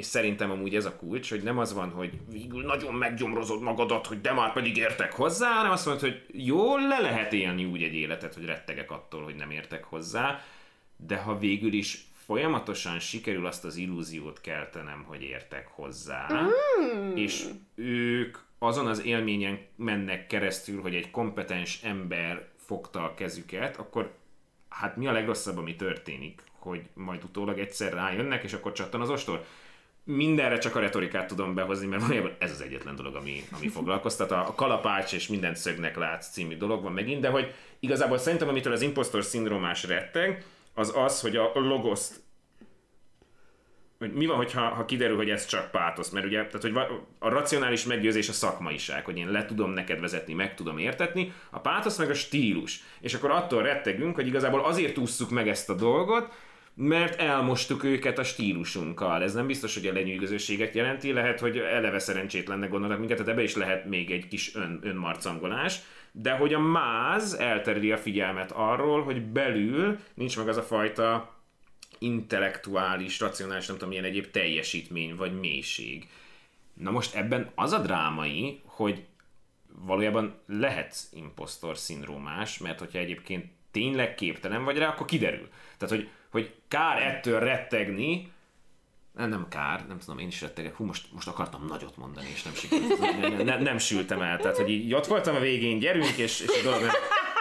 és 0.00 0.06
szerintem 0.06 0.50
amúgy 0.50 0.74
ez 0.74 0.84
a 0.84 0.96
kulcs, 0.96 1.30
hogy 1.30 1.42
nem 1.42 1.58
az 1.58 1.74
van, 1.74 1.90
hogy 1.90 2.12
végül 2.30 2.62
nagyon 2.62 2.94
meggyomrozod 2.94 3.62
magadat, 3.62 4.06
hogy 4.06 4.20
de 4.20 4.32
már 4.32 4.52
pedig 4.52 4.76
értek 4.76 5.12
hozzá, 5.12 5.52
hanem 5.52 5.70
azt 5.70 5.86
mondod, 5.86 6.02
hogy 6.02 6.24
jól 6.32 6.80
le 6.88 7.00
lehet 7.00 7.32
élni 7.32 7.64
úgy 7.64 7.82
egy 7.82 7.94
életet, 7.94 8.34
hogy 8.34 8.44
rettegek 8.44 8.90
attól, 8.90 9.22
hogy 9.22 9.34
nem 9.34 9.50
értek 9.50 9.84
hozzá, 9.84 10.40
de 10.96 11.16
ha 11.16 11.38
végül 11.38 11.72
is 11.72 12.04
folyamatosan 12.12 12.98
sikerül 12.98 13.46
azt 13.46 13.64
az 13.64 13.76
illúziót 13.76 14.40
keltenem, 14.40 15.04
hogy 15.06 15.22
értek 15.22 15.68
hozzá, 15.68 16.28
mm. 16.32 17.16
és 17.16 17.44
ők 17.74 18.38
azon 18.58 18.86
az 18.86 19.04
élményen 19.04 19.58
mennek 19.76 20.26
keresztül, 20.26 20.80
hogy 20.80 20.94
egy 20.94 21.10
kompetens 21.10 21.82
ember 21.82 22.48
fogta 22.56 23.04
a 23.04 23.14
kezüket, 23.14 23.76
akkor 23.76 24.14
hát 24.68 24.96
mi 24.96 25.06
a 25.06 25.12
legrosszabb, 25.12 25.58
ami 25.58 25.76
történik? 25.76 26.42
Hogy 26.58 26.82
majd 26.94 27.24
utólag 27.24 27.58
egyszer 27.58 27.92
rájönnek, 27.92 28.42
és 28.42 28.52
akkor 28.52 28.72
csattan 28.72 29.00
az 29.00 29.10
ostor? 29.10 29.44
Mindenre 30.04 30.58
csak 30.58 30.76
a 30.76 30.80
retorikát 30.80 31.26
tudom 31.26 31.54
behozni, 31.54 31.86
mert 31.86 32.02
valójában 32.02 32.36
ez 32.38 32.50
az 32.50 32.60
egyetlen 32.60 32.96
dolog, 32.96 33.14
ami, 33.14 33.42
ami 33.56 33.68
foglalkoztat. 33.78 34.30
A, 34.30 34.48
a 34.48 34.54
kalapács 34.54 35.12
és 35.12 35.28
minden 35.28 35.54
szögnek 35.54 35.96
látsz 35.96 36.30
című 36.30 36.56
dolog 36.56 36.82
van 36.82 36.92
megint, 36.92 37.20
de 37.20 37.28
hogy 37.28 37.54
igazából 37.80 38.18
szerintem, 38.18 38.48
amitől 38.48 38.72
az 38.72 38.82
impostor 38.82 39.24
szindrómás 39.24 39.84
retteg, 39.84 40.44
az 40.74 40.92
az, 40.96 41.20
hogy 41.20 41.36
a 41.36 41.50
logoszt 41.54 42.20
hogy 44.00 44.12
mi 44.12 44.26
van, 44.26 44.36
hogyha, 44.36 44.60
ha 44.60 44.84
kiderül, 44.84 45.16
hogy 45.16 45.30
ez 45.30 45.46
csak 45.46 45.70
pátosz, 45.70 46.10
mert 46.10 46.26
ugye, 46.26 46.46
tehát, 46.46 46.62
hogy 46.62 46.96
a 47.18 47.28
racionális 47.28 47.84
meggyőzés 47.84 48.28
a 48.28 48.32
szakmaiság, 48.32 49.04
hogy 49.04 49.16
én 49.16 49.30
le 49.30 49.44
tudom 49.44 49.70
neked 49.70 50.00
vezetni, 50.00 50.34
meg 50.34 50.54
tudom 50.54 50.78
értetni, 50.78 51.32
a 51.50 51.58
pátosz 51.58 51.98
meg 51.98 52.10
a 52.10 52.14
stílus. 52.14 52.82
És 53.00 53.14
akkor 53.14 53.30
attól 53.30 53.62
rettegünk, 53.62 54.14
hogy 54.14 54.26
igazából 54.26 54.64
azért 54.64 54.98
ússzuk 54.98 55.30
meg 55.30 55.48
ezt 55.48 55.70
a 55.70 55.74
dolgot, 55.74 56.32
mert 56.82 57.20
elmostuk 57.20 57.84
őket 57.84 58.18
a 58.18 58.24
stílusunkkal. 58.24 59.22
Ez 59.22 59.34
nem 59.34 59.46
biztos, 59.46 59.74
hogy 59.74 59.86
a 59.86 59.92
lenyűgözőséget 59.92 60.74
jelenti, 60.74 61.12
lehet, 61.12 61.40
hogy 61.40 61.58
eleve 61.58 61.98
szerencsétlennek 61.98 62.70
gondolnak 62.70 62.98
minket, 62.98 63.16
tehát 63.16 63.32
ebbe 63.32 63.42
is 63.42 63.54
lehet 63.54 63.84
még 63.84 64.10
egy 64.10 64.28
kis 64.28 64.54
ön, 64.54 64.80
önmarcangolás, 64.82 65.78
de 66.12 66.32
hogy 66.32 66.54
a 66.54 66.58
máz 66.58 67.34
eltereli 67.34 67.92
a 67.92 67.96
figyelmet 67.96 68.52
arról, 68.52 69.02
hogy 69.02 69.22
belül 69.22 69.98
nincs 70.14 70.36
meg 70.36 70.48
az 70.48 70.56
a 70.56 70.62
fajta 70.62 71.34
intellektuális, 71.98 73.20
racionális, 73.20 73.66
nem 73.66 73.76
tudom, 73.76 73.88
milyen 73.88 74.04
egyéb 74.04 74.30
teljesítmény 74.30 75.16
vagy 75.16 75.38
mélység. 75.40 76.08
Na 76.74 76.90
most 76.90 77.14
ebben 77.14 77.50
az 77.54 77.72
a 77.72 77.78
drámai, 77.78 78.60
hogy 78.64 79.04
valójában 79.86 80.34
lehetsz 80.46 81.08
impostor 81.12 81.76
szindrómás, 81.76 82.58
mert 82.58 82.78
hogyha 82.78 82.98
egyébként 82.98 83.44
tényleg 83.70 84.14
képtelen 84.14 84.64
vagy 84.64 84.78
rá, 84.78 84.88
akkor 84.88 85.06
kiderül. 85.06 85.48
Tehát, 85.76 85.94
hogy 85.94 86.08
hogy 86.30 86.54
kár 86.68 87.02
ettől 87.02 87.40
rettegni, 87.40 88.32
nem, 89.16 89.28
nem 89.28 89.46
kár, 89.48 89.86
nem 89.88 89.98
tudom, 89.98 90.18
én 90.18 90.26
is 90.26 90.40
rettegek, 90.40 90.76
hú, 90.76 90.84
most, 90.84 91.12
most 91.12 91.28
akartam 91.28 91.66
nagyot 91.66 91.96
mondani, 91.96 92.26
és 92.32 92.42
nem 92.42 92.54
sikerült, 92.54 93.20
nem, 93.20 93.44
nem, 93.44 93.62
nem 93.62 93.78
sültem 93.78 94.22
el, 94.22 94.38
tehát, 94.38 94.56
hogy 94.56 94.70
így 94.70 94.94
ott 94.94 95.06
voltam 95.06 95.34
a 95.34 95.38
végén, 95.38 95.78
gyerünk, 95.78 96.16
és, 96.16 96.40
és 96.40 96.58
a 96.60 96.62
dolog 96.62 96.80
nem, 96.80 96.90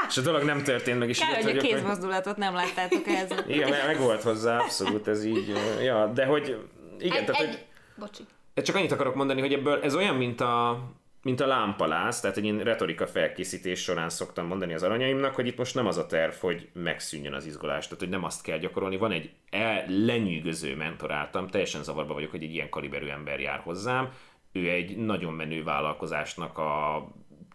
és 0.07 0.17
a 0.17 0.21
dolog 0.21 0.43
nem 0.43 0.63
történt 0.63 0.99
meg. 0.99 1.09
És 1.09 1.19
Kár, 1.19 1.43
hogy 1.43 1.57
a 1.57 1.61
kézmozdulatot 1.61 2.37
nem 2.37 2.53
láttátok 2.53 3.07
ehhez. 3.07 3.29
Igen, 3.47 3.69
meg 3.85 3.99
volt 3.99 4.21
hozzá, 4.21 4.59
abszolút, 4.59 5.07
ez 5.07 5.25
így, 5.25 5.53
ja, 5.81 6.07
de 6.07 6.25
hogy, 6.25 6.67
igen, 6.99 7.17
egy, 7.17 7.25
tehát, 7.25 7.41
egy, 7.41 7.47
hogy, 7.47 7.65
bocsi. 7.97 8.23
Csak 8.53 8.75
annyit 8.75 8.91
akarok 8.91 9.15
mondani, 9.15 9.39
hogy 9.39 9.53
ebből 9.53 9.81
ez 9.81 9.95
olyan, 9.95 10.15
mint 10.15 10.41
a, 10.41 10.83
mint 11.21 11.39
a 11.39 11.47
lámpaláz, 11.47 12.19
tehát 12.19 12.37
egy 12.37 12.45
én 12.45 12.59
retorika 12.59 13.07
felkészítés 13.07 13.81
során 13.81 14.09
szoktam 14.09 14.47
mondani 14.47 14.73
az 14.73 14.83
aranyaimnak, 14.83 15.35
hogy 15.35 15.47
itt 15.47 15.57
most 15.57 15.75
nem 15.75 15.87
az 15.87 15.97
a 15.97 16.05
terv, 16.05 16.33
hogy 16.33 16.69
megszűnjön 16.73 17.33
az 17.33 17.45
izgulás, 17.45 17.83
tehát 17.83 17.99
hogy 17.99 18.09
nem 18.09 18.23
azt 18.23 18.43
kell 18.43 18.57
gyakorolni. 18.57 18.97
Van 18.97 19.11
egy 19.11 19.29
el, 19.49 19.85
lenyűgöző 19.87 20.75
mentoráltam, 20.75 21.47
teljesen 21.47 21.83
zavarba 21.83 22.13
vagyok, 22.13 22.31
hogy 22.31 22.43
egy 22.43 22.53
ilyen 22.53 22.69
kaliberű 22.69 23.07
ember 23.07 23.39
jár 23.39 23.59
hozzám. 23.59 24.09
Ő 24.51 24.69
egy 24.69 24.97
nagyon 24.97 25.33
menő 25.33 25.63
vállalkozásnak 25.63 26.57
a 26.57 27.03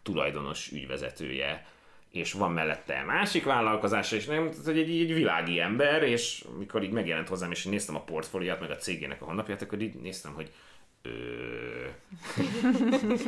tulajdonos 0.02 0.70
ügyvezetője, 0.72 1.66
és 2.10 2.32
van 2.32 2.52
mellette 2.52 3.02
másik 3.06 3.44
vállalkozás, 3.44 4.12
és 4.12 4.24
nem, 4.26 4.50
tehát, 4.50 4.64
hogy 4.64 4.78
egy, 4.78 5.00
egy 5.00 5.14
világi 5.14 5.60
ember, 5.60 6.02
és 6.02 6.44
mikor 6.58 6.82
így 6.82 6.90
megjelent 6.90 7.28
hozzám, 7.28 7.50
és 7.50 7.64
néztem 7.64 7.96
a 7.96 8.02
portfóliát, 8.02 8.60
meg 8.60 8.70
a 8.70 8.76
cégének 8.76 9.22
a 9.22 9.24
honlapját, 9.24 9.62
akkor 9.62 9.80
így 9.80 9.94
néztem, 9.94 10.32
hogy 10.34 10.50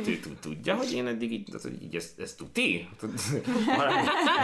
ő 0.07 0.19
tudja, 0.41 0.75
hogy 0.75 0.91
én 0.93 1.07
eddig 1.07 1.31
így, 1.31 1.43
tehát, 1.45 1.61
hogy 1.61 1.83
így 1.83 1.95
ezt, 1.95 2.19
ezt 2.19 2.37
tuti? 2.37 2.89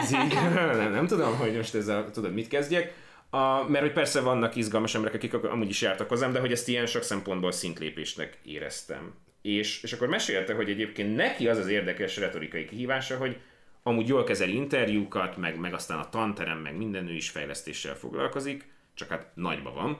ez 0.01 0.13
így, 0.13 0.33
nem, 0.53 0.91
nem 0.91 1.07
tudom, 1.07 1.35
hogy 1.35 1.55
most 1.55 1.75
ezzel 1.75 2.11
tudod, 2.11 2.33
mit 2.33 2.47
kezdjek. 2.47 2.93
A, 3.29 3.69
mert 3.69 3.83
hogy 3.83 3.93
persze 3.93 4.21
vannak 4.21 4.55
izgalmas 4.55 4.95
emberek, 4.95 5.15
akik 5.15 5.33
amúgy 5.33 5.69
is 5.69 5.81
jártak 5.81 6.09
hozzám, 6.09 6.31
de 6.31 6.39
hogy 6.39 6.51
ezt 6.51 6.67
ilyen 6.67 6.85
sok 6.85 7.03
szempontból 7.03 7.51
szintlépésnek 7.51 8.37
éreztem. 8.43 9.13
És, 9.41 9.83
és 9.83 9.93
akkor 9.93 10.07
mesélte, 10.07 10.53
hogy 10.53 10.69
egyébként 10.69 11.15
neki 11.15 11.47
az 11.47 11.57
az 11.57 11.67
érdekes 11.67 12.17
retorikai 12.17 12.65
kihívása, 12.65 13.17
hogy 13.17 13.37
amúgy 13.83 14.07
jól 14.07 14.23
kezel 14.23 14.49
interjúkat, 14.49 15.37
meg, 15.37 15.59
meg 15.59 15.73
aztán 15.73 15.99
a 15.99 16.09
tanterem, 16.09 16.57
meg 16.57 16.77
minden 16.77 17.07
ő 17.07 17.13
is 17.13 17.29
fejlesztéssel 17.29 17.95
foglalkozik, 17.95 18.71
csak 18.93 19.09
hát 19.09 19.31
nagyba 19.33 19.73
van, 19.73 19.99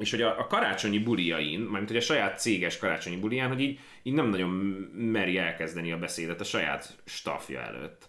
és 0.00 0.10
hogy 0.10 0.22
a, 0.22 0.38
a 0.38 0.46
karácsonyi 0.46 0.98
buliain, 0.98 1.60
mármint 1.60 1.88
hogy 1.88 1.96
a 1.96 2.00
saját 2.00 2.40
céges 2.40 2.78
karácsonyi 2.78 3.16
bulián, 3.16 3.48
hogy 3.48 3.60
így, 3.60 3.78
így 4.02 4.12
nem 4.12 4.28
nagyon 4.28 4.48
meri 4.94 5.38
elkezdeni 5.38 5.92
a 5.92 5.98
beszédet 5.98 6.40
a 6.40 6.44
saját 6.44 6.96
stafja 7.04 7.60
előtt. 7.60 8.08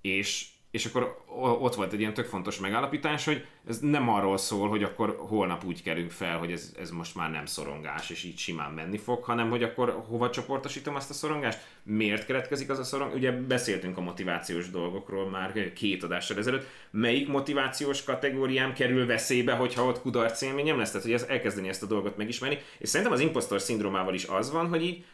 És 0.00 0.46
és 0.74 0.84
akkor 0.84 1.22
ott 1.36 1.74
volt 1.74 1.92
egy 1.92 2.00
ilyen 2.00 2.14
tök 2.14 2.26
fontos 2.26 2.58
megállapítás, 2.58 3.24
hogy 3.24 3.46
ez 3.68 3.78
nem 3.78 4.08
arról 4.08 4.36
szól, 4.36 4.68
hogy 4.68 4.82
akkor 4.82 5.16
holnap 5.18 5.64
úgy 5.64 5.82
kerünk 5.82 6.10
fel, 6.10 6.38
hogy 6.38 6.52
ez, 6.52 6.74
ez 6.78 6.90
most 6.90 7.14
már 7.14 7.30
nem 7.30 7.46
szorongás, 7.46 8.10
és 8.10 8.24
így 8.24 8.38
simán 8.38 8.72
menni 8.72 8.98
fog, 8.98 9.24
hanem 9.24 9.50
hogy 9.50 9.62
akkor 9.62 10.04
hova 10.08 10.30
csoportosítom 10.30 10.94
azt 10.94 11.10
a 11.10 11.12
szorongást, 11.12 11.58
miért 11.82 12.26
keletkezik 12.26 12.70
az 12.70 12.78
a 12.78 12.84
szorongás. 12.84 13.16
Ugye 13.16 13.32
beszéltünk 13.32 13.96
a 13.96 14.00
motivációs 14.00 14.70
dolgokról 14.70 15.30
már 15.30 15.72
két 15.72 16.02
adással 16.02 16.38
ezelőtt, 16.38 16.66
melyik 16.90 17.28
motivációs 17.28 18.04
kategóriám 18.04 18.72
kerül 18.72 19.06
veszélybe, 19.06 19.52
hogyha 19.52 19.84
ott 19.84 20.00
kudarc 20.00 20.42
élményem 20.42 20.78
lesz, 20.78 20.90
tehát 20.90 21.06
hogy 21.06 21.14
ez, 21.14 21.22
elkezdeni 21.22 21.68
ezt 21.68 21.82
a 21.82 21.86
dolgot 21.86 22.16
megismerni, 22.16 22.58
és 22.78 22.88
szerintem 22.88 23.14
az 23.14 23.20
impostor 23.20 23.60
szindrómával 23.60 24.14
is 24.14 24.24
az 24.24 24.52
van, 24.52 24.68
hogy 24.68 24.82
így 24.82 25.04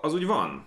az 0.00 0.14
úgy 0.14 0.26
van, 0.26 0.66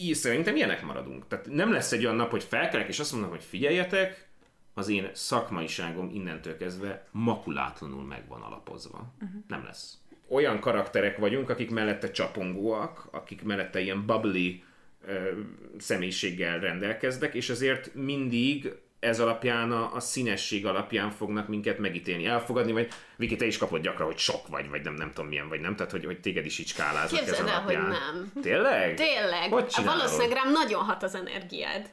így 0.00 0.14
szerintem 0.14 0.56
ilyenek 0.56 0.82
maradunk. 0.82 1.28
Tehát 1.28 1.46
nem 1.50 1.72
lesz 1.72 1.92
egy 1.92 2.04
olyan 2.04 2.16
nap, 2.16 2.30
hogy 2.30 2.44
felkelek, 2.44 2.88
és 2.88 2.98
azt 2.98 3.12
mondom, 3.12 3.30
hogy 3.30 3.44
figyeljetek, 3.44 4.28
az 4.74 4.88
én 4.88 5.10
szakmaiságom 5.12 6.10
innentől 6.12 6.56
kezdve 6.56 7.06
makulátlanul 7.10 8.04
meg 8.04 8.28
van 8.28 8.42
alapozva. 8.42 9.12
Uh-huh. 9.20 9.42
Nem 9.48 9.64
lesz. 9.64 9.98
Olyan 10.28 10.60
karakterek 10.60 11.18
vagyunk, 11.18 11.50
akik 11.50 11.70
mellette 11.70 12.10
csapongóak, 12.10 13.08
akik 13.10 13.42
mellette 13.42 13.80
ilyen 13.80 14.06
bubbly 14.06 14.62
ö, 15.06 15.30
személyiséggel 15.78 16.58
rendelkeznek, 16.58 17.34
és 17.34 17.50
azért 17.50 17.94
mindig 17.94 18.72
ez 19.00 19.20
alapján, 19.20 19.72
a, 19.72 19.94
a 19.94 20.00
színesség 20.00 20.66
alapján 20.66 21.10
fognak 21.10 21.48
minket 21.48 21.78
megítélni, 21.78 22.26
elfogadni, 22.26 22.72
vagy 22.72 22.88
Viki, 23.16 23.36
te 23.36 23.46
is 23.46 23.58
kapod 23.58 23.82
gyakran, 23.82 24.06
hogy 24.06 24.18
sok 24.18 24.48
vagy, 24.48 24.68
vagy 24.68 24.82
nem, 24.82 24.94
nem 24.94 25.12
tudom 25.12 25.28
milyen 25.28 25.48
vagy, 25.48 25.60
nem? 25.60 25.76
Tehát, 25.76 25.92
hogy, 25.92 26.04
hogy 26.04 26.20
téged 26.20 26.44
is 26.44 26.58
így 26.58 26.66
skáláznak 26.66 27.20
ez 27.20 27.26
Képzeld 27.26 27.48
el, 27.48 27.60
hogy 27.60 27.74
alapján. 27.74 28.00
nem. 28.12 28.32
Tényleg? 28.42 28.94
Tényleg. 28.94 29.52
Hogy 29.52 29.66
csinálod? 29.66 29.96
Valószínűleg 29.96 30.36
rám 30.36 30.52
nagyon 30.52 30.84
hat 30.84 31.02
az 31.02 31.14
energiád. 31.14 31.90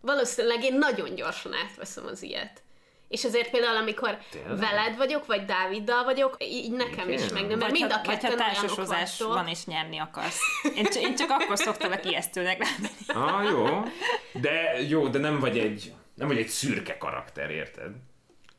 Valószínűleg 0.00 0.64
én 0.64 0.78
nagyon 0.78 1.14
gyorsan 1.14 1.52
átveszem 1.54 2.06
az 2.06 2.22
ilyet. 2.22 2.60
És 3.08 3.24
ezért 3.24 3.50
például, 3.50 3.76
amikor 3.76 4.18
Tényleg? 4.30 4.58
veled 4.58 4.96
vagyok, 4.96 5.26
vagy 5.26 5.44
Dáviddal 5.44 6.04
vagyok, 6.04 6.36
így 6.38 6.70
nekem 6.70 7.08
is 7.08 7.22
Igen. 7.22 7.32
meg 7.32 7.46
nem, 7.46 7.58
mert 7.58 7.70
Vagy 7.70 7.80
mind 7.80 7.90
a 7.90 7.94
ha, 7.94 8.00
ha 8.04 8.10
ketten 8.10 8.30
olyanok 8.30 8.46
társasozás 8.46 9.20
van 9.20 9.46
és 9.48 9.64
nyerni 9.64 9.98
akarsz. 9.98 10.40
Én, 10.76 10.84
csak, 10.84 11.02
én 11.02 11.14
csak 11.14 11.30
akkor 11.30 11.58
szoktalak 11.58 12.04
ijesztőnek 12.04 12.58
lenni. 12.58 12.92
Ah, 13.26 13.44
jó. 13.50 13.82
De 14.32 14.82
jó, 14.88 15.08
de 15.08 15.18
nem 15.18 15.38
vagy 15.38 15.58
egy, 15.58 15.92
nem 16.16 16.28
vagy 16.28 16.38
egy 16.38 16.48
szürke 16.48 16.96
karakter, 16.98 17.50
érted? 17.50 17.90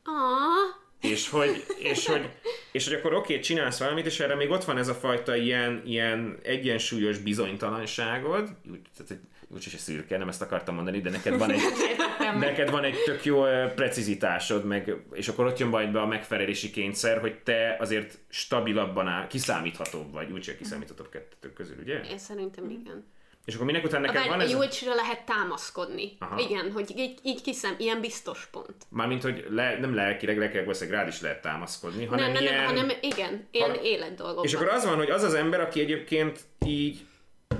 Ah, 0.03 1.09
És 1.11 1.29
hogy, 1.29 1.63
és 1.79 2.07
hogy, 2.07 2.29
és 2.71 2.87
hogy 2.87 2.93
akkor 2.93 3.13
oké, 3.13 3.39
csinálsz 3.39 3.79
valamit, 3.79 4.05
és 4.05 4.19
erre 4.19 4.35
még 4.35 4.49
ott 4.49 4.63
van 4.63 4.77
ez 4.77 4.87
a 4.87 4.93
fajta 4.93 5.35
ilyen, 5.35 5.81
ilyen 5.85 6.37
egyensúlyos 6.43 7.17
bizonytalanságod, 7.17 8.49
úgy, 8.71 8.81
tehát, 8.95 9.07
hogy 9.07 9.19
úgyis 9.47 9.75
szürke, 9.77 10.17
nem 10.17 10.27
ezt 10.27 10.41
akartam 10.41 10.75
mondani, 10.75 11.01
de 11.01 11.09
neked 11.09 11.37
van 11.37 11.51
egy, 11.51 11.61
neked 12.39 12.69
van 12.69 12.83
egy 12.83 13.03
tök 13.05 13.25
jó 13.25 13.43
precizitásod, 13.75 14.65
meg, 14.65 14.95
és 15.13 15.27
akkor 15.27 15.45
ott 15.45 15.57
jön 15.57 15.69
majd 15.69 15.91
be 15.91 16.01
a 16.01 16.07
megfelelési 16.07 16.69
kényszer, 16.69 17.19
hogy 17.19 17.39
te 17.39 17.75
azért 17.79 18.17
stabilabban 18.29 19.07
áll, 19.07 19.27
kiszámíthatóbb 19.27 20.11
vagy, 20.11 20.31
úgyse 20.31 20.55
kiszámíthatóbb 20.55 21.09
kettőtök 21.09 21.53
közül, 21.53 21.77
ugye? 21.81 22.01
én 22.01 22.17
szerintem 22.17 22.69
igen. 22.69 23.05
És 23.47 23.53
akkor 23.53 23.65
minek 23.65 23.83
után 23.83 24.01
neked 24.01 24.15
Neked 24.15 24.29
van 24.29 24.39
a 24.39 24.43
ez? 24.43 24.49
a- 24.53 24.55
Júlcsira 24.55 24.93
lehet 24.95 25.25
támaszkodni. 25.25 26.15
Aha. 26.19 26.39
Igen, 26.39 26.71
hogy 26.71 26.93
így, 26.97 27.19
így 27.23 27.41
kiszem, 27.41 27.75
ilyen 27.77 28.01
biztos 28.01 28.47
pont. 28.51 28.75
Mármint, 28.89 29.21
hogy 29.23 29.45
le, 29.49 29.79
nem 29.79 29.95
lelkileg, 29.95 30.37
lelkileg 30.37 30.65
valószínűleg 30.65 30.99
rád 30.99 31.07
is 31.09 31.21
lehet 31.21 31.41
támaszkodni, 31.41 32.05
hanem 32.05 32.23
nem, 32.31 32.33
nem, 32.33 32.41
ilyen... 32.41 32.55
nem, 32.55 32.65
hanem 32.65 32.91
igen, 33.01 33.47
ilyen 33.51 33.69
Ha- 33.69 33.81
életdolgokban. 33.83 34.45
És 34.45 34.53
akkor 34.53 34.67
az 34.67 34.85
van, 34.85 34.95
hogy 34.95 35.09
az 35.09 35.23
az 35.23 35.33
ember, 35.33 35.59
aki 35.61 35.79
egyébként 35.79 36.39
így 36.65 37.05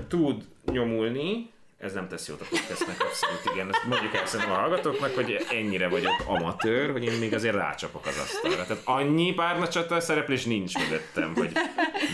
tud 0.08 0.44
nyomulni, 0.64 1.50
ez 1.78 1.92
nem 1.92 2.08
tesz 2.08 2.28
jót 2.28 2.40
a 2.40 2.44
podcastnek, 2.50 2.96
abszolút 3.00 3.40
igen. 3.52 3.68
Ezt 3.68 3.84
mondjuk 3.84 4.14
el 4.14 4.26
szerintem 4.26 4.54
a 4.56 4.58
hallgatóknak, 4.58 5.14
hogy 5.14 5.46
ennyire 5.50 5.88
vagyok 5.88 6.14
amatőr, 6.26 6.90
hogy 6.90 7.04
én 7.04 7.18
még 7.18 7.34
azért 7.34 7.54
rácsapok 7.54 8.06
az 8.06 8.18
asztalra. 8.18 8.64
Tehát 8.66 8.82
annyi 8.84 9.32
párna 9.32 9.68
csata 9.68 10.00
szereplés 10.00 10.44
nincs 10.44 10.78
mögöttem, 10.78 11.34
hogy 11.34 11.52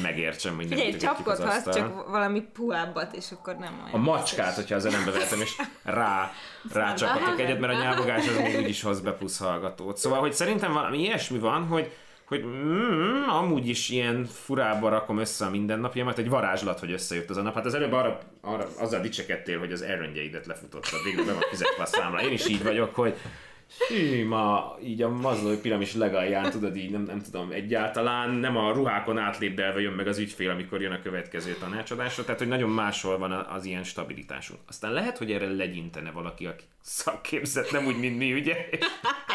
megértsem, 0.03 0.57
hogy 0.57 0.69
nem 0.69 0.79
Figyelj, 0.79 0.97
csapkodhatsz, 0.97 1.75
csak 1.75 2.11
valami 2.11 2.41
puhábbat, 2.41 3.15
és 3.15 3.31
akkor 3.33 3.57
nem 3.57 3.81
olyan. 3.85 3.95
A 3.95 3.97
macskát, 3.97 4.55
hogyha 4.55 4.75
az 4.75 4.85
elembe 4.85 5.11
vetem, 5.11 5.41
és 5.41 5.57
rá, 5.83 6.33
rácsapatok 6.73 7.41
egyet, 7.41 7.61
mert 7.61 7.73
a 7.73 7.83
nyávogás 7.83 8.29
az 8.29 8.37
még 8.37 8.57
úgyis 8.57 8.83
hoz 8.83 9.01
be 9.01 9.12
plusz 9.12 9.39
hallgatót. 9.39 9.99
Szóval, 9.99 10.21
hogy 10.21 10.33
szerintem 10.33 10.73
valami 10.73 10.99
ilyesmi 10.99 11.39
van, 11.39 11.67
hogy 11.67 11.93
hogy 12.27 12.45
mm, 12.45 13.29
amúgy 13.29 13.68
is 13.68 13.89
ilyen 13.89 14.25
furába 14.25 14.89
rakom 14.89 15.18
össze 15.18 15.45
a 15.45 15.51
mindennapjaimat, 15.51 16.18
egy 16.18 16.29
varázslat, 16.29 16.79
hogy 16.79 16.93
összejött 16.93 17.31
az 17.31 17.37
a 17.37 17.43
nap. 17.43 17.55
Hát 17.55 17.66
az 17.66 17.75
előbb 17.75 17.93
arra, 17.93 18.18
arra 18.41 18.66
azzal 18.79 19.01
dicsekedtél, 19.01 19.59
hogy 19.59 19.72
az 19.72 19.83
erőngyeidet 19.83 20.47
lefutottad, 20.47 21.05
végül 21.05 21.25
be 21.25 21.33
van 21.33 21.43
fizetve 21.51 21.83
a 21.83 21.87
számla. 21.87 22.22
Én 22.22 22.33
is 22.33 22.49
így 22.49 22.62
vagyok, 22.62 22.95
hogy 22.95 23.16
hű, 23.89 24.27
ma 24.27 24.77
így 24.83 25.03
a 25.03 25.09
mazlói 25.09 25.57
piramis 25.57 25.95
legalján, 25.95 26.51
tudod 26.51 26.77
így, 26.77 26.91
nem, 26.91 27.03
nem 27.03 27.23
tudom, 27.23 27.51
egyáltalán 27.51 28.31
nem 28.31 28.57
a 28.57 28.73
ruhákon 28.73 29.19
átlépdelve 29.19 29.81
jön 29.81 29.93
meg 29.93 30.07
az 30.07 30.19
ügyfél, 30.19 30.51
amikor 30.51 30.81
jön 30.81 30.93
a 30.93 31.03
következő 31.03 31.53
tanácsadásra, 31.53 32.25
tehát 32.25 32.41
hogy 32.41 32.49
nagyon 32.49 32.71
máshol 32.71 33.19
van 33.19 33.33
az 33.33 33.65
ilyen 33.65 33.85
stabilitásunk. 33.85 34.61
Aztán 34.69 34.93
lehet, 34.93 35.19
hogy 35.19 35.33
erre 35.33 35.53
legyintene 35.53 36.11
valaki, 36.11 36.47
aki 36.47 36.65
szakképzett, 36.81 37.71
nem 37.71 37.87
úgy, 37.87 37.99
mint 37.99 38.19
mi, 38.19 38.33
ugye? 38.33 38.69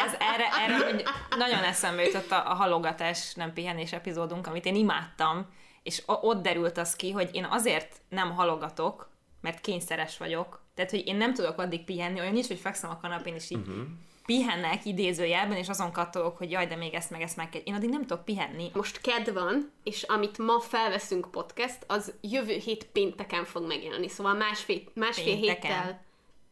Ez 0.06 0.12
erre, 0.18 0.48
erre 0.64 0.84
hogy 0.84 1.02
nagyon 1.38 1.62
eszembe 1.62 2.02
jutott 2.02 2.30
a, 2.30 2.50
a 2.50 2.54
halogatás, 2.54 3.34
nem 3.34 3.52
pihenés 3.52 3.92
epizódunk, 3.92 4.46
amit 4.46 4.66
én 4.66 4.74
imádtam, 4.74 5.46
és 5.82 6.02
ott 6.06 6.42
derült 6.42 6.78
az 6.78 6.96
ki, 6.96 7.10
hogy 7.10 7.28
én 7.32 7.46
azért 7.50 8.00
nem 8.08 8.30
halogatok, 8.30 9.10
mert 9.40 9.60
kényszeres 9.60 10.18
vagyok. 10.18 10.62
Tehát, 10.74 10.90
hogy 10.90 11.06
én 11.06 11.16
nem 11.16 11.34
tudok 11.34 11.58
addig 11.58 11.84
pihenni, 11.84 12.20
olyan 12.20 12.32
nincs, 12.32 12.46
hogy 12.46 12.58
fekszem 12.58 12.90
a 12.90 13.00
kanapén, 13.00 13.34
és 13.34 13.50
így 13.50 13.58
uh-huh. 13.58 13.86
Pihennek 14.30 14.84
idézőjelben, 14.84 15.56
és 15.56 15.68
azon 15.68 15.92
kattogok, 15.92 16.38
hogy 16.38 16.50
jaj, 16.50 16.66
de 16.66 16.76
még 16.76 16.94
ezt 16.94 17.10
meg 17.10 17.22
ezt 17.22 17.36
meg 17.36 17.48
kell. 17.48 17.60
Én 17.64 17.74
addig 17.74 17.88
nem 17.88 18.06
tudok 18.06 18.24
pihenni. 18.24 18.70
Most 18.74 19.00
ked 19.00 19.32
van, 19.32 19.72
és 19.82 20.02
amit 20.02 20.38
ma 20.38 20.60
felveszünk 20.60 21.30
podcast, 21.30 21.78
az 21.86 22.12
jövő 22.20 22.54
hét 22.54 22.84
pénteken 22.84 23.44
fog 23.44 23.66
megjelenni. 23.66 24.08
Szóval 24.08 24.34
másfél, 24.34 24.80
másfél 24.94 25.24
Pénteken. 25.24 25.70
héttel 25.70 26.04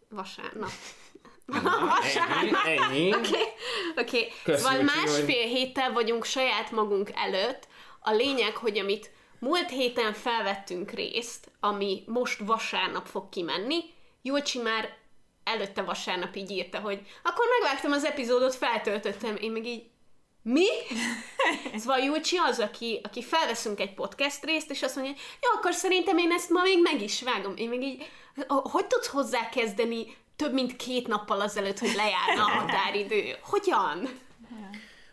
vasárnap. 0.09 0.71
ennyi, 2.41 2.51
ennyi. 2.83 3.15
Oké, 3.15 3.29
okay. 3.97 4.33
Köszi, 4.45 4.63
szóval 4.63 4.83
másfél 4.83 5.47
héttel 5.47 5.93
vagyunk 5.93 6.25
saját 6.25 6.71
magunk 6.71 7.11
előtt. 7.15 7.69
A 8.01 8.11
lényeg, 8.11 8.57
hogy 8.57 8.79
amit 8.79 9.11
múlt 9.39 9.71
héten 9.71 10.13
felvettünk 10.13 10.91
részt, 10.91 11.51
ami 11.61 12.03
most 12.07 12.39
vasárnap 12.39 13.07
fog 13.07 13.29
kimenni, 13.29 13.79
Júlcsi 14.23 14.59
már 14.59 14.97
előtte 15.49 15.83
vasárnap 15.83 16.37
így 16.37 16.51
írta, 16.51 16.79
hogy 16.79 17.01
akkor 17.23 17.47
megvágtam 17.61 17.93
az 17.93 18.05
epizódot, 18.05 18.55
feltöltöttem, 18.55 19.37
én 19.37 19.51
meg 19.51 19.67
így 19.67 19.83
mi? 20.43 20.67
Szóval 21.81 21.99
Júlcsi 21.99 22.37
az, 22.37 22.59
aki, 22.59 23.01
aki 23.03 23.23
felveszünk 23.23 23.81
egy 23.81 23.95
podcast 23.95 24.45
részt, 24.45 24.71
és 24.71 24.83
azt 24.83 24.97
mondja, 24.97 25.15
jó, 25.17 25.59
akkor 25.59 25.73
szerintem 25.73 26.19
én 26.19 26.33
ezt 26.33 26.51
ma 26.51 26.63
még 26.63 26.83
meg 26.83 27.03
is 27.03 27.23
vágom. 27.23 27.57
Én 27.57 27.69
meg 27.69 27.83
így, 27.83 28.11
hogy 28.47 28.87
tudsz 28.87 29.09
hozzá 29.09 29.49
kezdeni 29.49 30.17
több 30.37 30.53
mint 30.53 30.77
két 30.77 31.07
nappal 31.07 31.41
azelőtt, 31.41 31.79
hogy 31.79 31.95
lejárna 31.95 32.45
a 32.45 32.49
határidő? 32.49 33.37
Hogyan? 33.43 34.09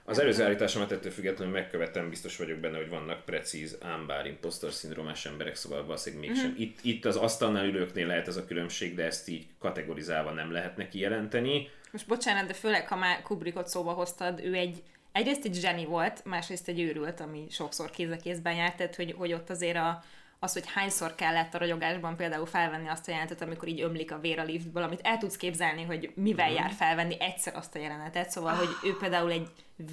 Az 0.08 0.20
előző 0.20 0.44
állításomat 0.44 0.92
ettől 0.92 1.12
függetlenül 1.12 1.54
megkövetem, 1.54 2.10
biztos 2.10 2.38
vagyok 2.38 2.58
benne, 2.58 2.78
hogy 2.78 2.90
vannak 2.90 3.26
precíz, 3.26 3.78
ám 3.82 4.08
bár 4.08 4.26
impostor 4.26 4.72
szindrómás 4.72 5.26
emberek, 5.26 5.56
szóval 5.56 5.86
valószínűleg 5.86 6.28
mégsem. 6.28 6.50
Mhm. 6.50 6.62
Itt, 6.62 6.80
itt 6.82 7.06
az 7.06 7.16
asztalnál 7.16 7.66
ülőknél 7.66 8.08
lehet 8.08 8.28
ez 8.28 8.38
a 8.38 8.46
különbség, 8.46 8.96
de 8.96 9.04
ezt 9.04 9.28
így 9.28 9.46
kategorizálva 9.60 10.32
nem 10.32 10.52
lehetne 10.52 10.88
kijelenteni. 10.88 11.70
Most 11.92 12.08
bocsánat, 12.08 12.48
de 12.48 12.54
főleg, 12.54 12.88
ha 12.88 12.96
már 12.96 13.22
Kubrickot 13.22 13.68
szóba 13.68 13.92
hoztad, 13.92 14.40
ő 14.44 14.54
egy 14.54 14.84
egyrészt 15.12 15.46
egy 15.46 15.56
zseni 15.56 15.86
volt, 15.86 16.26
másrészt 16.26 16.68
egy 16.68 16.80
őrült, 16.80 17.20
ami 17.20 17.48
sokszor 17.50 17.90
kéz 17.90 18.12
a 18.12 18.16
kézben 18.16 18.56
járt, 18.56 18.78
tehát 18.78 18.96
hogy, 18.96 19.14
hogy 19.18 19.34
ott 19.34 19.50
azért 19.50 19.78
a, 19.78 20.04
az, 20.46 20.54
hogy 20.54 20.64
hányszor 20.74 21.16
kellett 21.16 21.54
a 21.54 21.58
ragyogásban 21.58 22.16
például 22.16 22.46
felvenni 22.46 22.88
azt 22.88 23.08
a 23.08 23.12
jelenetet, 23.12 23.42
amikor 23.42 23.68
így 23.68 23.82
ömlik 23.82 24.12
a 24.12 24.20
vér 24.20 24.40
a 24.40 24.44
liftből, 24.44 24.84
amit 24.84 25.00
el 25.04 25.18
tudsz 25.18 25.38
képzelni, 25.38 25.84
hogy 25.84 26.12
mivel 26.16 26.52
jár 26.52 26.72
felvenni 26.72 27.16
egyszer 27.20 27.56
azt 27.56 27.76
a 27.76 27.80
jelenetet, 27.80 28.30
szóval, 28.30 28.54
hogy 28.54 28.70
ő 28.84 28.98
például 28.98 29.32
egy 29.32 29.48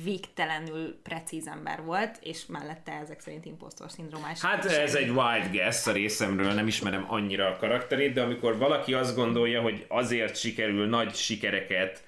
végtelenül 0.05 1.01
precíz 1.03 1.47
ember 1.47 1.83
volt, 1.83 2.19
és 2.23 2.47
mellette 2.47 2.93
ezek 2.93 3.21
szerint 3.21 3.45
impostor 3.45 3.91
szindrómás. 3.91 4.41
Hát 4.41 4.65
ez 4.65 4.95
egy 4.95 5.09
wild 5.09 5.51
guess 5.51 5.87
a 5.87 5.93
részemről, 5.93 6.53
nem 6.53 6.67
ismerem 6.67 7.05
annyira 7.09 7.47
a 7.47 7.57
karakterét, 7.57 8.13
de 8.13 8.23
amikor 8.23 8.59
valaki 8.59 8.95
azt 8.95 9.17
gondolja, 9.17 9.61
hogy 9.61 9.85
azért 9.89 10.37
sikerül 10.37 10.89
nagy 10.89 11.15
sikereket, 11.15 12.03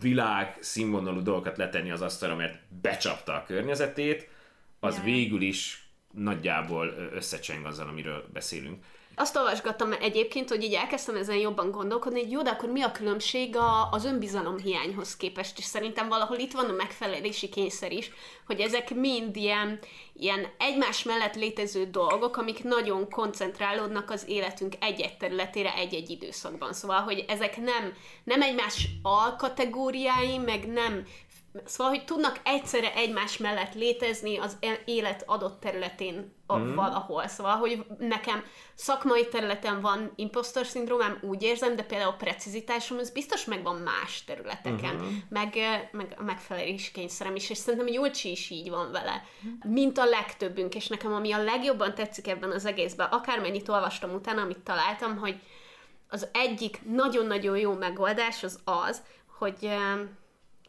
világ 0.00 0.56
színvonalú 0.60 1.22
dolgokat 1.22 1.56
letenni 1.56 1.90
az 1.90 2.02
asztalra, 2.02 2.36
mert 2.36 2.58
becsapta 2.80 3.34
a 3.34 3.44
környezetét, 3.46 4.28
az 4.80 4.94
Jaj. 4.94 5.04
végül 5.04 5.40
is 5.40 5.87
nagyjából 6.18 7.10
összecseng 7.14 7.66
azzal, 7.66 7.88
amiről 7.88 8.24
beszélünk. 8.32 8.84
Azt 9.20 9.36
olvasgattam 9.36 9.92
egyébként, 10.00 10.48
hogy 10.48 10.62
így 10.62 10.72
elkezdtem 10.72 11.16
ezen 11.16 11.36
jobban 11.36 11.70
gondolkodni, 11.70 12.20
hogy 12.20 12.30
jó, 12.30 12.42
de 12.42 12.50
akkor 12.50 12.68
mi 12.68 12.82
a 12.82 12.92
különbség 12.92 13.56
a, 13.56 13.90
az 13.90 14.04
önbizalom 14.04 14.58
hiányhoz 14.58 15.16
képest, 15.16 15.58
és 15.58 15.64
szerintem 15.64 16.08
valahol 16.08 16.36
itt 16.36 16.52
van 16.52 16.68
a 16.68 16.72
megfelelési 16.72 17.48
kényszer 17.48 17.92
is, 17.92 18.10
hogy 18.46 18.60
ezek 18.60 18.94
mind 18.94 19.36
ilyen, 19.36 19.78
ilyen 20.12 20.46
egymás 20.58 21.02
mellett 21.02 21.34
létező 21.34 21.84
dolgok, 21.84 22.36
amik 22.36 22.64
nagyon 22.64 23.10
koncentrálódnak 23.10 24.10
az 24.10 24.24
életünk 24.28 24.74
egy-egy 24.80 25.16
területére 25.16 25.74
egy-egy 25.74 26.10
időszakban. 26.10 26.72
Szóval, 26.72 27.00
hogy 27.00 27.24
ezek 27.28 27.56
nem, 27.56 27.92
nem 28.24 28.42
egymás 28.42 28.88
alkategóriái, 29.02 30.38
meg 30.38 30.66
nem 30.66 31.06
Szóval, 31.64 31.92
hogy 31.92 32.04
tudnak 32.04 32.40
egyszerre 32.44 32.94
egymás 32.94 33.36
mellett 33.36 33.74
létezni 33.74 34.38
az 34.38 34.56
e- 34.60 34.82
élet 34.84 35.22
adott 35.26 35.60
területén 35.60 36.36
a, 36.46 36.56
mm. 36.56 36.74
valahol. 36.74 37.26
Szóval, 37.26 37.56
hogy 37.56 37.84
nekem 37.98 38.44
szakmai 38.74 39.28
területen 39.28 39.80
van 39.80 40.12
impostor 40.16 40.66
szindrómám, 40.66 41.18
úgy 41.22 41.42
érzem, 41.42 41.76
de 41.76 41.82
például 41.82 42.10
a 42.10 42.16
precizitásom 42.16 42.98
az 42.98 43.10
biztos 43.10 43.44
megvan 43.44 43.76
más 43.76 44.24
területeken. 44.24 44.94
Mm-hmm. 44.94 45.16
Meg, 45.28 45.56
meg 45.92 46.14
a 46.18 46.22
megfelelés 46.22 46.90
kényszerem 46.90 47.36
is, 47.36 47.50
és 47.50 47.58
szerintem 47.58 47.88
Júlcsi 47.88 48.30
is 48.30 48.50
így 48.50 48.70
van 48.70 48.92
vele, 48.92 49.22
mint 49.64 49.98
a 49.98 50.04
legtöbbünk, 50.04 50.74
és 50.74 50.86
nekem 50.86 51.12
ami 51.12 51.32
a 51.32 51.42
legjobban 51.42 51.94
tetszik 51.94 52.28
ebben 52.28 52.50
az 52.50 52.64
egészben, 52.64 53.08
akármennyit 53.10 53.68
olvastam 53.68 54.14
utána, 54.14 54.42
amit 54.42 54.58
találtam, 54.58 55.16
hogy 55.18 55.40
az 56.08 56.28
egyik 56.32 56.80
nagyon-nagyon 56.86 57.58
jó 57.58 57.72
megoldás 57.72 58.42
az 58.42 58.60
az, 58.64 59.02
hogy 59.38 59.68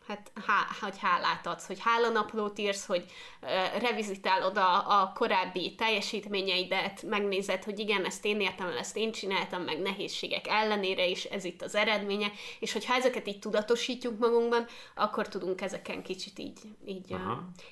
hát 0.09 0.31
há, 0.47 0.67
hogy 0.81 0.97
hálát 1.01 1.47
adsz, 1.47 1.67
hogy 1.67 1.77
hálanaplót 1.79 2.59
írsz, 2.59 2.85
hogy 2.85 3.05
uh, 3.41 3.81
revizitálod 3.81 4.57
a, 4.57 5.01
a 5.01 5.11
korábbi 5.15 5.75
teljesítményeidet, 5.75 7.03
megnézed, 7.03 7.63
hogy 7.63 7.79
igen, 7.79 8.05
ezt 8.05 8.25
én 8.25 8.39
értem 8.39 8.67
el, 8.67 8.77
ezt 8.77 8.97
én 8.97 9.11
csináltam, 9.11 9.61
meg 9.61 9.81
nehézségek 9.81 10.47
ellenére 10.47 11.05
is 11.05 11.23
ez 11.23 11.43
itt 11.43 11.61
az 11.61 11.75
eredménye, 11.75 12.31
és 12.59 12.73
hogyha 12.73 12.95
ezeket 12.95 13.27
így 13.27 13.39
tudatosítjuk 13.39 14.19
magunkban, 14.19 14.65
akkor 14.95 15.27
tudunk 15.27 15.61
ezeken 15.61 16.03
kicsit 16.03 16.39
így, 16.39 16.59
így, 16.85 17.13
uh, 17.13 17.19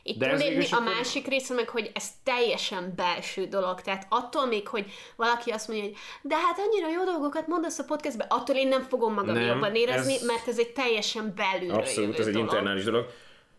így 0.03 0.17
túlépni. 0.17 0.67
A 0.71 0.79
másik 0.79 1.27
része 1.27 1.53
meg, 1.53 1.69
hogy 1.69 1.91
ez 1.93 2.09
teljesen 2.23 2.93
belső 2.95 3.45
dolog, 3.45 3.81
tehát 3.81 4.05
attól 4.09 4.45
még, 4.45 4.67
hogy 4.67 4.91
valaki 5.15 5.51
azt 5.51 5.67
mondja, 5.67 5.85
hogy 5.85 5.95
de 6.21 6.35
hát 6.35 6.59
annyira 6.59 6.89
jó 6.89 7.03
dolgokat 7.03 7.47
mondasz 7.47 7.79
a 7.79 7.83
podcastbe, 7.83 8.25
attól 8.29 8.55
én 8.55 8.67
nem 8.67 8.81
fogom 8.81 9.13
magam 9.13 9.35
nem, 9.35 9.45
jobban 9.45 9.75
érezni, 9.75 10.13
ez... 10.13 10.25
mert 10.25 10.47
ez 10.47 10.59
egy 10.59 10.71
teljesen 10.73 11.33
belülről 11.35 11.77
Abszolút, 11.77 12.26
ez 12.28 12.36
egy 12.36 12.41
dolog. 12.41 12.53
internális 12.53 12.84
dolog. 12.84 13.05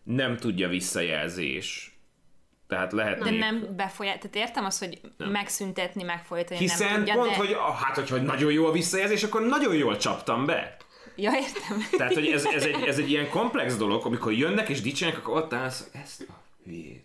Nem 0.03 0.37
tudja 0.37 0.67
visszajelzés. 0.67 1.93
Tehát 2.67 2.91
lehet. 2.91 3.23
De 3.23 3.29
nem 3.29 3.67
befolyál, 3.75 4.17
tehát 4.17 4.35
értem 4.35 4.65
azt, 4.65 4.79
hogy 4.79 4.99
nem. 5.17 5.29
megszüntetni, 5.29 6.03
megfolytani, 6.03 6.59
Hiszen 6.59 6.87
nem 6.87 6.97
tudja, 6.97 7.13
pont, 7.13 7.29
de... 7.29 7.35
hogy 7.35 7.57
hát, 7.83 7.95
hogyha 7.95 8.17
nagyon 8.17 8.51
jó 8.51 8.65
a 8.65 8.71
visszajelzés, 8.71 9.23
akkor 9.23 9.41
nagyon 9.41 9.75
jól 9.75 9.97
csaptam 9.97 10.45
be. 10.45 10.77
Ja, 11.15 11.31
értem. 11.31 11.97
Tehát, 11.97 12.13
hogy 12.13 12.27
ez, 12.27 12.45
ez, 12.45 12.63
egy, 12.63 12.83
ez 12.83 12.97
egy 12.97 13.09
ilyen 13.13 13.29
komplex 13.29 13.77
dolog, 13.77 14.05
amikor 14.05 14.33
jönnek 14.33 14.69
és 14.69 14.81
dicsérnek, 14.81 15.17
akkor 15.17 15.37
ott 15.37 15.53
állsz, 15.53 15.89
ezt 16.03 16.25
a 16.29 16.33
hülyét 16.63 17.03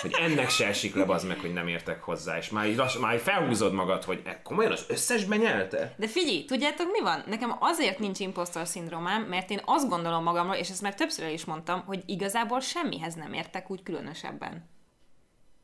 hogy 0.00 0.14
ennek 0.20 0.48
se 0.48 0.66
esik 0.66 0.94
le 0.94 1.04
az 1.06 1.24
meg, 1.24 1.38
hogy 1.38 1.52
nem 1.52 1.68
értek 1.68 2.02
hozzá, 2.02 2.36
és 2.36 2.50
már, 2.50 2.66
így, 2.66 2.80
már 3.00 3.14
így 3.14 3.20
felhúzod 3.20 3.72
magad, 3.72 4.04
hogy 4.04 4.22
e, 4.24 4.42
komolyan 4.42 4.72
az 4.72 4.84
összes 4.88 5.24
benyelte? 5.24 5.94
De 5.96 6.08
figyelj, 6.08 6.44
tudjátok 6.44 6.90
mi 6.90 7.00
van? 7.00 7.22
Nekem 7.26 7.56
azért 7.58 7.98
nincs 7.98 8.18
impostor 8.18 8.66
szindrómám, 8.66 9.22
mert 9.22 9.50
én 9.50 9.60
azt 9.64 9.88
gondolom 9.88 10.22
magamról, 10.22 10.54
és 10.54 10.70
ezt 10.70 10.82
már 10.82 10.94
többször 10.94 11.32
is 11.32 11.44
mondtam, 11.44 11.82
hogy 11.86 12.02
igazából 12.06 12.60
semmihez 12.60 13.14
nem 13.14 13.32
értek 13.32 13.70
úgy 13.70 13.82
különösebben. 13.82 14.68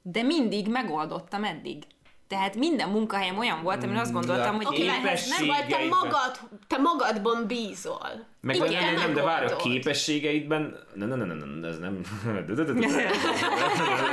De 0.03 0.23
mindig 0.23 0.69
megoldottam 0.69 1.45
eddig. 1.45 1.83
Tehát 2.35 2.57
minden 2.57 2.89
munkahelyem 2.89 3.39
olyan 3.39 3.63
volt, 3.63 3.83
amin 3.83 3.97
azt 3.97 4.13
gondoltam, 4.13 4.55
hogy 4.55 4.67
okay, 4.67 4.87
nem 4.87 5.03
vagy, 5.47 5.67
te, 5.69 5.85
magad, 5.89 6.39
te 6.67 6.77
magadban 6.77 7.47
bízol. 7.47 8.27
Meg 8.41 8.57
Igen, 8.57 8.85
nem, 8.85 8.95
nem, 8.95 9.15
de 9.15 9.23
várj, 9.23 9.53
a 9.53 9.57
képességeidben... 9.57 10.77
Nem, 10.95 11.09
nem, 11.09 11.19
nem, 11.19 11.27
nem, 11.27 11.39
nem, 11.39 11.65
ez 11.65 11.79
nem... 11.79 12.01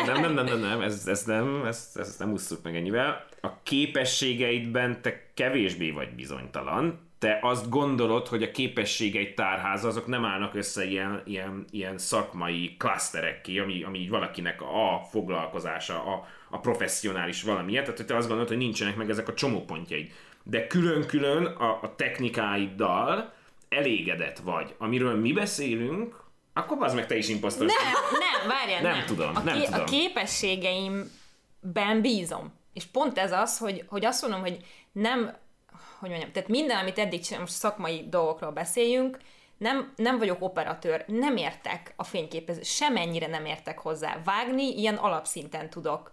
Nem, 0.05 0.22
nem, 0.22 0.34
nem, 0.34 0.45
nem, 0.45 0.59
nem, 0.59 0.82
ez, 0.82 1.07
ez 1.07 1.24
nem, 1.24 1.65
ezt, 1.65 1.97
ezt 1.97 2.19
nem 2.19 2.32
ússzuk 2.32 2.63
meg 2.63 2.76
ennyivel. 2.76 3.26
A 3.41 3.63
képességeidben 3.63 5.01
te 5.01 5.24
kevésbé 5.34 5.91
vagy 5.91 6.09
bizonytalan, 6.15 6.99
te 7.19 7.39
azt 7.41 7.69
gondolod, 7.69 8.28
hogy 8.28 8.43
a 8.43 8.51
képességeid 8.51 9.34
tárháza 9.34 9.88
azok 9.88 10.07
nem 10.07 10.26
állnak 10.26 10.55
össze 10.55 10.86
ilyen, 10.86 11.22
ilyen, 11.26 11.65
ilyen 11.72 11.97
szakmai 11.97 12.76
klaszterekké, 12.80 13.59
ami, 13.59 13.84
ami 13.84 13.99
így 13.99 14.09
valakinek 14.09 14.61
a 14.61 15.01
foglalkozása, 15.09 16.03
a, 16.03 16.28
a 16.52 16.60
professzionális 16.60 17.43
valamiért, 17.43 17.84
tehát 17.84 17.97
hogy 17.97 18.08
te 18.08 18.16
azt 18.16 18.28
gondolod, 18.28 18.49
hogy 18.49 18.58
nincsenek 18.58 18.95
meg 18.95 19.10
ezek 19.10 19.28
a 19.28 19.34
csomópontjaid. 19.34 20.12
De 20.43 20.68
külön-külön 20.68 21.45
a, 21.45 21.80
a 21.82 21.95
technikáiddal 21.95 23.34
elégedett 23.70 24.39
vagy, 24.39 24.76
amiről 24.78 25.16
mi 25.16 25.32
beszélünk, 25.32 26.24
akkor 26.54 26.78
az 26.80 26.93
meg 26.93 27.08
te 27.08 27.18
is 27.18 27.30
imposztor. 27.30 27.66
Nem, 27.66 27.76
nem, 28.20 28.47
várjál, 28.47 28.82
nem. 28.82 28.97
Nem 28.97 29.06
tudom, 29.06 29.36
a 29.36 29.39
nem 29.39 29.56
ké- 29.56 29.66
tudom. 29.66 29.82
A 29.82 29.84
képességeimben 29.84 32.02
bízom. 32.02 32.54
És 32.74 32.86
pont 32.86 33.18
ez 33.18 33.32
az, 33.32 33.58
hogy, 33.58 33.84
hogy 33.88 34.06
azt 34.06 34.22
mondom, 34.22 34.39
hogy 34.39 34.58
nem, 34.91 35.38
hogy 35.99 36.10
mondjam, 36.10 36.32
tehát 36.32 36.49
minden, 36.49 36.78
amit 36.78 36.99
eddig 36.99 37.22
csinálom, 37.22 37.45
most 37.45 37.58
szakmai 37.58 38.06
dolgokról 38.10 38.52
beszéljünk, 38.52 39.18
nem, 39.58 39.93
nem 39.95 40.18
vagyok 40.18 40.41
operatőr, 40.41 41.04
nem 41.08 41.38
értek 41.38 41.93
a 41.95 42.04
fényképező, 42.04 42.62
semennyire 42.64 43.28
nem 43.28 43.45
értek 43.45 43.80
hozzá. 43.80 44.18
Vágni 44.24 44.78
ilyen 44.78 44.95
alapszinten 44.95 45.70
tudok. 45.70 46.10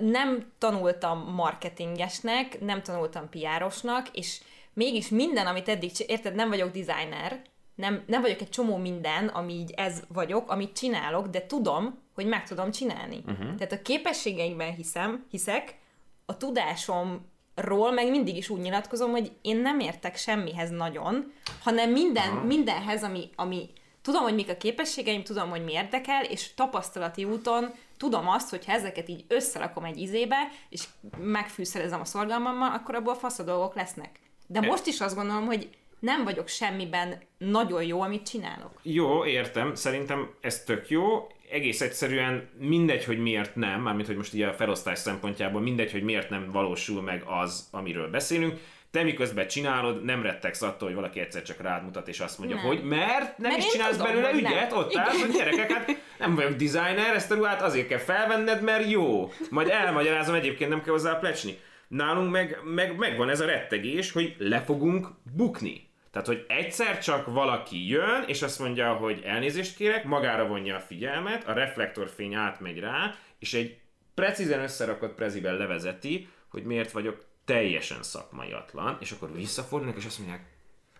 Nem 0.00 0.52
tanultam 0.58 1.32
marketingesnek, 1.34 2.60
nem 2.60 2.82
tanultam 2.82 3.28
piárosnak, 3.28 4.08
és 4.12 4.40
mégis 4.72 5.08
minden, 5.08 5.46
amit 5.46 5.68
eddig, 5.68 5.90
érted, 6.06 6.34
nem 6.34 6.48
vagyok 6.48 6.70
designer, 6.70 7.42
nem, 7.74 8.02
nem 8.06 8.20
vagyok 8.20 8.40
egy 8.40 8.48
csomó 8.48 8.76
minden, 8.76 9.26
ami 9.26 9.52
így 9.52 9.70
ez 9.76 10.02
vagyok, 10.08 10.50
amit 10.50 10.76
csinálok, 10.76 11.26
de 11.26 11.46
tudom, 11.46 11.98
hogy 12.14 12.26
meg 12.26 12.46
tudom 12.46 12.70
csinálni. 12.70 13.16
Uh-huh. 13.26 13.54
Tehát 13.54 13.72
a 13.72 13.82
képességeimben 13.82 14.74
hiszem, 14.74 15.26
hiszek, 15.30 15.78
a 16.26 16.36
tudásomról 16.36 17.92
meg 17.92 18.10
mindig 18.10 18.36
is 18.36 18.48
úgy 18.48 18.60
nyilatkozom, 18.60 19.10
hogy 19.10 19.32
én 19.42 19.56
nem 19.56 19.80
értek 19.80 20.16
semmihez 20.16 20.70
nagyon, 20.70 21.32
hanem 21.62 21.90
minden, 21.90 22.28
uh-huh. 22.28 22.46
mindenhez, 22.46 23.04
ami, 23.04 23.30
ami 23.36 23.70
tudom, 24.02 24.22
hogy 24.22 24.34
mik 24.34 24.50
a 24.50 24.56
képességeim, 24.56 25.22
tudom, 25.22 25.50
hogy 25.50 25.64
mi 25.64 25.72
érdekel, 25.72 26.24
és 26.24 26.54
tapasztalati 26.54 27.24
úton 27.24 27.74
tudom 27.96 28.28
azt, 28.28 28.50
hogy 28.50 28.64
ha 28.64 28.72
ezeket 28.72 29.08
így 29.08 29.24
összerakom 29.28 29.84
egy 29.84 29.98
izébe, 29.98 30.36
és 30.68 30.84
megfűszerezem 31.18 32.00
a 32.00 32.04
szorgalmammal, 32.04 32.72
akkor 32.72 32.94
abból 32.94 33.14
fasz 33.14 33.38
a 33.38 33.42
dolgok 33.42 33.74
lesznek. 33.74 34.20
De 34.46 34.60
most 34.60 34.86
is 34.86 35.00
azt 35.00 35.14
gondolom, 35.14 35.46
hogy 35.46 35.68
nem 35.98 36.24
vagyok 36.24 36.48
semmiben 36.48 37.20
nagyon 37.38 37.82
jó, 37.84 38.00
amit 38.00 38.28
csinálok. 38.28 38.80
Jó, 38.82 39.24
értem. 39.24 39.74
Szerintem 39.74 40.30
ez 40.40 40.64
tök 40.64 40.88
jó. 40.88 41.26
Egész 41.50 41.80
egyszerűen 41.80 42.48
mindegy, 42.58 43.04
hogy 43.04 43.18
miért 43.18 43.56
nem, 43.56 43.80
mármint 43.80 44.06
hogy 44.06 44.16
most 44.16 44.34
így 44.34 44.42
a 44.42 44.52
felosztás 44.52 44.98
szempontjából 44.98 45.60
mindegy, 45.60 45.92
hogy 45.92 46.02
miért 46.02 46.30
nem 46.30 46.50
valósul 46.52 47.02
meg 47.02 47.22
az, 47.26 47.68
amiről 47.70 48.10
beszélünk. 48.10 48.60
Te 48.96 49.02
miközben 49.02 49.46
csinálod, 49.46 50.04
nem 50.04 50.22
rettegsz 50.22 50.62
attól, 50.62 50.88
hogy 50.88 50.96
valaki 50.96 51.20
egyszer 51.20 51.42
csak 51.42 51.60
rád 51.60 51.84
mutat, 51.84 52.08
és 52.08 52.20
azt 52.20 52.38
mondja, 52.38 52.56
nem. 52.56 52.64
hogy 52.64 52.82
mert 52.82 53.38
nem 53.38 53.50
mert 53.50 53.62
is 53.62 53.70
csinálsz 53.70 53.96
tudom, 53.96 54.12
belőle 54.12 54.32
ügyet, 54.32 54.70
nem. 54.70 54.78
ott 54.78 54.96
állsz, 54.96 55.20
hogy 55.20 55.30
gyerekek, 55.30 55.72
hát 55.72 56.02
nem 56.18 56.34
vagyok 56.34 56.52
designer, 56.52 57.14
ezt 57.14 57.30
a 57.30 57.34
ruhát 57.34 57.62
azért 57.62 57.86
kell 57.86 57.98
felvenned, 57.98 58.62
mert 58.62 58.90
jó. 58.90 59.32
Majd 59.50 59.68
elmagyarázom, 59.68 60.34
egyébként 60.34 60.70
nem 60.70 60.82
kell 60.82 60.92
hozzá 60.92 61.14
plecsni. 61.14 61.58
Nálunk 61.88 62.30
meg, 62.30 62.58
meg, 62.64 62.96
meg 62.96 63.16
van 63.16 63.28
ez 63.28 63.40
a 63.40 63.46
rettegés, 63.46 64.12
hogy 64.12 64.34
le 64.38 64.60
fogunk 64.60 65.08
bukni. 65.36 65.90
Tehát, 66.10 66.26
hogy 66.26 66.44
egyszer 66.48 66.98
csak 66.98 67.26
valaki 67.26 67.88
jön, 67.88 68.24
és 68.26 68.42
azt 68.42 68.58
mondja, 68.58 68.92
hogy 68.92 69.22
elnézést 69.24 69.76
kérek, 69.76 70.04
magára 70.04 70.46
vonja 70.46 70.76
a 70.76 70.80
figyelmet, 70.80 71.48
a 71.48 71.52
reflektorfény 71.52 72.34
átmegy 72.34 72.78
rá, 72.78 73.14
és 73.38 73.54
egy 73.54 73.78
precízen 74.14 74.60
összerakott 74.60 75.14
preziben 75.14 75.56
levezeti, 75.56 76.28
hogy 76.50 76.64
miért 76.64 76.90
vagyok 76.90 77.24
teljesen 77.46 78.02
szakmaiatlan, 78.02 78.96
és 79.00 79.10
akkor 79.10 79.32
visszafordulnak, 79.32 79.96
és 79.98 80.04
azt 80.04 80.18
mondják, 80.18 80.44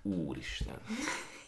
úristen, 0.02 0.80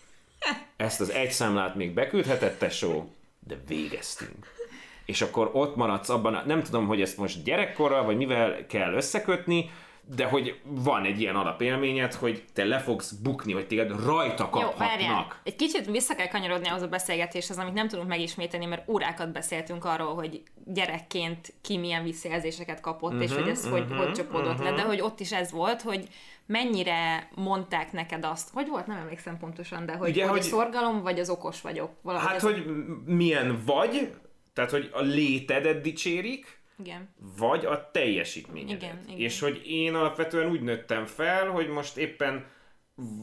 ezt 0.77 1.01
az 1.01 1.11
egy 1.11 1.31
számlát 1.31 1.75
még 1.75 1.95
beküldhetett, 1.95 2.59
tesó, 2.59 3.13
de 3.47 3.61
végeztünk. 3.67 4.57
És 5.05 5.23
akkor 5.23 5.51
ott 5.53 5.77
maradsz 5.77 6.09
abban, 6.09 6.43
nem 6.47 6.63
tudom, 6.63 6.87
hogy 6.87 7.01
ezt 7.01 7.17
most 7.17 7.43
gyerekkorral, 7.43 8.05
vagy 8.05 8.17
mivel 8.17 8.67
kell 8.67 8.93
összekötni, 8.93 9.71
de 10.17 10.25
hogy 10.25 10.61
van 10.65 11.05
egy 11.05 11.21
ilyen 11.21 11.37
alapélményed, 11.37 12.15
hogy 12.15 12.45
te 12.53 12.65
le 12.65 12.79
fogsz 12.79 13.13
bukni, 13.13 13.53
hogy 13.53 13.67
téged 13.67 14.05
rajta 14.05 14.51
kaphatnak. 14.51 15.01
Jó, 15.01 15.39
Egy 15.43 15.57
kicsit 15.57 15.87
vissza 15.87 16.15
kell 16.15 16.29
kanyarodni 16.29 16.69
az 16.69 16.83
a 16.83 16.89
beszélgetéshez, 16.89 17.59
amit 17.59 17.75
nem 17.75 17.89
tudunk 17.89 18.09
megismételni, 18.09 18.67
mert 18.67 18.89
órákat 18.89 19.33
beszéltünk 19.33 19.85
arról, 19.85 20.15
hogy 20.15 20.43
gyerekként 20.65 21.53
ki 21.61 21.79
milyen 21.79 22.03
visszajelzéseket 22.03 22.81
kapott, 22.81 23.13
uh-huh, 23.13 23.25
és 23.25 23.35
hogy 23.35 23.49
ez 23.49 23.65
uh-huh, 23.65 23.79
hogy, 23.79 23.97
hogy 23.97 24.13
csapódott 24.13 24.53
uh-huh. 24.53 24.65
le, 24.65 24.73
de 24.73 24.83
hogy 24.83 25.01
ott 25.01 25.21
is 25.21 25.33
ez 25.33 25.51
volt, 25.51 25.83
hogy 25.83 26.09
mennyire 26.47 27.29
mondták 27.35 27.93
neked 27.93 28.25
azt, 28.25 28.49
hogy 28.53 28.69
volt, 28.69 28.87
nem 28.87 28.97
emlékszem 28.97 29.39
pontosan, 29.39 29.87
de 29.87 29.93
hogy, 29.93 30.11
Ugye, 30.11 30.23
hogy, 30.23 30.31
hogy 30.31 30.43
szorgalom, 30.43 31.03
vagy 31.03 31.19
az 31.19 31.31
okos 31.31 31.61
vagyok. 31.61 31.91
Hát, 32.05 32.35
ez 32.35 32.43
hogy 32.43 32.65
milyen 33.05 33.63
vagy, 33.67 34.11
tehát, 34.53 34.71
hogy 34.71 34.91
a 34.93 35.01
létedet 35.01 35.81
dicsérik, 35.81 36.58
igen. 36.79 37.15
vagy 37.39 37.65
a 37.65 37.91
teljesítményedet. 37.91 38.83
Igen, 38.83 39.01
igen. 39.07 39.19
És 39.19 39.41
hogy 39.41 39.63
én 39.67 39.95
alapvetően 39.95 40.51
úgy 40.51 40.61
nőttem 40.61 41.07
fel, 41.07 41.49
hogy 41.49 41.69
most 41.69 41.97
éppen 41.97 42.47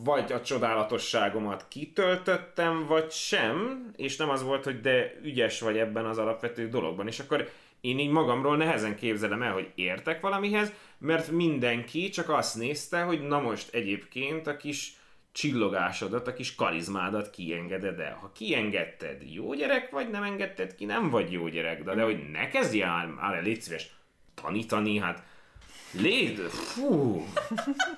vagy 0.03 0.31
a 0.31 0.41
csodálatosságomat 0.41 1.67
kitöltöttem, 1.67 2.85
vagy 2.85 3.11
sem, 3.11 3.89
és 3.95 4.15
nem 4.15 4.29
az 4.29 4.43
volt, 4.43 4.63
hogy 4.63 4.81
de 4.81 5.19
ügyes 5.23 5.59
vagy 5.59 5.77
ebben 5.77 6.05
az 6.05 6.17
alapvető 6.17 6.69
dologban. 6.69 7.07
És 7.07 7.19
akkor 7.19 7.49
én 7.81 7.99
így 7.99 8.09
magamról 8.09 8.57
nehezen 8.57 8.95
képzelem 8.95 9.41
el, 9.41 9.51
hogy 9.51 9.71
értek 9.75 10.21
valamihez, 10.21 10.73
mert 10.97 11.31
mindenki 11.31 12.09
csak 12.09 12.29
azt 12.29 12.55
nézte, 12.55 13.01
hogy 13.01 13.21
na 13.21 13.39
most 13.39 13.73
egyébként 13.73 14.47
a 14.47 14.57
kis 14.57 14.97
csillogásodat, 15.35 16.27
a 16.27 16.33
kis 16.33 16.55
karizmádat 16.55 17.29
kiengeded 17.29 17.99
el. 17.99 18.17
Ha 18.21 18.31
kiengedted, 18.31 19.21
jó 19.33 19.53
gyerek 19.53 19.89
vagy, 19.89 20.09
nem 20.09 20.23
engedted 20.23 20.75
ki, 20.75 20.85
nem 20.85 21.09
vagy 21.09 21.31
jó 21.31 21.47
gyerek. 21.47 21.83
De, 21.83 21.95
de 21.95 22.03
hogy 22.03 22.29
ne 22.31 22.47
kezdjél 22.47 23.17
el, 23.21 23.41
légy 23.41 23.61
szíves, 23.61 23.95
tanítani, 24.33 24.97
hát 24.97 25.23
Légy, 25.91 26.35
fú, 26.49 27.25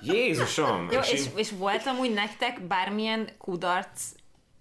Jézusom! 0.01 0.87
Jó, 0.91 0.99
és, 0.99 1.11
és, 1.11 1.25
és 1.35 1.51
volt 1.51 1.85
amúgy 1.85 2.13
nektek 2.13 2.61
bármilyen 2.61 3.29
kudarc, 3.37 4.11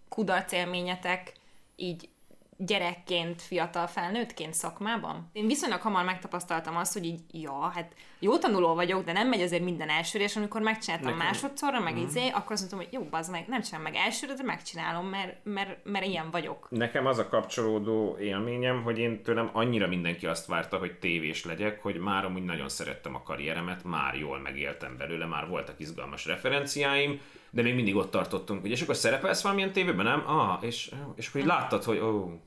kudarc 0.09 0.53
élményetek 0.53 1.33
így 1.77 2.09
gyerekként, 2.57 3.42
fiatal 3.42 3.86
felnőttként 3.86 4.54
szakmában. 4.54 5.30
Én 5.32 5.46
viszonylag 5.46 5.80
hamar 5.80 6.04
megtapasztaltam 6.04 6.76
azt, 6.76 6.92
hogy 6.92 7.04
így, 7.04 7.20
ja, 7.30 7.70
hát 7.74 7.94
jó 8.18 8.38
tanuló 8.38 8.74
vagyok, 8.74 9.04
de 9.04 9.12
nem 9.12 9.28
megy 9.28 9.40
azért 9.40 9.62
minden 9.62 9.88
elsőre, 9.88 10.24
és 10.24 10.36
amikor 10.36 10.61
megcsináltam 10.61 11.11
Nekem. 11.11 11.26
másodszorra, 11.26 11.80
meg 11.80 11.94
mm. 11.94 12.04
izé, 12.04 12.28
akkor 12.28 12.52
azt 12.52 12.61
mondtam, 12.61 12.78
hogy 12.78 12.88
jó, 12.92 13.18
az 13.18 13.28
meg, 13.28 13.44
nem 13.48 13.62
csinálom 13.62 13.92
meg 13.92 14.00
elsőre, 14.04 14.34
de 14.34 14.42
megcsinálom, 14.42 15.07
mert, 15.07 15.36
mert, 15.42 15.78
mert 15.84 16.07
ilyen 16.07 16.30
vagyok. 16.30 16.66
Nekem 16.70 17.07
az 17.07 17.18
a 17.18 17.28
kapcsolódó 17.28 18.16
élményem, 18.20 18.82
hogy 18.82 18.98
én 18.98 19.22
tőlem 19.22 19.50
annyira 19.52 19.86
mindenki 19.86 20.26
azt 20.26 20.46
várta, 20.46 20.78
hogy 20.78 20.98
tévés 20.98 21.44
legyek, 21.44 21.82
hogy 21.82 21.96
már 21.96 22.24
amúgy 22.24 22.44
nagyon 22.44 22.68
szerettem 22.68 23.14
a 23.14 23.22
karrieremet, 23.22 23.84
már 23.84 24.14
jól 24.14 24.38
megéltem 24.38 24.96
belőle, 24.96 25.26
már 25.26 25.48
voltak 25.48 25.80
izgalmas 25.80 26.26
referenciáim, 26.26 27.20
de 27.57 27.62
még 27.62 27.74
mindig 27.74 27.96
ott 27.96 28.11
tartottunk, 28.11 28.61
hogy 28.61 28.70
és 28.70 28.82
akkor 28.82 28.96
szerepelsz 28.96 29.42
valamilyen 29.42 29.72
tévében, 29.72 30.04
nem? 30.04 30.22
Ah, 30.26 30.64
és, 30.64 30.90
és 31.14 31.28
akkor 31.28 31.40
így 31.40 31.46
láttad, 31.46 31.84
hogy 31.84 31.98
ó, 31.98 32.40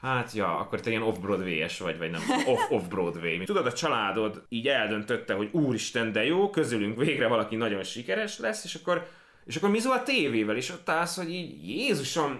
Hát 0.00 0.32
ja, 0.32 0.58
akkor 0.58 0.80
te 0.80 0.90
ilyen 0.90 1.02
off-Broadway-es 1.02 1.78
vagy, 1.78 1.98
vagy 1.98 2.10
nem, 2.10 2.22
off-off-Broadway. 2.46 3.44
Tudod, 3.44 3.66
a 3.66 3.72
családod 3.72 4.44
így 4.48 4.68
eldöntötte, 4.68 5.34
hogy 5.34 5.48
úristen, 5.52 6.12
de 6.12 6.24
jó, 6.24 6.50
közülünk 6.50 6.98
végre 6.98 7.26
valaki 7.26 7.56
nagyon 7.56 7.82
sikeres 7.82 8.38
lesz, 8.38 8.64
és 8.64 8.74
akkor 8.74 9.08
és 9.46 9.56
akkor 9.56 9.70
mi 9.70 9.78
zó 9.78 9.90
a 9.90 10.02
tévével, 10.02 10.56
és 10.56 10.70
ott 10.70 10.88
állsz, 10.88 11.16
hogy 11.16 11.30
így 11.30 11.68
Jézusom, 11.68 12.38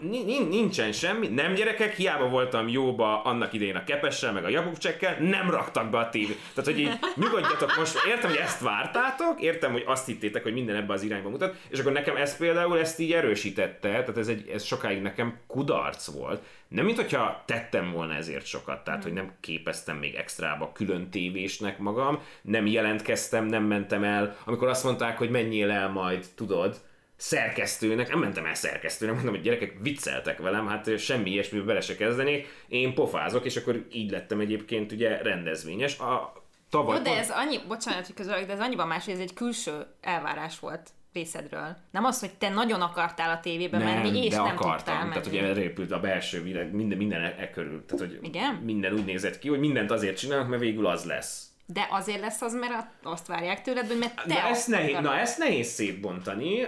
nincsen 0.51 0.93
semmi, 0.93 1.29
nem 1.29 1.55
gyerekek, 1.55 1.95
hiába 1.95 2.29
voltam 2.29 2.69
jóba 2.69 3.23
annak 3.23 3.53
idején 3.53 3.77
a 3.77 3.85
kepessel, 3.85 4.33
meg 4.33 4.45
a 4.45 4.49
japukcsekkel, 4.49 5.17
nem 5.21 5.51
raktak 5.51 5.91
be 5.91 5.99
a 5.99 6.09
tévé. 6.09 6.37
Tehát, 6.55 6.71
hogy 6.71 6.79
így 6.79 6.99
nyugodjatok 7.15 7.77
most, 7.77 7.99
értem, 8.09 8.31
hogy 8.31 8.39
ezt 8.39 8.61
vártátok, 8.61 9.41
értem, 9.41 9.73
hogy 9.73 9.85
azt 9.87 10.07
hittétek, 10.07 10.43
hogy 10.43 10.53
minden 10.53 10.77
ebbe 10.77 10.93
az 10.93 11.03
irányba 11.03 11.29
mutat, 11.29 11.57
és 11.69 11.79
akkor 11.79 11.93
nekem 11.93 12.17
ez 12.17 12.37
például 12.37 12.79
ezt 12.79 13.01
így 13.01 13.13
erősítette, 13.13 13.89
tehát 13.89 14.17
ez, 14.17 14.29
egy, 14.29 14.49
ez 14.49 14.65
sokáig 14.65 15.03
nekem 15.03 15.39
kudarc 15.47 16.07
volt. 16.07 16.43
Nem, 16.71 16.85
mint 16.85 16.97
hogyha 16.97 17.43
tettem 17.47 17.93
volna 17.93 18.15
ezért 18.15 18.47
sokat, 18.47 18.85
tehát, 18.85 19.03
hogy 19.03 19.13
nem 19.13 19.33
képeztem 19.41 19.97
még 19.97 20.15
extrába 20.15 20.73
külön 20.73 21.11
tévésnek 21.11 21.79
magam, 21.79 22.23
nem 22.43 22.67
jelentkeztem, 22.67 23.47
nem 23.47 23.63
mentem 23.65 24.05
el, 24.05 24.37
amikor 24.45 24.69
azt 24.69 24.85
mondták, 24.85 25.19
hogy 25.19 25.31
menjél 25.31 25.71
el 25.71 25.89
majd, 25.89 26.27
tudod, 26.35 26.81
szerkesztőnek, 27.17 28.09
nem 28.09 28.19
mentem 28.19 28.45
el 28.45 28.55
szerkesztőnek, 28.55 29.15
mondtam, 29.15 29.35
hogy 29.35 29.45
gyerekek 29.45 29.77
vicceltek 29.81 30.39
velem, 30.39 30.67
hát 30.67 30.99
semmi 30.99 31.31
ilyesmibe 31.31 31.65
bele 31.65 31.81
se 31.81 31.97
kezdenék, 31.97 32.65
én 32.69 32.95
pofázok, 32.95 33.45
és 33.45 33.57
akkor 33.57 33.87
így 33.93 34.11
lettem 34.11 34.41
egyébként 34.41 34.93
ugye 34.93 35.23
rendezvényes. 35.23 35.99
A 35.99 36.33
tavaly... 36.71 36.97
Jó, 36.97 37.03
de 37.03 37.17
ez 37.17 37.31
annyi, 37.31 37.59
bocsánat, 37.69 38.07
hogy 38.07 38.15
közölök, 38.15 38.47
de 38.47 38.53
ez 38.53 38.61
annyiban 38.61 38.87
más, 38.87 39.05
hogy 39.05 39.15
ez 39.15 39.21
egy 39.21 39.35
külső 39.35 39.87
elvárás 40.01 40.59
volt 40.59 40.91
részedről. 41.13 41.77
Nem 41.91 42.05
az, 42.05 42.21
hogy 42.21 42.31
te 42.31 42.49
nagyon 42.49 42.81
akartál 42.81 43.31
a 43.31 43.41
tévébe 43.41 43.79
nem, 43.79 43.87
menni, 43.87 44.25
és 44.25 44.31
de 44.31 44.37
nem 44.37 44.47
akartam. 44.47 44.77
tudtál 44.77 45.09
Tehát, 45.09 45.27
hogy 45.27 45.37
elrépült 45.37 45.91
a 45.91 46.01
belső 46.01 46.43
világ, 46.43 46.73
minden, 46.73 46.99
minden 46.99 47.21
e, 47.21 47.35
e 47.39 47.51
körül. 47.51 47.85
Tehát, 47.87 48.07
hogy 48.07 48.19
Igen? 48.23 48.55
minden 48.55 48.93
úgy 48.93 49.05
nézett 49.05 49.39
ki, 49.39 49.49
hogy 49.49 49.59
mindent 49.59 49.91
azért 49.91 50.19
csinálnak, 50.19 50.49
mert 50.49 50.63
végül 50.63 50.87
az 50.87 51.05
lesz. 51.05 51.45
De 51.67 51.87
azért 51.91 52.21
lesz 52.21 52.41
az, 52.41 52.55
mert 52.55 52.87
azt 53.03 53.27
várják 53.27 53.63
tőled, 53.63 53.87
hogy 53.87 53.99
mert 53.99 54.15
te 54.15 54.35
na, 54.35 54.49
ezt 54.49 54.69
nehéz, 54.69 54.99
na 55.01 55.17
ezt 55.17 55.39
nehéz 55.39 55.67
szétbontani. 55.67 56.67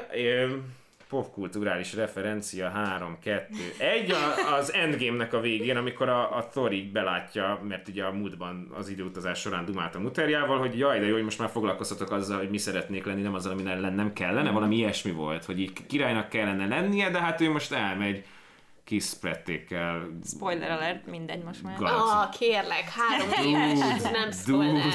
Popkulturális 1.12 1.94
referencia 1.94 2.68
3, 2.68 3.18
2, 3.22 3.46
1 3.78 4.14
az 4.58 4.72
Endgame-nek 4.72 5.32
a 5.32 5.40
végén, 5.40 5.76
amikor 5.76 6.08
a, 6.08 6.36
a 6.36 6.48
Thor 6.48 6.72
így 6.72 6.92
belátja, 6.92 7.60
mert 7.68 7.88
ugye 7.88 8.04
a 8.04 8.12
múltban 8.12 8.70
az 8.78 8.88
időutazás 8.88 9.38
során 9.38 9.64
dumált 9.64 9.94
a 9.94 10.00
muterjával, 10.00 10.58
hogy 10.58 10.78
jaj, 10.78 10.98
de 10.98 11.06
jó, 11.06 11.12
hogy 11.12 11.22
most 11.24 11.38
már 11.38 11.48
foglalkoztatok 11.48 12.10
azzal, 12.10 12.38
hogy 12.38 12.50
mi 12.50 12.58
szeretnék 12.58 13.04
lenni, 13.04 13.22
nem 13.22 13.34
azzal, 13.34 13.52
ami 13.52 13.62
nem 13.94 14.12
kellene, 14.12 14.50
valami 14.50 14.76
ilyesmi 14.76 15.10
volt, 15.10 15.44
hogy 15.44 15.60
így 15.60 15.86
királynak 15.86 16.28
kellene 16.28 16.66
lennie, 16.66 17.10
de 17.10 17.20
hát 17.20 17.40
ő 17.40 17.50
most 17.50 17.72
elmegy 17.72 18.24
kiszprettékkel. 18.84 20.08
Spoiler 20.24 20.70
alert, 20.70 21.06
mindegy 21.06 21.42
most 21.42 21.62
már. 21.62 21.76
Ah, 21.80 22.28
kérlek, 22.38 22.88
három 22.88 23.46
éves, 23.46 24.02
nem 24.02 24.30
spoiler. 24.30 24.92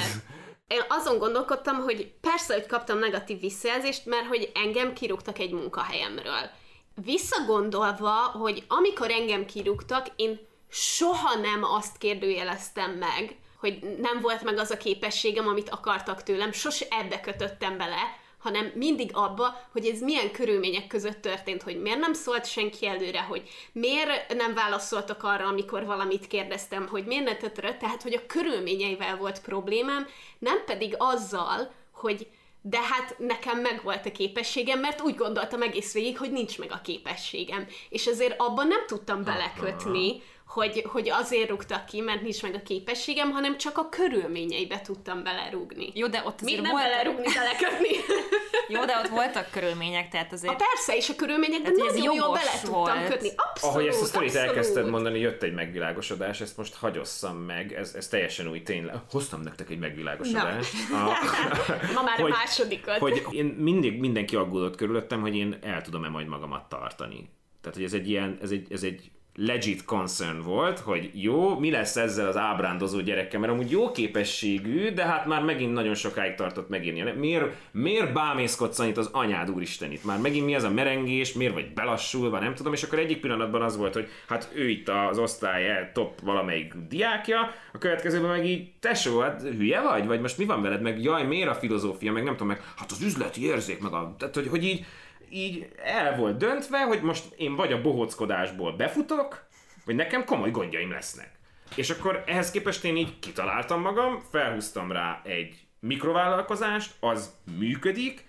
Én 0.68 0.82
azon 0.88 1.18
gondolkodtam, 1.18 1.82
hogy 1.82 2.12
persze, 2.20 2.54
hogy 2.54 2.66
kaptam 2.66 2.98
negatív 2.98 3.40
visszajelzést, 3.40 4.06
mert 4.06 4.26
hogy 4.26 4.50
engem 4.54 4.92
kirúgtak 4.92 5.38
egy 5.38 5.50
munkahelyemről. 5.50 6.50
Visszagondolva, 6.94 8.14
hogy 8.14 8.64
amikor 8.68 9.10
engem 9.10 9.46
kirúgtak, 9.46 10.06
én 10.16 10.46
soha 10.70 11.34
nem 11.34 11.64
azt 11.64 11.98
kérdőjeleztem 11.98 12.90
meg, 12.90 13.36
hogy 13.60 13.96
nem 14.00 14.20
volt 14.20 14.42
meg 14.42 14.58
az 14.58 14.70
a 14.70 14.76
képességem, 14.76 15.48
amit 15.48 15.70
akartak 15.70 16.22
tőlem, 16.22 16.52
sose 16.52 16.86
ebbe 16.90 17.20
kötöttem 17.20 17.76
bele, 17.76 18.16
hanem 18.38 18.72
mindig 18.74 19.10
abba, 19.12 19.68
hogy 19.72 19.86
ez 19.86 20.00
milyen 20.00 20.30
körülmények 20.30 20.86
között 20.86 21.20
történt, 21.20 21.62
hogy 21.62 21.80
miért 21.80 21.98
nem 21.98 22.12
szólt 22.12 22.46
senki 22.46 22.86
előre, 22.86 23.20
hogy 23.20 23.42
miért 23.72 24.34
nem 24.34 24.54
válaszoltak 24.54 25.22
arra, 25.22 25.46
amikor 25.46 25.84
valamit 25.84 26.26
kérdeztem, 26.26 26.86
hogy 26.86 27.04
miért 27.04 27.24
ne 27.24 27.36
tettere, 27.36 27.76
tehát 27.76 28.02
hogy 28.02 28.14
a 28.14 28.26
körülményeivel 28.26 29.16
volt 29.16 29.40
problémám, 29.40 30.06
nem 30.38 30.64
pedig 30.64 30.94
azzal, 30.98 31.72
hogy 31.92 32.26
de 32.62 32.78
hát 32.80 33.18
nekem 33.18 33.60
meg 33.60 33.80
volt 33.82 34.06
a 34.06 34.12
képességem, 34.12 34.80
mert 34.80 35.00
úgy 35.00 35.14
gondoltam 35.14 35.62
egész 35.62 35.92
végig, 35.92 36.18
hogy 36.18 36.32
nincs 36.32 36.58
meg 36.58 36.72
a 36.72 36.80
képességem. 36.80 37.66
És 37.88 38.06
ezért 38.06 38.40
abban 38.40 38.66
nem 38.66 38.86
tudtam 38.86 39.24
belekötni, 39.24 40.22
hogy, 40.48 40.84
hogy 40.86 41.10
azért 41.10 41.48
rúgtak 41.48 41.86
ki, 41.86 42.00
mert 42.00 42.22
nincs 42.22 42.42
meg 42.42 42.54
a 42.54 42.62
képességem, 42.62 43.30
hanem 43.30 43.58
csak 43.58 43.78
a 43.78 43.88
körülményeibe 43.88 44.80
tudtam 44.80 45.22
belerúgni. 45.22 45.90
Jó, 45.94 46.06
de 46.06 46.22
ott 46.24 46.40
azért 46.40 46.62
Még 46.62 46.70
volt... 46.70 46.82
belerúgni, 46.82 47.26
belekötni. 47.34 47.96
Jó, 48.74 48.84
de 48.84 48.98
ott 48.98 49.08
voltak 49.08 49.50
körülmények, 49.50 50.08
tehát 50.08 50.32
azért... 50.32 50.52
A 50.52 50.56
persze, 50.56 50.96
és 50.96 51.08
a 51.08 51.14
körülményekben 51.14 51.74
tehát, 51.74 51.94
nagyon 51.94 52.14
jól 52.14 52.32
bele 52.32 52.50
volt. 52.64 52.86
tudtam 52.86 53.08
kötni. 53.08 53.28
Abszolút, 53.36 53.76
Ahogy 53.76 53.86
ezt 53.86 54.02
a 54.02 54.04
sztorit 54.04 54.34
elkezdted 54.34 54.88
mondani, 54.88 55.18
jött 55.18 55.42
egy 55.42 55.54
megvilágosodás, 55.54 56.40
ezt 56.40 56.56
most 56.56 56.74
hagyosszam 56.74 57.36
meg, 57.36 57.72
ez, 57.72 57.94
ez 57.94 58.08
teljesen 58.08 58.48
új 58.48 58.62
tényleg. 58.62 58.96
Hoztam 59.10 59.40
nektek 59.40 59.70
egy 59.70 59.78
megvilágosodást. 59.78 60.74
A, 60.90 60.94
Ma 61.94 62.02
már 62.02 62.18
hogy, 62.20 62.30
a 62.30 62.34
másodikat. 62.36 62.98
Hogy 62.98 63.26
én 63.30 63.44
mindig 63.44 63.98
mindenki 63.98 64.36
aggódott 64.36 64.76
körülöttem, 64.76 65.20
hogy 65.20 65.36
én 65.36 65.58
el 65.62 65.82
tudom-e 65.82 66.08
majd 66.08 66.26
magamat 66.26 66.68
tartani. 66.68 67.30
Tehát, 67.60 67.76
hogy 67.76 67.86
ez 67.86 67.92
egy 67.92 68.08
ilyen, 68.08 68.38
ez 68.42 68.50
egy, 68.50 68.72
ez 68.72 68.82
egy 68.82 69.10
legit 69.40 69.84
concern 69.84 70.42
volt, 70.42 70.78
hogy 70.78 71.10
jó, 71.12 71.58
mi 71.58 71.70
lesz 71.70 71.96
ezzel 71.96 72.26
az 72.26 72.36
ábrándozó 72.36 73.00
gyerekkel, 73.00 73.40
mert 73.40 73.52
amúgy 73.52 73.70
jó 73.70 73.90
képességű, 73.90 74.90
de 74.90 75.04
hát 75.04 75.26
már 75.26 75.42
megint 75.42 75.72
nagyon 75.72 75.94
sokáig 75.94 76.34
tartott 76.34 76.68
megírni. 76.68 77.12
Miért, 77.12 77.54
miért 77.72 78.12
bámészkodsz 78.12 78.78
annyit 78.78 78.96
az 78.96 79.08
anyád 79.12 79.50
úristen 79.50 79.92
itt? 79.92 80.04
Már 80.04 80.18
megint 80.18 80.44
mi 80.44 80.54
ez 80.54 80.64
a 80.64 80.70
merengés, 80.70 81.32
miért 81.32 81.54
vagy 81.54 81.72
belassulva, 81.72 82.38
nem 82.38 82.54
tudom, 82.54 82.72
és 82.72 82.82
akkor 82.82 82.98
egyik 82.98 83.20
pillanatban 83.20 83.62
az 83.62 83.76
volt, 83.76 83.94
hogy 83.94 84.08
hát 84.28 84.50
ő 84.54 84.68
itt 84.68 84.88
az 84.88 85.18
osztály 85.18 85.90
top 85.92 86.20
valamelyik 86.20 86.74
diákja, 86.88 87.40
a 87.72 87.78
következőben 87.78 88.30
meg 88.30 88.46
így, 88.46 88.70
tesó, 88.80 89.18
hát 89.20 89.42
hülye 89.42 89.80
vagy? 89.80 90.06
Vagy 90.06 90.20
most 90.20 90.38
mi 90.38 90.44
van 90.44 90.62
veled? 90.62 90.82
Meg 90.82 91.02
jaj, 91.02 91.24
miért 91.24 91.48
a 91.48 91.54
filozófia? 91.54 92.12
Meg 92.12 92.24
nem 92.24 92.32
tudom, 92.32 92.48
meg 92.48 92.62
hát 92.76 92.90
az 92.90 93.02
üzleti 93.02 93.44
érzék, 93.44 93.80
meg 93.80 93.92
a, 93.92 94.14
tehát 94.18 94.34
hogy, 94.34 94.48
hogy 94.48 94.64
így, 94.64 94.84
így 95.30 95.68
el 95.84 96.16
volt 96.16 96.36
döntve, 96.36 96.84
hogy 96.84 97.02
most 97.02 97.34
én 97.36 97.56
vagy 97.56 97.72
a 97.72 97.80
bohóckodásból 97.80 98.72
befutok, 98.72 99.46
vagy 99.84 99.94
nekem 99.94 100.24
komoly 100.24 100.50
gondjaim 100.50 100.90
lesznek. 100.90 101.30
És 101.74 101.90
akkor 101.90 102.22
ehhez 102.26 102.50
képest 102.50 102.84
én 102.84 102.96
így 102.96 103.18
kitaláltam 103.18 103.80
magam, 103.80 104.18
felhúztam 104.30 104.92
rá 104.92 105.20
egy 105.24 105.54
mikrovállalkozást, 105.80 106.94
az 107.00 107.34
működik, 107.58 108.26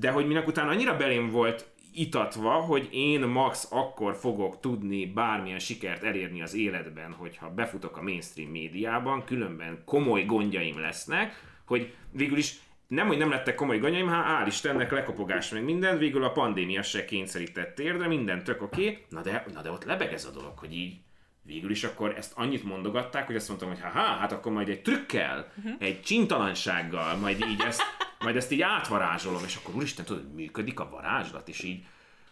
de 0.00 0.10
hogy 0.10 0.26
minek 0.26 0.46
után 0.46 0.68
annyira 0.68 0.96
belém 0.96 1.30
volt 1.30 1.66
itatva, 1.94 2.52
hogy 2.52 2.88
én 2.92 3.20
max 3.20 3.68
akkor 3.70 4.16
fogok 4.16 4.60
tudni 4.60 5.06
bármilyen 5.06 5.58
sikert 5.58 6.02
elérni 6.02 6.42
az 6.42 6.54
életben, 6.54 7.12
hogyha 7.12 7.50
befutok 7.50 7.96
a 7.96 8.02
mainstream 8.02 8.50
médiában, 8.50 9.24
különben 9.24 9.82
komoly 9.84 10.24
gondjaim 10.24 10.80
lesznek, 10.80 11.42
hogy 11.66 11.94
végül 12.10 12.38
is 12.38 12.58
nem, 12.86 13.06
hogy 13.06 13.18
nem 13.18 13.30
lettek 13.30 13.54
komoly 13.54 13.78
ganyaim, 13.78 14.08
hát 14.08 14.24
áll 14.24 14.46
Istennek 14.46 14.90
lekopogás 14.90 15.48
meg 15.48 15.64
minden, 15.64 15.98
végül 15.98 16.24
a 16.24 16.32
pandémia 16.32 16.82
se 16.82 17.04
kényszerített 17.04 17.74
térdre, 17.74 18.06
minden 18.06 18.44
tök 18.44 18.62
oké, 18.62 18.88
okay. 18.88 19.04
na, 19.08 19.20
de, 19.20 19.44
na 19.54 19.62
de 19.62 19.70
ott 19.70 19.84
lebeg 19.84 20.12
ez 20.12 20.24
a 20.24 20.30
dolog, 20.30 20.58
hogy 20.58 20.74
így 20.74 20.96
végül 21.42 21.70
is 21.70 21.84
akkor 21.84 22.14
ezt 22.16 22.32
annyit 22.34 22.64
mondogatták, 22.64 23.26
hogy 23.26 23.36
azt 23.36 23.48
mondtam, 23.48 23.68
hogy 23.68 23.80
ha 23.80 23.88
hát 23.88 24.32
akkor 24.32 24.52
majd 24.52 24.68
egy 24.68 24.82
trükkel, 24.82 25.52
uh-huh. 25.58 25.72
egy 25.78 26.02
csintalansággal, 26.02 27.16
majd 27.16 27.44
így 27.50 27.60
ezt, 27.60 27.82
majd 28.18 28.36
ezt 28.36 28.52
így 28.52 28.60
átvarázsolom, 28.60 29.44
és 29.44 29.56
akkor 29.56 29.74
úristen, 29.74 30.04
tudod, 30.04 30.34
működik 30.34 30.80
a 30.80 30.88
varázslat, 30.90 31.48
és 31.48 31.62
így 31.62 31.84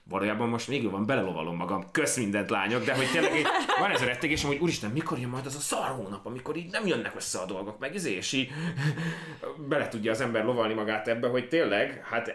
valójában 0.09 0.49
most 0.49 0.69
még 0.69 0.83
jobban 0.83 1.07
belelovalom 1.07 1.57
magam, 1.57 1.91
kösz 1.91 2.17
mindent 2.17 2.51
lányok, 2.51 2.85
de 2.85 2.95
hogy 2.95 3.11
tényleg 3.11 3.37
így, 3.37 3.47
van 3.79 3.91
ez 3.91 4.03
a 4.03 4.05
rettegésem, 4.05 4.49
hogy 4.49 4.59
úristen, 4.59 4.91
mikor 4.91 5.19
jön 5.19 5.29
majd 5.29 5.47
az 5.47 5.55
a 5.55 5.59
szar 5.59 5.89
hónap, 5.89 6.27
amikor 6.27 6.57
így 6.57 6.71
nem 6.71 6.87
jönnek 6.87 7.17
össze 7.17 7.39
a 7.39 7.47
dolgok, 7.47 7.79
meg 7.79 7.95
izé, 7.95 8.13
és 8.13 8.33
így 8.33 8.51
bele 9.69 9.89
tudja 9.89 10.11
az 10.11 10.21
ember 10.21 10.45
lovalni 10.45 10.75
magát 10.75 11.09
ebbe, 11.09 11.29
hogy 11.29 11.49
tényleg, 11.49 12.05
hát 12.05 12.35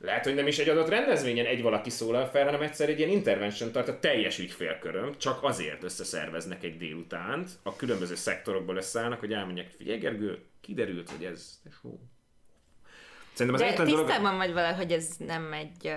lehet, 0.00 0.24
hogy 0.24 0.34
nem 0.34 0.46
is 0.46 0.58
egy 0.58 0.68
adott 0.68 0.88
rendezvényen 0.88 1.46
egy 1.46 1.62
valaki 1.62 1.90
szólal 1.90 2.26
fel, 2.26 2.44
hanem 2.44 2.62
egyszer 2.62 2.88
egy 2.88 2.98
ilyen 2.98 3.10
intervention 3.10 3.72
tart 3.72 3.88
a 3.88 3.98
teljes 3.98 4.38
ügyfélköröm, 4.38 5.18
csak 5.18 5.42
azért 5.42 5.82
összeszerveznek 5.82 6.64
egy 6.64 6.76
délutánt, 6.76 7.50
a 7.62 7.76
különböző 7.76 8.14
szektorokból 8.14 8.76
összeállnak, 8.76 9.20
hogy 9.20 9.32
elmenjek, 9.32 9.70
figyelj 9.76 9.98
Gergő, 9.98 10.44
kiderült, 10.60 11.10
hogy 11.10 11.24
ez, 11.24 11.60
Szerintem 13.32 13.68
az 13.68 13.76
De 13.76 13.84
tisztában 13.84 14.22
dolog... 14.22 14.36
vagy 14.36 14.52
vele, 14.52 14.74
hogy 14.74 14.92
ez 14.92 15.08
nem 15.18 15.52
egy 15.52 15.92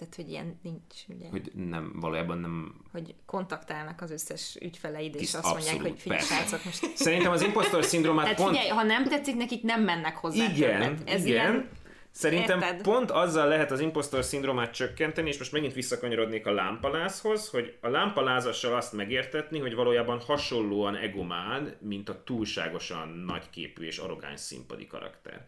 Tehát, 0.00 0.14
hogy 0.14 0.30
ilyen 0.30 0.58
nincs, 0.62 0.94
ugye. 1.08 1.28
Hogy 1.28 1.52
nem, 1.54 1.92
valójában 2.00 2.38
nem... 2.38 2.74
Hogy 2.92 3.14
kontaktálnak 3.26 4.00
az 4.00 4.10
összes 4.10 4.56
ügyfeleid, 4.60 5.14
és 5.14 5.20
Tiszt- 5.20 5.34
azt 5.34 5.44
mondják, 5.44 5.74
abszolút, 5.74 5.92
hogy 5.92 6.00
figyelj, 6.00 6.20
srácok, 6.20 6.64
most... 6.64 6.96
Szerintem 6.96 7.32
az 7.32 7.42
impostor 7.42 7.84
szindrómát 7.84 8.24
Tehát 8.24 8.40
pont... 8.40 8.56
figyelj, 8.56 8.68
ha 8.68 8.82
nem 8.82 9.04
tetszik 9.04 9.36
nekik, 9.36 9.62
nem 9.62 9.82
mennek 9.82 10.16
hozzá 10.16 10.44
Igen, 10.44 10.96
többet. 10.96 11.10
Ez 11.10 11.24
igen. 11.24 11.52
Ilyen, 11.52 11.68
Szerintem 12.10 12.60
Érted? 12.60 12.82
pont 12.82 13.10
azzal 13.10 13.48
lehet 13.48 13.70
az 13.70 13.80
impostor 13.80 14.24
szindrómát 14.24 14.72
csökkenteni, 14.72 15.28
és 15.28 15.38
most 15.38 15.52
megint 15.52 15.72
visszakanyarodnék 15.72 16.46
a 16.46 16.52
lámpalázhoz, 16.52 17.48
hogy 17.48 17.76
a 17.80 17.88
lámpalázassal 17.88 18.74
azt 18.74 18.92
megértetni, 18.92 19.58
hogy 19.58 19.74
valójában 19.74 20.20
hasonlóan 20.20 20.96
egomán, 20.96 21.76
mint 21.80 22.08
a 22.08 22.22
túlságosan 22.24 23.08
nagyképű 23.08 23.84
és 23.84 23.98
arrogáns 23.98 24.40
színpadi 24.40 24.86
karakter. 24.86 25.46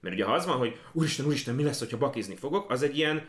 Mert 0.00 0.14
ugye 0.14 0.24
ha 0.24 0.32
az 0.32 0.46
van, 0.46 0.56
hogy 0.56 0.80
úristen, 0.92 1.26
úristen, 1.26 1.54
mi 1.54 1.62
lesz, 1.62 1.78
hogyha 1.78 1.98
bakizni 1.98 2.36
fogok, 2.36 2.70
az 2.70 2.82
egy 2.82 2.96
ilyen 2.96 3.28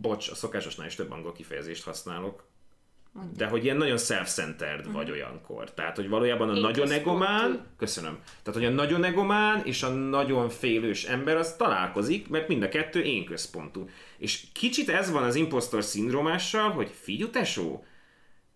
bocs, 0.00 0.30
a 0.30 0.34
szokásosnál 0.34 0.86
is 0.86 0.94
több 0.94 1.10
angol 1.10 1.32
kifejezést 1.32 1.84
használok, 1.84 2.44
de 3.36 3.46
hogy 3.46 3.64
ilyen 3.64 3.76
nagyon 3.76 3.98
self-centered 3.98 4.92
vagy 4.92 5.10
olyankor. 5.10 5.70
Tehát, 5.74 5.96
hogy 5.96 6.08
valójában 6.08 6.48
a 6.48 6.54
Én 6.54 6.60
nagyon 6.60 6.90
egomán, 6.90 7.66
köszönöm, 7.76 8.18
tehát, 8.42 8.60
hogy 8.60 8.68
a 8.68 8.74
nagyon 8.74 9.04
egomán 9.04 9.62
és 9.64 9.82
a 9.82 9.88
nagyon 9.88 10.48
félős 10.48 11.04
ember 11.04 11.36
az 11.36 11.56
találkozik, 11.56 12.28
mert 12.28 12.48
mind 12.48 12.62
a 12.62 12.68
kettő 12.68 13.02
én 13.02 13.24
központú. 13.24 13.88
És 14.18 14.44
kicsit 14.52 14.88
ez 14.88 15.10
van 15.10 15.22
az 15.22 15.34
impostor 15.34 15.84
szindrómással, 15.84 16.70
hogy 16.70 16.90
figyú 17.00 17.30
tesó, 17.30 17.84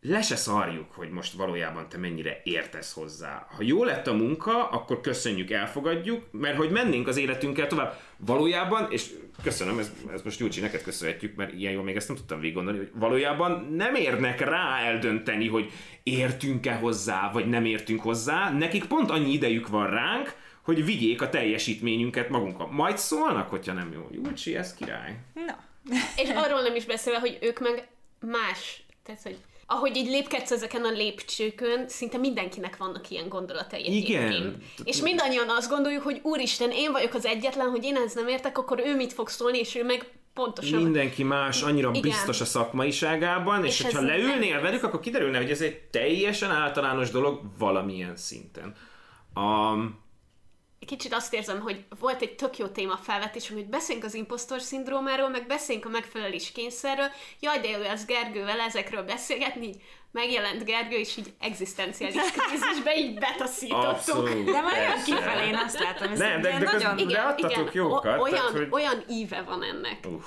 le 0.00 0.22
se 0.22 0.36
szarjuk, 0.36 0.92
hogy 0.92 1.10
most 1.10 1.32
valójában 1.32 1.88
te 1.88 1.98
mennyire 1.98 2.40
értesz 2.44 2.92
hozzá. 2.92 3.46
Ha 3.56 3.62
jó 3.62 3.84
lett 3.84 4.06
a 4.06 4.12
munka, 4.12 4.68
akkor 4.68 5.00
köszönjük, 5.00 5.50
elfogadjuk, 5.50 6.28
mert 6.30 6.56
hogy 6.56 6.70
mennénk 6.70 7.08
az 7.08 7.16
életünkkel 7.16 7.66
tovább. 7.66 8.00
Valójában, 8.16 8.86
és 8.90 9.10
köszönöm, 9.42 9.78
ez, 9.78 9.92
ez 10.12 10.22
most 10.22 10.38
Gyurcsi, 10.38 10.60
neked 10.60 10.82
köszönhetjük, 10.82 11.36
mert 11.36 11.52
ilyen 11.52 11.72
jól 11.72 11.82
még 11.82 11.96
ezt 11.96 12.08
nem 12.08 12.16
tudtam 12.16 12.40
végig 12.40 12.54
gondolni, 12.54 12.78
hogy 12.78 12.90
valójában 12.94 13.72
nem 13.72 13.94
érnek 13.94 14.40
rá 14.40 14.78
eldönteni, 14.78 15.48
hogy 15.48 15.72
értünk-e 16.02 16.74
hozzá, 16.74 17.30
vagy 17.32 17.48
nem 17.48 17.64
értünk 17.64 18.00
hozzá. 18.00 18.50
Nekik 18.50 18.84
pont 18.84 19.10
annyi 19.10 19.32
idejük 19.32 19.68
van 19.68 19.90
ránk, 19.90 20.34
hogy 20.62 20.84
vigyék 20.84 21.22
a 21.22 21.28
teljesítményünket 21.28 22.28
magunkkal. 22.28 22.66
Majd 22.66 22.98
szólnak, 22.98 23.48
hogyha 23.48 23.72
nem 23.72 23.92
jó. 23.92 24.08
Gyurcsi, 24.10 24.56
ez 24.56 24.74
király. 24.74 25.18
Na. 25.34 25.58
És 26.16 26.28
arról 26.34 26.62
nem 26.62 26.74
is 26.74 26.84
beszélve, 26.84 27.20
hogy 27.20 27.38
ők 27.40 27.58
meg 27.58 27.88
más. 28.20 28.82
Tehát, 29.02 29.22
hogy 29.22 29.38
ahogy 29.70 29.96
így 29.96 30.08
lépkedsz 30.08 30.50
ezeken 30.50 30.84
a 30.84 30.90
lépcsőkön, 30.90 31.88
szinte 31.88 32.18
mindenkinek 32.18 32.76
vannak 32.76 33.10
ilyen 33.10 33.28
gondolatai 33.28 33.96
Igen. 33.96 34.22
egyébként. 34.22 34.56
És 34.84 35.00
mindannyian 35.00 35.48
azt 35.48 35.70
gondoljuk, 35.70 36.02
hogy 36.02 36.20
úristen, 36.22 36.70
én 36.70 36.92
vagyok 36.92 37.14
az 37.14 37.26
egyetlen, 37.26 37.70
hogy 37.70 37.84
én 37.84 37.96
ezt 37.96 38.14
nem 38.14 38.28
értek, 38.28 38.58
akkor 38.58 38.82
ő 38.84 38.96
mit 38.96 39.12
fog 39.12 39.28
szólni, 39.28 39.58
és 39.58 39.74
ő 39.74 39.84
meg 39.84 40.06
pontosan. 40.34 40.82
Mindenki 40.82 41.22
más, 41.22 41.62
annyira 41.62 41.88
Igen. 41.88 42.00
biztos 42.00 42.40
a 42.40 42.44
szakmaiságában, 42.44 43.64
és, 43.64 43.78
És 43.78 43.84
hogyha 43.84 44.00
leülnél 44.00 44.52
nem- 44.54 44.62
velük, 44.62 44.82
akkor 44.82 45.00
kiderülne, 45.00 45.36
hogy 45.38 45.50
ez 45.50 45.60
egy 45.60 45.78
teljesen 45.78 46.50
általános 46.50 47.10
dolog 47.10 47.40
valamilyen 47.58 48.16
szinten. 48.16 48.74
Um, 49.34 50.06
Kicsit 50.88 51.14
azt 51.14 51.34
érzem, 51.34 51.60
hogy 51.60 51.84
volt 52.00 52.22
egy 52.22 52.34
tök 52.34 52.58
jó 52.58 52.66
téma 52.66 52.96
felvetés, 52.96 53.48
hogy 53.48 53.66
beszéljünk 53.66 54.06
az 54.06 54.14
impostor 54.14 54.60
szindrómáról, 54.60 55.28
meg 55.28 55.46
beszéljünk 55.46 55.86
a 55.86 55.90
megfelelés 55.90 56.52
kényszerről. 56.52 57.06
Jaj, 57.40 57.58
de 57.60 57.68
jó 57.68 57.78
lesz 57.80 58.04
Gergővel 58.04 58.60
ezekről 58.60 59.02
beszélgetni, 59.02 59.66
így 59.66 59.82
megjelent 60.12 60.64
Gergő, 60.64 60.96
és 60.96 61.16
így 61.16 61.32
egzisztenciális 61.40 62.16
krízisbe 62.30 62.96
így 62.96 63.18
betaszítottuk. 63.18 63.88
abszolút. 63.88 64.44
De 64.44 64.60
már 64.60 64.82
jön 64.82 65.04
kifelé, 65.04 65.46
én 65.46 65.54
azt 65.54 65.78
látom. 65.78 66.12
Ez 66.12 66.18
Nem, 66.18 66.40
de- 66.40 66.50
de 66.50 66.58
nagyon... 66.58 66.96
közben- 66.96 67.08
De 67.08 67.20
adtatok 67.20 67.74
jókat, 67.74 68.04
o- 68.18 68.22
olyan, 68.22 68.34
tehát, 68.36 68.50
hogy- 68.50 68.68
olyan 68.70 69.04
íve 69.08 69.42
van 69.42 69.62
ennek. 69.62 69.98
Uff. 70.06 70.26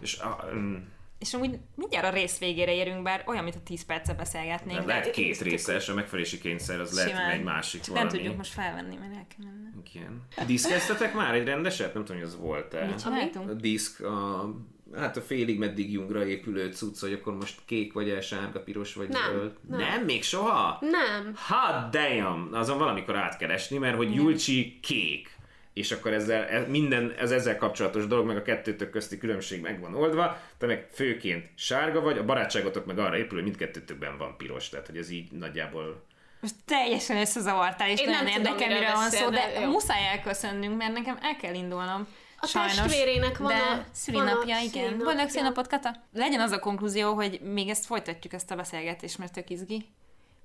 És 0.00 0.18
a, 0.18 0.48
um, 0.52 0.94
És 1.18 1.34
amúgy 1.34 1.58
mindjárt 1.74 2.06
a 2.06 2.10
rész 2.10 2.38
végére 2.38 2.74
érünk, 2.74 3.02
bár 3.02 3.24
olyan, 3.26 3.44
mint 3.44 3.56
a 3.56 3.60
10 3.64 3.84
perce 3.84 4.14
beszélgetnénk. 4.14 4.80
de 4.80 4.86
lehet 4.86 5.10
két 5.10 5.40
részes, 5.40 5.88
a 5.88 5.94
megfelelési 5.94 6.38
kényszer 6.38 6.80
az 6.80 6.92
lehet 6.94 7.10
Simán. 7.10 7.30
egy 7.30 7.42
másik 7.42 7.80
Csak 7.80 7.88
valami. 7.94 8.08
nem 8.08 8.16
tudjuk 8.18 8.36
most 8.36 8.52
felvenni, 8.52 8.96
mert 8.96 9.14
el 9.14 9.26
kell 9.36 9.46
menni. 9.52 9.68
Igen. 9.94 10.22
Diszkeztetek 10.46 11.14
már 11.14 11.34
egy 11.34 11.44
rendeset? 11.44 11.94
Nem 11.94 12.04
tudom, 12.04 12.20
hogy 12.20 12.30
az 12.30 12.36
volt-e. 12.36 12.86
Mit 12.86 13.02
csináltunk? 13.02 13.50
A 13.50 13.52
diszk, 13.54 14.00
a, 14.04 14.50
hát 14.94 15.16
a 15.16 15.20
félig 15.20 15.58
meddig 15.58 15.92
jungra 15.92 16.26
épülő 16.26 16.72
cucc, 16.72 17.00
hogy 17.00 17.12
akkor 17.12 17.34
most 17.36 17.60
kék 17.64 17.92
vagy 17.92 18.08
el, 18.10 18.20
sárga, 18.20 18.60
piros 18.62 18.94
vagy 18.94 19.08
Nem, 19.08 19.22
zöld. 19.32 19.52
nem. 19.68 19.78
nem, 19.78 20.04
még 20.04 20.22
soha? 20.22 20.78
Nem. 20.80 21.34
Hot 21.48 21.90
damn! 21.90 22.54
Azon 22.54 22.78
valamikor 22.78 23.16
át 23.16 23.36
kell 23.36 23.50
esni, 23.50 23.78
mert 23.78 23.96
hogy 23.96 24.14
Julcsi 24.14 24.78
kék. 24.82 25.34
És 25.76 25.92
akkor 25.92 26.12
ezzel, 26.12 26.44
ez, 26.44 26.68
minden 26.68 27.14
ez 27.18 27.30
ezzel 27.30 27.56
kapcsolatos 27.56 28.06
dolog, 28.06 28.26
meg 28.26 28.36
a 28.36 28.42
kettőtök 28.42 28.90
közti 28.90 29.18
különbség 29.18 29.60
meg 29.60 29.80
van 29.80 29.94
oldva, 29.94 30.40
te 30.58 30.66
meg 30.66 30.88
főként 30.92 31.48
sárga 31.54 32.00
vagy, 32.00 32.18
a 32.18 32.24
barátságotok 32.24 32.86
meg 32.86 32.98
arra 32.98 33.16
épül, 33.16 33.34
hogy 33.34 33.42
mindkettőtökben 33.42 34.18
van 34.18 34.36
piros, 34.36 34.68
tehát 34.68 34.86
hogy 34.86 34.96
ez 34.96 35.10
így 35.10 35.30
nagyjából 35.32 36.04
Most 36.40 36.54
teljesen 36.64 37.16
összezavartál, 37.16 37.90
és 37.90 38.00
Én 38.00 38.08
nagyon 38.10 38.24
nem 38.24 38.32
érdekel, 38.36 38.68
miről 38.68 38.92
van 38.92 39.10
szó, 39.10 39.30
de 39.30 39.60
jó. 39.60 39.70
muszáj 39.70 40.06
elköszönnünk, 40.06 40.76
mert 40.76 40.92
nekem 40.92 41.18
el 41.22 41.36
kell 41.36 41.54
indulnom. 41.54 42.06
A 42.40 42.46
Sajnos. 42.46 42.74
testvérének 42.74 43.38
van 43.38 43.48
de 43.48 43.54
a- 43.58 43.84
szülinapja, 43.92 44.56
igen. 44.60 44.98
Boldog 44.98 45.28
szülinapot, 45.28 45.66
Kata? 45.66 45.94
Legyen 46.12 46.40
az 46.40 46.50
a 46.50 46.58
konklúzió, 46.58 47.14
hogy 47.14 47.40
még 47.40 47.68
ezt 47.68 47.86
folytatjuk, 47.86 48.32
ezt 48.32 48.50
a 48.50 48.56
beszélgetést, 48.56 49.18
mert 49.18 49.32
tök 49.32 49.50
izgi. 49.50 49.86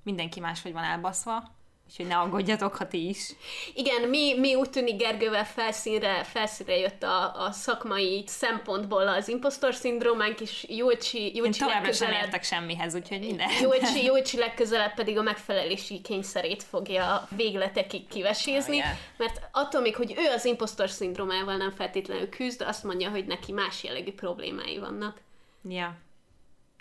Mindenki 0.02 0.40
máshogy 0.40 0.72
van 0.72 0.82
elbaszva, 0.84 1.60
úgyhogy 1.92 2.06
ne 2.06 2.16
aggódjatok, 2.16 2.74
ha 2.74 2.88
ti 2.88 3.08
is. 3.08 3.30
Igen, 3.74 4.08
mi, 4.08 4.38
mi 4.38 4.54
úgy 4.54 4.70
tűnik 4.70 4.96
Gergővel 4.96 5.46
felszínre, 5.46 6.24
felszínre 6.24 6.76
jött 6.76 7.02
a, 7.02 7.44
a 7.44 7.50
szakmai 7.50 8.24
szempontból 8.26 9.08
az 9.08 9.28
impostor 9.28 9.74
szindrómánk, 9.74 10.40
és 10.40 10.66
Júlcsi, 10.68 11.26
Én 11.26 11.34
Júlcsi 11.34 11.58
továbbra 11.58 11.92
sem 11.92 12.12
értek 12.12 12.42
semmihez, 12.44 12.94
úgyhogy 12.94 13.20
minden. 13.20 13.48
Júlcsi, 13.60 14.04
Júlcsi 14.08 14.38
legközelebb 14.38 14.94
pedig 14.94 15.18
a 15.18 15.22
megfelelési 15.22 16.00
kényszerét 16.00 16.62
fogja 16.62 17.28
végletekig 17.36 18.06
kivesézni, 18.08 18.78
Oh, 18.78 18.84
yeah. 18.84 18.96
mert 19.16 19.40
attól 19.52 19.80
még, 19.80 19.96
hogy 19.96 20.14
ő 20.16 20.30
az 20.34 20.44
impostor 20.44 20.90
szindrómával 20.90 21.56
nem 21.56 21.70
feltétlenül 21.70 22.28
küzd, 22.28 22.62
azt 22.62 22.84
mondja, 22.84 23.10
hogy 23.10 23.24
neki 23.24 23.52
más 23.52 23.84
jellegű 23.84 24.12
problémái 24.12 24.78
vannak. 24.78 25.20
Ja. 25.68 25.96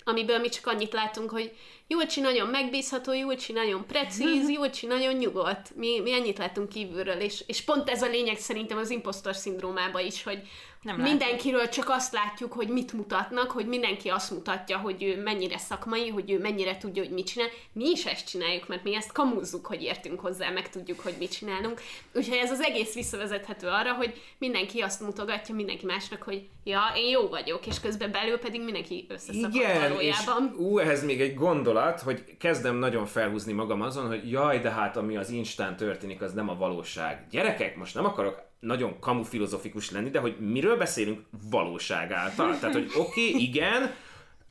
amiből 0.04 0.40
mi 0.40 0.50
csak 0.50 0.68
annyit 0.68 0.94
látunk, 0.94 1.30
hogy 1.30 1.56
Júlcsi 1.88 2.22
nagyon 2.22 2.48
megbízható, 2.48 3.14
Júlcsi 3.14 3.54
nagyon 3.54 3.86
precíz, 3.88 4.50
Júlcsi 4.50 4.86
nagyon 4.86 5.14
nyugodt. 5.14 5.76
Mi, 5.76 6.00
mi 6.00 6.14
ennyit 6.14 6.38
látunk 6.38 6.70
kívülről, 6.70 7.20
és, 7.20 7.44
és 7.48 7.62
pont 7.62 7.90
ez 7.90 8.02
a 8.02 8.08
lényeg 8.08 8.38
szerintem 8.38 8.78
az 8.78 8.90
impostor 8.90 9.36
szindrómában 9.36 10.06
is, 10.06 10.24
hogy 10.24 10.42
Nem 10.82 10.96
mindenkiről 10.96 11.70
csak 11.70 11.90
azt 11.90 12.14
látjuk, 12.14 12.54
hogy 12.54 12.68
mit 12.68 12.94
mutatnak, 12.94 13.52
hogy 13.52 13.66
mindenki 13.66 14.10
azt 14.10 14.32
mutatja, 14.32 14.78
hogy 14.78 15.04
ő 15.04 15.22
mennyire 15.22 15.58
szakmai, 15.58 16.10
hogy 16.10 16.32
ő 16.32 16.40
mennyire 16.40 16.78
tudja, 16.78 17.04
hogy 17.04 17.12
mit 17.12 17.28
csinál. 17.28 17.48
Mi 17.74 17.90
is 17.90 18.06
ezt 18.06 18.28
csináljuk, 18.28 18.68
mert 18.68 18.84
mi 18.84 18.96
ezt 18.96 19.12
kamúzzuk, 19.12 19.66
hogy 19.66 19.82
értünk 19.82 20.20
hozzá, 20.20 20.50
meg 20.50 20.70
tudjuk, 20.70 21.00
hogy 21.00 21.16
mit 21.20 21.32
csinálunk. 21.32 21.82
Úgyhogy 22.14 22.38
ez 22.38 22.52
az 22.52 22.62
egész 22.62 22.94
visszavezethető 22.94 23.68
arra, 23.68 23.94
hogy 23.94 24.22
mindenki 24.38 24.80
azt 24.80 25.02
mutogatja 25.02 25.56
mindenki 25.56 25.86
másnak, 25.86 26.24
hogy 26.24 26.48
ja, 26.64 26.82
én 26.96 27.10
jó 27.10 27.28
vagyok, 27.28 27.68
és 27.68 27.80
közben 27.80 28.12
belül 28.12 28.38
pedig 28.38 28.64
mindenki 28.64 29.06
összeszakad 29.10 29.56
Igen, 29.56 29.82
és 30.00 30.26
valójában. 30.26 30.56
ú, 30.58 30.80
ehhez 30.80 31.04
még 31.04 31.22
egy 31.22 31.34
gondolat, 31.34 31.81
hogy 32.04 32.38
kezdem 32.38 32.76
nagyon 32.76 33.06
felhúzni 33.06 33.54
magam 33.54 33.82
azon, 33.82 34.08
hogy 34.08 34.32
jaj, 34.32 34.60
de 34.60 34.72
hát 34.72 34.98
ami 34.98 35.18
az 35.18 35.30
Instán 35.30 35.76
történik, 35.76 36.22
az 36.22 36.34
nem 36.34 36.50
a 36.50 36.56
valóság. 36.56 37.26
Gyerekek, 37.30 37.78
most 37.78 37.96
nem 37.96 38.06
akarok 38.06 38.42
nagyon 38.60 39.00
kamu 39.00 39.24
filozofikus 39.24 39.92
lenni, 39.92 40.10
de 40.10 40.20
hogy 40.20 40.36
miről 40.40 40.78
beszélünk 40.78 41.20
valóság 41.50 42.12
által? 42.12 42.60
Tehát, 42.60 42.76
hogy 42.76 42.92
oké, 42.98 43.28
okay, 43.30 43.42
igen, 43.42 43.94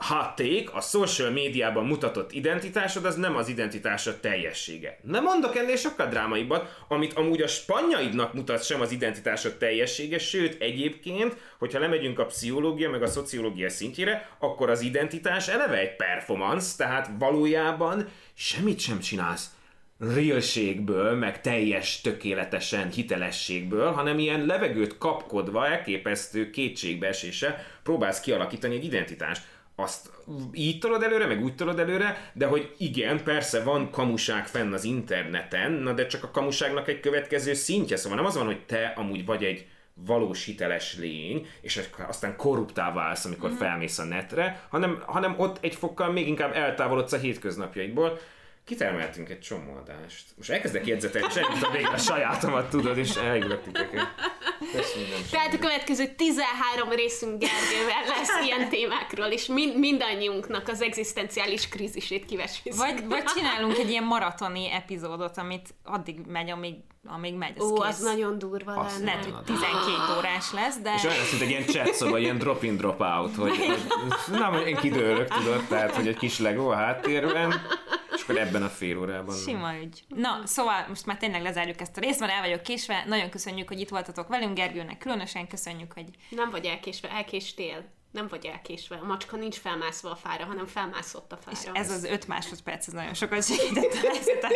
hatték, 0.01 0.74
a 0.74 0.80
social 0.80 1.30
médiában 1.30 1.86
mutatott 1.86 2.32
identitásod, 2.32 3.05
az 3.05 3.16
nem 3.16 3.36
az 3.36 3.48
identitásod 3.48 4.20
teljessége. 4.20 4.98
Nem 5.03 5.22
mondok 5.22 5.57
ennél 5.57 5.76
sokkal 5.76 6.07
drámaibbat, 6.07 6.84
amit 6.88 7.12
amúgy 7.12 7.42
a 7.42 7.46
spanyaidnak 7.46 8.34
mutat 8.34 8.64
sem 8.64 8.80
az 8.80 8.92
identitásod 8.92 9.57
teljessége, 9.57 10.18
sőt 10.18 10.62
egyébként, 10.62 11.36
hogyha 11.59 11.78
lemegyünk 11.78 12.18
a 12.18 12.26
pszichológia 12.26 12.90
meg 12.90 13.03
a 13.03 13.07
szociológia 13.07 13.68
szintjére, 13.68 14.28
akkor 14.38 14.70
az 14.70 14.80
identitás 14.80 15.48
eleve 15.48 15.78
egy 15.78 15.96
performance, 15.96 16.76
tehát 16.76 17.11
valójában 17.18 18.09
semmit 18.34 18.78
sem 18.78 19.01
csinálsz 19.01 19.51
realségből, 20.01 21.14
meg 21.14 21.40
teljes, 21.40 22.01
tökéletesen 22.01 22.90
hitelességből, 22.90 23.92
hanem 23.92 24.18
ilyen 24.18 24.46
levegőt 24.46 24.98
kapkodva, 24.98 25.66
elképesztő 25.66 26.51
kétségbeesése 26.51 27.66
próbálsz 27.82 28.20
kialakítani 28.20 28.74
egy 28.74 28.84
identitást. 28.84 29.42
Azt 29.83 30.11
így 30.53 30.78
tolod 30.78 31.03
előre, 31.03 31.26
meg 31.26 31.43
úgy 31.43 31.55
tolod 31.55 31.78
előre, 31.78 32.31
de 32.35 32.47
hogy 32.47 32.74
igen, 32.78 33.24
persze 33.24 33.62
van 33.62 33.91
kamuság 33.91 34.47
fenn 34.47 34.72
az 34.72 34.85
interneten, 34.85 35.72
na 35.72 35.93
de 35.93 36.07
csak 36.07 36.24
a 36.24 36.31
kamuságnak 36.31 36.89
egy 36.89 37.01
következő 37.01 37.55
szintje, 37.55 37.97
szóval 37.97 38.18
nem 38.18 38.26
az 38.26 38.37
van, 38.37 38.47
hogy 38.47 38.64
te 38.64 38.93
amúgy 38.97 39.24
vagy 39.24 39.45
egy 39.45 39.66
valós 40.07 40.45
hiteles 40.45 40.97
lény, 40.99 41.47
és 41.61 41.81
aztán 42.09 42.37
korruptá 42.37 42.93
válsz, 42.93 43.24
amikor 43.24 43.51
felmész 43.59 43.99
a 43.99 44.05
netre, 44.05 44.66
hanem, 44.70 45.03
hanem 45.07 45.35
ott 45.39 45.59
egy 45.61 45.74
fokkal 45.74 46.12
még 46.12 46.28
inkább 46.28 46.55
eltávolodsz 46.55 47.12
a 47.12 47.18
hétköznapjaidból, 47.18 48.18
kitermeltünk 48.64 49.28
egy 49.28 49.40
csomó 49.40 49.76
adást. 49.76 50.24
Most 50.36 50.50
elkezdek 50.50 50.86
jegyzetelni, 50.86 51.26
és 51.30 51.36
eljutott 51.36 51.72
végre 51.72 51.88
a 51.88 51.96
sajátomat, 51.96 52.70
tudod, 52.70 52.98
és 52.98 53.16
elhívlak 53.16 53.62
titeket. 53.62 54.08
Tehát 55.30 55.54
a 55.54 55.58
következő 55.58 56.06
13 56.06 56.90
részünk 56.90 57.38
Gergővel 57.38 58.04
lesz 58.06 58.44
ilyen 58.44 58.68
témákról, 58.68 59.26
és 59.26 59.46
mind, 59.46 59.78
mindannyiunknak 59.78 60.68
az 60.68 60.82
egzisztenciális 60.82 61.68
krízisét 61.68 62.24
kivesünk. 62.24 62.76
Vagy, 62.76 63.06
vagy 63.06 63.24
csinálunk 63.24 63.78
egy 63.78 63.90
ilyen 63.90 64.04
maratoni 64.04 64.72
epizódot, 64.72 65.36
amit 65.36 65.74
addig 65.84 66.18
megy, 66.26 66.50
amíg, 66.50 66.74
amíg 67.06 67.34
megy, 67.34 67.54
az 67.58 67.64
Ó, 67.64 67.74
kész. 67.74 67.88
az 67.88 68.02
nagyon 68.02 68.38
durva 68.38 68.72
Azt 68.72 68.98
lenne. 68.98 69.11
Lehet, 69.11 69.24
hogy 69.24 69.44
12 69.44 70.16
órás 70.18 70.52
lesz, 70.52 70.78
de... 70.78 70.94
És 70.96 71.04
olyan 71.04 71.16
lesz, 71.16 71.30
mint 71.30 71.42
egy 71.42 71.50
ilyen 71.50 71.64
chat 71.66 71.94
szoba, 71.94 72.18
ilyen 72.18 72.38
drop-in, 72.38 72.76
drop-out, 72.76 73.34
hogy, 73.34 73.56
hogy 73.56 74.38
nem, 74.38 74.54
én 74.54 74.76
kidőlök, 74.76 75.28
tudod, 75.28 75.64
tehát, 75.68 75.94
hogy 75.94 76.08
egy 76.08 76.16
kis 76.16 76.38
legó 76.38 76.68
a 76.68 76.74
háttérben, 76.74 77.62
és 78.20 78.26
akkor 78.26 78.38
ebben 78.38 78.62
a 78.62 78.68
fél 78.68 78.98
órában. 78.98 79.36
Sima 79.36 79.76
ügy. 79.76 80.04
Na, 80.08 80.40
szóval 80.44 80.84
most 80.88 81.06
már 81.06 81.16
tényleg 81.16 81.42
lezárjuk 81.42 81.80
ezt 81.80 81.96
a 81.96 82.00
részt, 82.00 82.20
mert 82.20 82.32
el 82.32 82.40
vagyok 82.40 82.62
késve. 82.62 83.04
Nagyon 83.06 83.30
köszönjük, 83.30 83.68
hogy 83.68 83.80
itt 83.80 83.88
voltatok 83.88 84.28
velünk, 84.28 84.56
Gergőnek 84.56 84.98
különösen 84.98 85.48
köszönjük, 85.48 85.92
hogy 85.92 86.06
Nem 86.28 86.50
vagy 86.50 86.64
elkésve, 86.64 87.10
elkéstél. 87.10 87.84
Nem 88.10 88.26
vagy 88.28 88.44
elkésve. 88.46 88.96
A 88.96 89.06
macska 89.06 89.36
nincs 89.36 89.56
felmászva 89.56 90.10
a 90.10 90.16
fára, 90.16 90.44
hanem 90.44 90.66
felmászott 90.66 91.32
a 91.32 91.36
fára. 91.36 91.78
ez 91.78 91.90
az 91.90 92.04
5 92.04 92.26
másodperc, 92.26 92.86
ez 92.86 92.92
nagyon 92.92 93.14
sokat 93.14 93.44
segített 93.44 93.92
a 93.92 94.08
helyzeten. 94.08 94.52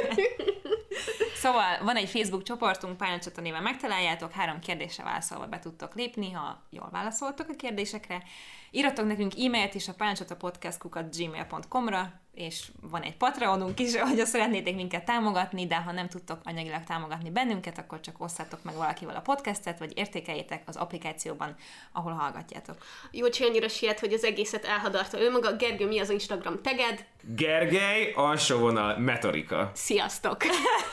Szóval 1.35 1.85
van 1.85 1.97
egy 1.97 2.09
Facebook 2.09 2.43
csoportunk, 2.43 2.97
Pályacsata 2.97 3.41
néven 3.41 3.63
megtaláljátok, 3.63 4.33
három 4.33 4.59
kérdésre 4.59 5.05
válaszolva 5.05 5.47
be 5.47 5.59
tudtok 5.59 5.95
lépni, 5.95 6.33
ha 6.33 6.63
jól 6.71 6.89
válaszoltok 6.93 7.49
a 7.49 7.55
kérdésekre. 7.55 8.23
Írjatok 8.71 9.07
nekünk 9.07 9.33
e-mailt 9.39 9.75
is 9.75 9.89
a 9.89 9.95
pályacsatapodcast.kukat 9.95 11.17
gmail.com-ra, 11.17 12.24
és 12.35 12.65
van 12.81 13.03
egy 13.03 13.17
Patreonunk 13.17 13.81
is, 13.81 13.97
hogyha 14.11 14.25
szeretnétek 14.25 14.75
minket 14.75 15.05
támogatni, 15.05 15.67
de 15.67 15.77
ha 15.77 15.93
nem 15.93 16.09
tudtok 16.09 16.41
anyagilag 16.45 16.85
támogatni 16.85 17.31
bennünket, 17.31 17.79
akkor 17.79 18.01
csak 18.01 18.21
osszátok 18.21 18.63
meg 18.63 18.75
valakivel 18.75 19.17
a 19.17 19.21
podcastet, 19.21 19.79
vagy 19.79 19.93
értékeljétek 19.97 20.63
az 20.67 20.77
applikációban, 20.77 21.57
ahol 21.93 22.13
hallgatjátok. 22.13 22.77
Jócsi 23.11 23.45
annyira 23.45 23.69
siet, 23.69 24.01
hogy 24.01 24.13
az 24.13 24.25
egészet 24.25 24.65
elhadarta 24.65 25.21
ő 25.21 25.31
maga. 25.31 25.57
Gergő, 25.57 25.87
mi 25.87 25.99
az 25.99 26.11
Instagram 26.11 26.63
teged? 26.63 27.05
Gergely, 27.23 28.13
alsó 28.15 28.59
vonal, 28.59 28.99
metorika. 28.99 29.71
Sziasztok! 29.75 30.43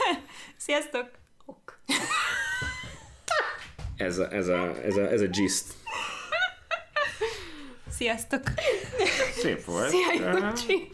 Sziasztok! 0.58 1.10
Ok. 1.46 1.80
Ez 3.98 4.18
a, 4.18 4.34
ez 4.34 4.48
a, 4.48 4.84
ez 4.84 4.96
a, 4.96 5.12
ez 5.12 5.22
a 5.22 5.28
gist. 5.28 5.66
Sziasztok! 7.98 8.42
Szép 9.42 9.66
volt. 9.66 9.89
Szia, 9.89 10.38
Jócsi! 10.38 10.89